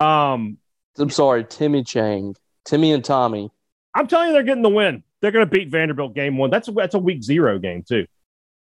Um, 0.00 0.58
I'm 0.98 1.10
sorry, 1.10 1.44
Timmy 1.44 1.84
Chang, 1.84 2.34
Timmy 2.64 2.92
and 2.92 3.04
Tommy. 3.04 3.50
I'm 3.94 4.06
telling 4.06 4.28
you, 4.28 4.32
they're 4.34 4.42
getting 4.42 4.62
the 4.62 4.68
win. 4.70 5.02
They're 5.26 5.32
going 5.32 5.44
to 5.44 5.50
beat 5.50 5.70
Vanderbilt 5.70 6.14
game 6.14 6.38
one. 6.38 6.50
That's 6.50 6.68
that's 6.72 6.94
a 6.94 7.00
week 7.00 7.20
zero 7.20 7.58
game 7.58 7.82
too. 7.82 8.06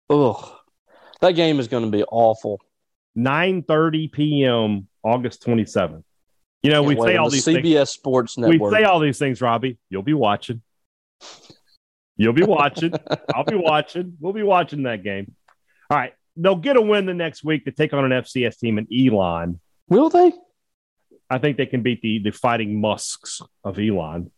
Ugh, 0.09 0.51
that 1.21 1.33
game 1.33 1.61
is 1.61 1.69
going 1.69 1.85
to 1.85 1.91
be 1.91 2.05
awful. 2.05 2.59
9:30 3.19 4.11
p.m. 4.11 4.89
August 5.03 5.45
27th. 5.45 6.03
You 6.63 6.71
know, 6.71 6.83
we 6.83 6.95
Can't 6.95 7.05
wait 7.05 7.13
say 7.13 7.17
all 7.19 7.29
the 7.29 7.35
these 7.35 7.45
CBS 7.45 7.75
things. 7.75 7.91
Sports 7.91 8.39
We 8.39 8.59
say 8.71 8.85
all 8.85 8.99
these 8.99 9.19
things, 9.19 9.43
Robbie. 9.43 9.77
You'll 9.91 10.01
be 10.01 10.15
watching. 10.15 10.63
You'll 12.17 12.33
be 12.33 12.45
watching. 12.45 12.95
I'll 13.35 13.45
be 13.45 13.57
watching. 13.57 14.17
We'll 14.19 14.33
be 14.33 14.43
watching 14.43 14.85
that 14.85 15.03
game. 15.03 15.35
All 15.91 15.99
right. 15.99 16.15
They'll 16.35 16.57
get 16.57 16.79
a 16.79 16.81
win 16.81 17.05
the 17.05 17.13
next 17.13 17.45
week 17.45 17.67
to 17.67 17.73
take 17.73 17.93
on 17.93 18.11
an 18.11 18.23
FCS 18.23 18.59
team 18.59 18.79
in 18.79 18.89
Elon. 18.91 19.61
Will 19.91 20.09
they? 20.09 20.33
I 21.29 21.37
think 21.37 21.59
they 21.59 21.67
can 21.67 21.83
beat 21.83 22.01
the 22.01 22.21
the 22.21 22.31
fighting 22.31 22.81
musks 22.81 23.43
of 23.63 23.79
Elon. 23.79 24.31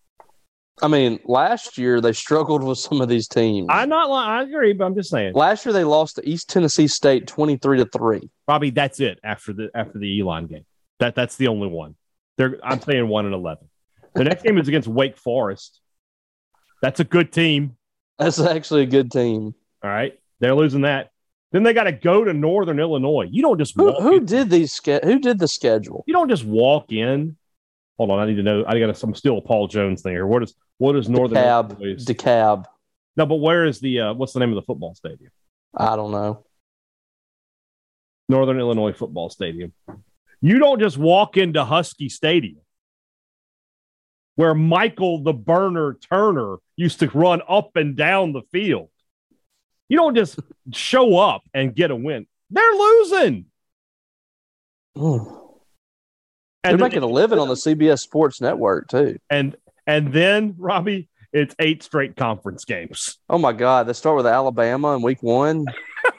I 0.83 0.89
mean, 0.89 1.21
last 1.25 1.79
year 1.79 2.01
they 2.01 2.13
struggled 2.13 2.63
with 2.63 2.79
some 2.79 3.01
of 3.01 3.09
these 3.09 3.29
teams. 3.29 3.67
I'm 3.71 3.89
not 3.89 4.11
lying. 4.11 4.31
I 4.31 4.43
agree, 4.43 4.73
but 4.75 4.85
I'm 4.85 4.95
just 4.95 5.11
saying. 5.11 5.35
last 5.35 5.65
year 5.65 5.73
they 5.73 5.85
lost 5.85 6.17
to 6.17 6.29
East 6.29 6.51
Tennessee 6.51 6.87
State 6.87 7.27
twenty 7.27 7.57
three 7.57 7.79
to 7.79 7.87
three. 7.87 8.31
Robbie, 8.47 8.71
that's 8.71 9.01
it 9.01 9.19
after 9.25 9.53
the 9.53 9.71
after 9.75 9.99
the 9.99 10.21
Elon 10.21 10.47
game. 10.47 10.67
That 10.99 11.15
that's 11.15 11.37
the 11.37 11.49
only 11.49 11.69
one. 11.69 11.95
They're 12.37 12.59
I'm 12.63 12.81
saying 12.81 13.09
one 13.09 13.25
and 13.25 13.35
eleven. 13.35 13.69
The 14.15 14.25
next 14.25 14.43
game 14.43 14.59
is 14.59 14.69
against 14.69 14.89
Wake 14.89 15.17
Forest. 15.17 15.81
That's 16.83 17.01
a 17.01 17.05
good 17.05 17.33
team. 17.33 17.77
That's 18.19 18.39
actually 18.39 18.83
a 18.83 18.87
good 18.87 19.11
team. 19.11 19.55
All 19.83 19.91
right. 19.91 20.19
They're 20.41 20.55
losing 20.55 20.83
that. 20.83 21.11
Then 21.53 21.63
they 21.63 21.73
got 21.73 21.85
to 21.85 21.93
go 21.93 22.25
to 22.25 22.33
Northern 22.33 22.79
Illinois. 22.81 23.29
You 23.31 23.43
don't 23.43 23.59
just 23.59 23.75
Who, 23.77 23.93
who 23.93 24.21
did 24.21 24.51
these? 24.51 24.79
Who 24.85 25.19
did 25.19 25.39
the 25.39 25.49
schedule? 25.49 26.05
You 26.07 26.13
don't 26.13 26.29
just 26.29 26.45
walk 26.45 26.93
in. 26.93 27.37
Hold 27.97 28.11
on, 28.11 28.19
I 28.19 28.27
need 28.27 28.37
to 28.37 28.43
know. 28.43 28.65
I 28.67 28.79
got 28.79 28.95
some 28.97 29.15
still 29.15 29.39
a 29.39 29.41
Paul 29.41 29.69
Jones 29.69 30.03
thing 30.03 30.13
here. 30.13 30.27
What 30.27 30.43
is 30.43 30.55
what 30.79 30.97
is 30.97 31.09
Northern 31.09 31.39
DeKalb. 31.39 31.81
Illinois? 31.81 32.05
DeKalb. 32.05 32.65
no, 33.17 33.27
but 33.27 33.37
where 33.37 33.65
is 33.65 33.81
the 33.81 34.01
uh, 34.01 34.15
what's 34.15 34.33
the 34.33 34.41
name 34.41 34.51
of 34.51 34.57
the 34.57 34.63
football 34.63 34.95
stadium? 34.95 35.31
I 35.77 35.97
don't 35.97 36.13
know. 36.13 36.45
Northern 38.29 38.59
Illinois 38.59 38.93
Football 38.93 39.31
Stadium. 39.31 39.73
You 40.41 40.59
don't 40.59 40.81
just 40.81 40.99
walk 40.99 41.37
into 41.37 41.65
Husky 41.65 42.09
Stadium 42.09 42.61
where 44.37 44.55
Michael 44.55 45.23
the 45.23 45.33
Burner 45.33 45.95
Turner 46.11 46.57
used 46.77 47.01
to 47.01 47.09
run 47.09 47.43
up 47.49 47.75
and 47.75 47.97
down 47.97 48.33
the 48.33 48.43
field. 48.53 48.91
You 49.89 49.97
don't 49.97 50.15
just 50.15 50.39
show 50.73 51.19
up 51.19 51.43
and 51.55 51.75
get 51.75 51.91
a 51.91 51.97
win. 51.97 52.27
They're 52.51 52.73
losing. 52.73 53.47
Mm. 54.97 55.43
They're 56.65 56.79
making 56.79 57.03
a 57.03 57.07
living 57.07 57.39
on 57.39 57.49
the 57.49 57.55
CBS 57.55 58.01
Sports 58.01 58.41
Network 58.41 58.89
too. 58.89 59.19
and 59.31 59.57
and 59.87 60.13
then 60.13 60.55
Robbie, 60.59 61.09
it's 61.33 61.55
eight 61.59 61.83
straight 61.83 62.17
conference 62.17 62.65
games. 62.65 63.19
Oh 63.29 63.39
my 63.39 63.53
God! 63.53 63.87
They 63.87 63.93
start 63.93 64.17
with 64.17 64.27
Alabama 64.27 64.95
in 64.95 65.03
week 65.03 65.23
one. 65.23 65.67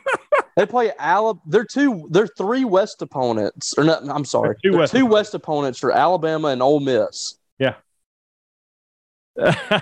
they 0.56 0.66
play 0.66 0.92
Alabama. 1.00 1.42
They're 1.48 1.66
two. 1.66 2.08
They're 2.12 2.28
three 2.28 2.66
West 2.66 3.02
opponents, 3.02 3.74
or 3.78 3.84
not? 3.84 4.08
I'm 4.08 4.26
sorry, 4.26 4.56
Two 4.64 4.72
They're 4.72 4.80
West 4.82 4.94
two 4.94 5.06
West 5.06 5.34
opponents 5.34 5.80
for 5.80 5.92
Alabama 5.92 6.50
and 6.50 6.62
Ole 6.62 6.80
Miss. 6.80 7.38
Yeah. 7.58 7.76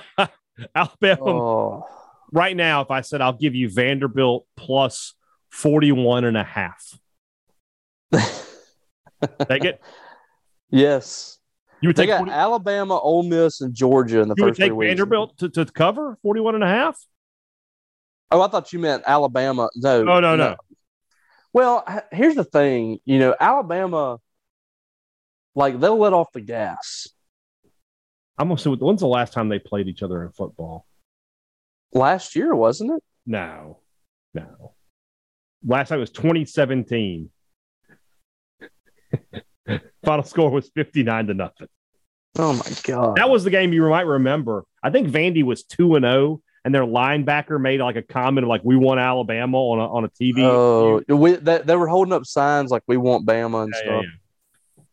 Alabama 0.76 1.22
Oh, 1.24 1.88
right 2.32 2.56
now, 2.56 2.82
if 2.82 2.92
I 2.92 3.02
said 3.02 3.22
I'll 3.22 3.34
give 3.34 3.56
you 3.56 3.70
Vanderbilt 3.70 4.46
plus 4.56 5.14
41 5.52 6.24
and 6.26 6.38
a 6.38 6.44
half, 6.44 6.98
take 9.50 9.64
it. 9.66 9.82
yes. 10.70 11.40
You 11.82 11.90
would 11.90 11.96
They 11.96 12.04
take, 12.04 12.10
got 12.10 12.20
40 12.20 12.32
Alabama, 12.32 13.00
Ole 13.00 13.24
Miss, 13.24 13.62
and 13.62 13.74
Georgia 13.74 14.22
in 14.22 14.28
the 14.28 14.36
first 14.36 14.58
three 14.58 14.68
take 14.68 14.74
weeks. 14.74 14.90
Vanderbilt 14.90 15.38
to, 15.40 15.50
to 15.50 15.66
cover 15.66 16.18
41 16.24 16.56
and 16.56 16.64
a 16.64 16.68
half? 16.68 16.98
Oh, 18.32 18.42
I 18.42 18.48
thought 18.48 18.74
you 18.74 18.80
meant 18.80 19.04
Alabama. 19.06 19.70
No. 19.76 20.02
Oh, 20.08 20.20
no, 20.20 20.36
no. 20.36 20.56
Well, 21.54 21.86
here's 22.12 22.36
the 22.36 22.44
thing. 22.44 23.00
You 23.06 23.20
know, 23.20 23.36
Alabama, 23.40 24.20
like 25.54 25.80
they'll 25.80 25.98
let 25.98 26.14
off 26.14 26.32
the 26.34 26.42
gas. 26.42 27.08
I'm 28.38 28.48
going 28.48 28.58
to 28.58 28.64
say, 28.64 28.70
when's 28.70 29.00
the 29.00 29.08
last 29.08 29.32
time 29.32 29.48
they 29.48 29.60
played 29.60 29.88
each 29.88 30.04
other 30.04 30.24
in 30.24 30.32
football? 30.32 30.86
Last 31.94 32.36
year, 32.36 32.54
wasn't 32.54 32.92
it? 32.92 33.04
No, 33.26 33.80
no. 34.34 34.74
Last 35.66 35.90
time 35.90 36.00
was 36.00 36.12
2017. 36.12 37.30
Final 40.04 40.24
score 40.24 40.50
was 40.52 40.70
59 40.76 41.28
to 41.28 41.34
nothing. 41.34 41.68
Oh 42.38 42.54
my 42.54 42.72
god. 42.84 43.18
That 43.18 43.30
was 43.30 43.44
the 43.44 43.50
game 43.50 43.74
you 43.74 43.88
might 43.90 44.06
remember. 44.06 44.66
I 44.84 44.90
think 44.90 45.08
Vandy 45.08 45.44
was 45.44 45.64
2 45.64 45.96
and 45.96 46.04
0 46.06 46.42
and 46.66 46.74
their 46.76 46.84
linebacker 46.84 47.60
made 47.62 47.80
like 47.80 47.96
a 47.96 48.02
comment 48.02 48.44
of 48.44 48.50
like 48.50 48.62
we 48.64 48.76
won 48.76 49.00
Alabama 49.00 49.58
on 49.58 49.80
a 49.80 49.88
on 49.94 50.04
a 50.06 50.10
TV. 50.10 50.40
Oh, 50.42 51.02
we, 51.16 51.36
they, 51.36 51.60
they 51.60 51.76
were 51.76 51.88
holding 51.88 52.12
up 52.14 52.26
signs 52.26 52.72
like 52.72 52.84
we 52.88 52.98
want 52.98 53.26
Bama 53.26 53.64
and 53.64 53.74
Yeah, 53.74 53.80
stuff. 53.80 54.04
yeah, 54.04 54.10
yeah. 54.78 54.84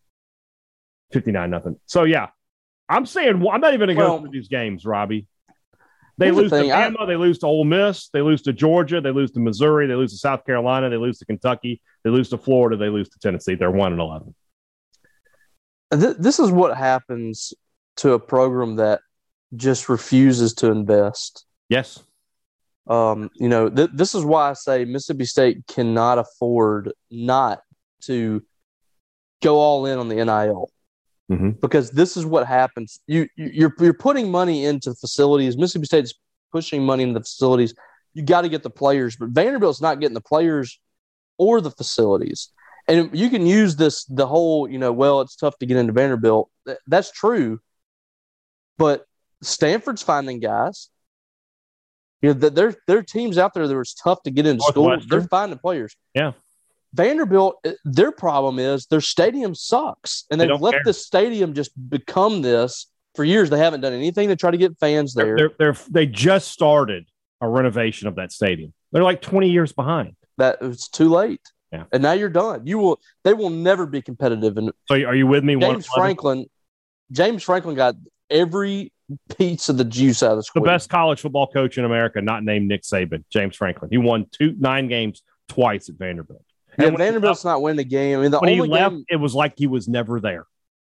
59 1.12 1.50
nothing. 1.50 1.76
So 1.86 2.04
yeah. 2.04 2.28
I'm 2.88 3.06
saying 3.06 3.46
I'm 3.46 3.60
not 3.60 3.74
even 3.74 3.86
going 3.86 3.88
to 3.88 3.94
Well, 3.96 4.16
go 4.18 4.22
through 4.24 4.32
these 4.32 4.48
games, 4.48 4.84
Robbie. 4.84 5.26
They 6.18 6.26
here's 6.26 6.36
the 6.36 6.42
lose 6.42 6.50
thing, 6.50 6.68
to 6.68 6.76
I- 6.76 6.90
Bama, 6.90 7.06
they 7.06 7.16
lose 7.16 7.38
to 7.38 7.46
Ole 7.46 7.64
Miss, 7.64 8.08
they 8.10 8.20
lose 8.20 8.42
to 8.42 8.52
Georgia, 8.52 9.00
they 9.00 9.10
lose 9.12 9.30
to 9.32 9.40
Missouri, 9.40 9.86
they 9.86 9.94
lose 9.94 10.12
to 10.12 10.18
South 10.18 10.44
Carolina, 10.44 10.90
they 10.90 10.98
lose 10.98 11.18
to 11.18 11.24
Kentucky, 11.24 11.80
they 12.04 12.10
lose 12.10 12.28
to 12.30 12.38
Florida, 12.38 12.76
they 12.76 12.90
lose 12.90 13.08
to 13.10 13.18
Tennessee. 13.18 13.54
They're 13.54 13.70
1 13.70 13.92
and 13.92 14.00
11. 14.00 14.34
Th- 15.92 16.16
this 16.18 16.38
is 16.38 16.50
what 16.50 16.76
happens 16.76 17.52
to 17.98 18.12
a 18.12 18.18
program 18.18 18.76
that 18.76 19.00
just 19.56 19.88
refuses 19.88 20.54
to 20.54 20.70
invest. 20.70 21.44
Yes. 21.68 22.02
Um, 22.86 23.30
you 23.34 23.48
know, 23.48 23.68
th- 23.68 23.90
this 23.92 24.14
is 24.14 24.24
why 24.24 24.50
I 24.50 24.52
say 24.54 24.84
Mississippi 24.84 25.24
State 25.24 25.66
cannot 25.68 26.18
afford 26.18 26.92
not 27.10 27.60
to 28.02 28.42
go 29.42 29.56
all 29.58 29.86
in 29.86 29.98
on 29.98 30.08
the 30.08 30.16
NIL 30.16 30.70
Mhm. 31.30 31.60
because 31.60 31.90
this 31.90 32.16
is 32.16 32.24
what 32.26 32.46
happens. 32.46 33.00
You 33.06 33.28
you- 33.36 33.50
you're 33.52 33.74
you're 33.78 33.94
putting 33.94 34.30
money 34.30 34.64
into 34.64 34.94
facilities. 34.94 35.56
Mississippi 35.56 35.86
State's 35.86 36.14
pushing 36.50 36.84
money 36.84 37.02
into 37.04 37.14
the 37.18 37.24
facilities. 37.24 37.74
You 38.14 38.22
got 38.24 38.42
to 38.42 38.48
get 38.48 38.62
the 38.62 38.70
players, 38.70 39.16
but 39.16 39.28
Vanderbilt's 39.30 39.80
not 39.80 40.00
getting 40.00 40.14
the 40.14 40.20
players 40.20 40.78
or 41.38 41.60
the 41.60 41.70
facilities. 41.70 42.48
And 42.92 43.10
you 43.18 43.30
can 43.30 43.46
use 43.46 43.74
this 43.76 44.04
the 44.04 44.26
whole, 44.26 44.68
you 44.68 44.78
know, 44.78 44.92
well, 44.92 45.20
it's 45.22 45.34
tough 45.36 45.56
to 45.58 45.66
get 45.66 45.76
into 45.78 45.92
Vanderbilt. 45.92 46.50
Th- 46.66 46.78
That's 46.86 47.10
true, 47.10 47.58
but 48.78 49.06
Stanford's 49.42 50.02
finding 50.02 50.40
guys. 50.40 50.88
You 52.20 52.34
know, 52.34 52.40
th- 52.40 52.52
there 52.52 52.74
there 52.86 52.98
are 52.98 53.02
teams 53.02 53.38
out 53.38 53.54
there 53.54 53.66
that 53.66 53.76
was 53.76 53.94
tough 53.94 54.22
to 54.24 54.30
get 54.30 54.46
into 54.46 54.62
school. 54.64 54.96
They're 55.08 55.22
finding 55.22 55.58
players. 55.58 55.96
Yeah. 56.14 56.32
Vanderbilt, 56.94 57.56
uh, 57.64 57.72
their 57.84 58.12
problem 58.12 58.58
is 58.58 58.86
their 58.86 59.00
stadium 59.00 59.54
sucks, 59.54 60.26
and 60.30 60.38
They 60.38 60.44
they've 60.44 60.50
don't 60.50 60.60
let 60.62 60.72
care. 60.74 60.82
the 60.84 60.92
stadium 60.92 61.54
just 61.54 61.70
become 61.88 62.42
this 62.42 62.86
for 63.14 63.24
years. 63.24 63.48
They 63.48 63.58
haven't 63.58 63.80
done 63.80 63.94
anything 63.94 64.28
to 64.28 64.36
try 64.36 64.50
to 64.50 64.58
get 64.58 64.78
fans 64.78 65.14
there. 65.14 65.34
They're, 65.36 65.48
they're, 65.58 65.72
they're, 65.72 65.76
they 65.90 66.06
just 66.06 66.48
started 66.48 67.06
a 67.40 67.48
renovation 67.48 68.08
of 68.08 68.16
that 68.16 68.30
stadium. 68.30 68.74
They're 68.92 69.02
like 69.02 69.22
20 69.22 69.48
years 69.48 69.72
behind. 69.72 70.14
that 70.36 70.58
it's 70.60 70.88
too 70.88 71.08
late. 71.08 71.40
Yeah. 71.72 71.84
And 71.92 72.02
now 72.02 72.12
you're 72.12 72.28
done. 72.28 72.66
You 72.66 72.78
will. 72.78 73.00
They 73.24 73.32
will 73.34 73.50
never 73.50 73.86
be 73.86 74.02
competitive. 74.02 74.58
And 74.58 74.70
So 74.88 74.94
are 74.94 75.14
you 75.14 75.26
with 75.26 75.42
me? 75.42 75.56
James 75.56 75.86
Franklin, 75.86 76.46
James 77.10 77.42
Franklin 77.42 77.74
got 77.74 77.94
every 78.28 78.92
piece 79.36 79.68
of 79.68 79.78
the 79.78 79.84
juice 79.84 80.22
out 80.22 80.32
of 80.32 80.36
the 80.38 80.42
school. 80.42 80.62
the 80.62 80.68
best 80.68 80.90
college 80.90 81.20
football 81.20 81.46
coach 81.46 81.78
in 81.78 81.84
America, 81.84 82.20
not 82.20 82.44
named 82.44 82.68
Nick 82.68 82.82
Saban, 82.82 83.24
James 83.30 83.56
Franklin. 83.56 83.90
He 83.90 83.98
won 83.98 84.26
two 84.32 84.54
nine 84.58 84.88
games 84.88 85.22
twice 85.48 85.88
at 85.88 85.96
Vanderbilt. 85.96 86.42
Yeah, 86.78 86.86
And 86.86 86.94
he 86.94 86.98
Vanderbilt's 86.98 87.44
not 87.44 87.62
winning 87.62 87.78
the 87.78 87.84
game. 87.84 88.18
I 88.18 88.22
mean, 88.22 88.30
the 88.30 88.40
When 88.40 88.52
he 88.52 88.60
left, 88.60 88.94
game. 88.94 89.04
it 89.08 89.16
was 89.16 89.34
like 89.34 89.54
he 89.56 89.66
was 89.66 89.88
never 89.88 90.20
there. 90.20 90.46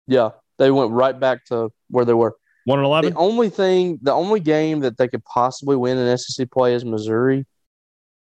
Yeah, 0.06 0.30
they 0.58 0.70
went 0.70 0.92
right 0.92 1.18
back 1.18 1.44
to 1.46 1.70
where 1.88 2.04
they 2.04 2.14
were. 2.14 2.36
One 2.64 2.80
and 2.84 3.12
The 3.14 3.16
only 3.16 3.48
thing, 3.48 3.98
the 4.02 4.12
only 4.12 4.40
game 4.40 4.80
that 4.80 4.98
they 4.98 5.08
could 5.08 5.24
possibly 5.24 5.76
win 5.76 5.98
in 5.98 6.18
SEC 6.18 6.50
play 6.50 6.74
is 6.74 6.84
Missouri, 6.84 7.46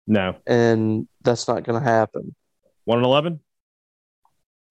No, 0.07 0.35
and 0.47 1.07
that's 1.23 1.47
not 1.47 1.63
going 1.63 1.79
to 1.81 1.87
happen. 1.87 2.35
one 2.85 2.97
and 2.99 3.05
eleven. 3.05 3.39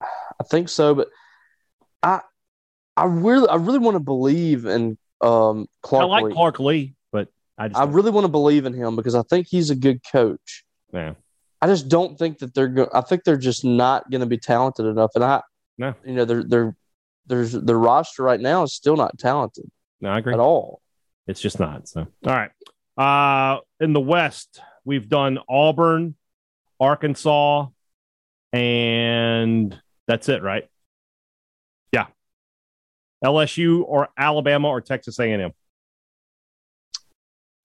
I 0.00 0.44
think 0.44 0.68
so, 0.68 0.94
but 0.94 1.08
I, 2.02 2.20
I 2.96 3.04
really, 3.04 3.48
I 3.48 3.56
really 3.56 3.78
want 3.78 3.96
to 3.96 4.00
believe 4.00 4.64
in 4.66 4.96
um 5.20 5.66
Clark. 5.82 6.02
I 6.02 6.06
like 6.06 6.24
Lea. 6.24 6.32
Clark 6.32 6.60
Lea, 6.60 6.94
but 7.12 7.28
I 7.58 7.68
just 7.68 7.78
I 7.80 7.84
really 7.84 8.10
want 8.10 8.24
to 8.24 8.28
believe 8.30 8.64
in 8.64 8.72
him 8.72 8.96
because 8.96 9.14
I 9.14 9.22
think 9.22 9.46
he's 9.48 9.70
a 9.70 9.74
good 9.76 10.00
coach. 10.10 10.64
yeah. 10.92 11.14
I 11.62 11.66
just 11.66 11.90
don't 11.90 12.18
think 12.18 12.38
that 12.38 12.54
they're 12.54 12.68
going. 12.68 12.88
I 12.94 13.02
think 13.02 13.24
they're 13.24 13.36
just 13.36 13.66
not 13.66 14.10
going 14.10 14.22
to 14.22 14.26
be 14.26 14.38
talented 14.38 14.86
enough. 14.86 15.10
And 15.14 15.22
I, 15.22 15.42
No. 15.76 15.94
you 16.06 16.14
know, 16.14 16.24
they're 16.24 16.42
they're 16.42 16.74
there's 17.26 17.52
the 17.52 17.76
roster 17.76 18.22
right 18.22 18.40
now 18.40 18.62
is 18.62 18.72
still 18.72 18.96
not 18.96 19.18
talented 19.18 19.70
No, 20.00 20.08
I 20.08 20.18
agree. 20.20 20.32
at 20.32 20.40
all. 20.40 20.80
It's 21.26 21.38
just 21.40 21.60
not. 21.60 21.86
So, 21.86 22.06
all 22.26 22.34
right. 22.34 22.50
Uh, 22.96 23.60
in 23.78 23.92
the 23.92 24.00
West, 24.00 24.58
we've 24.86 25.06
done 25.10 25.38
Auburn, 25.50 26.14
Arkansas, 26.80 27.66
and 28.52 29.78
that's 30.06 30.28
it, 30.28 30.42
right? 30.42 30.68
Yeah. 31.92 32.06
LSU 33.24 33.84
or 33.86 34.08
Alabama 34.16 34.68
or 34.68 34.80
Texas 34.80 35.18
A&M. 35.20 35.52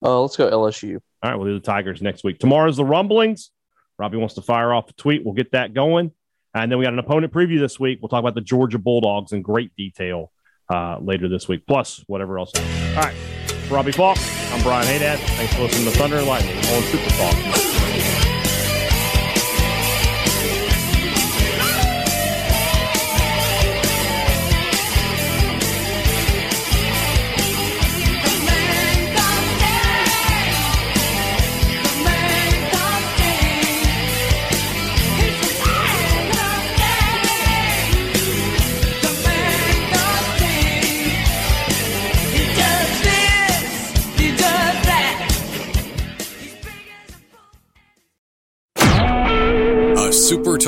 Uh, 0.04 0.22
let's 0.22 0.36
go 0.36 0.50
LSU. 0.50 1.00
All 1.24 1.32
right, 1.32 1.38
we'll 1.38 1.48
do 1.48 1.54
the 1.54 1.66
Tigers 1.66 2.02
next 2.02 2.24
week. 2.24 2.38
Tomorrow's 2.40 2.78
the 2.78 2.86
rumblings. 2.86 3.52
Robbie 3.98 4.18
wants 4.18 4.36
to 4.36 4.42
fire 4.42 4.74
off 4.74 4.90
a 4.90 4.94
tweet. 4.94 5.24
We'll 5.24 5.34
get 5.34 5.54
that 5.54 5.74
going. 5.74 6.12
And 6.54 6.72
then 6.72 6.78
we 6.78 6.86
got 6.86 6.94
an 6.94 7.00
opponent 7.00 7.34
preview 7.34 7.60
this 7.60 7.80
week. 7.80 8.00
We'll 8.02 8.10
talk 8.10 8.20
about 8.20 8.36
the 8.36 8.42
Georgia 8.42 8.78
Bulldogs 8.78 9.32
in 9.32 9.42
great 9.42 9.76
detail 9.76 10.32
uh, 10.70 10.98
later 11.00 11.28
this 11.28 11.48
week, 11.48 11.66
plus 11.68 12.04
whatever 12.08 12.38
else. 12.40 12.52
All 12.56 13.04
right. 13.04 13.16
For 13.68 13.76
Robbie 13.76 13.92
Faulk, 13.92 14.18
I'm 14.52 14.62
Brian 14.62 14.86
Hadad. 14.86 15.20
Thanks 15.20 15.54
for 15.56 15.64
listening 15.64 15.92
to 15.92 15.98
Thunder 15.98 16.18
and 16.18 16.28
Lightning 16.28 16.58
on 16.58 16.84
Super 16.84 17.10
Talk. 17.12 17.65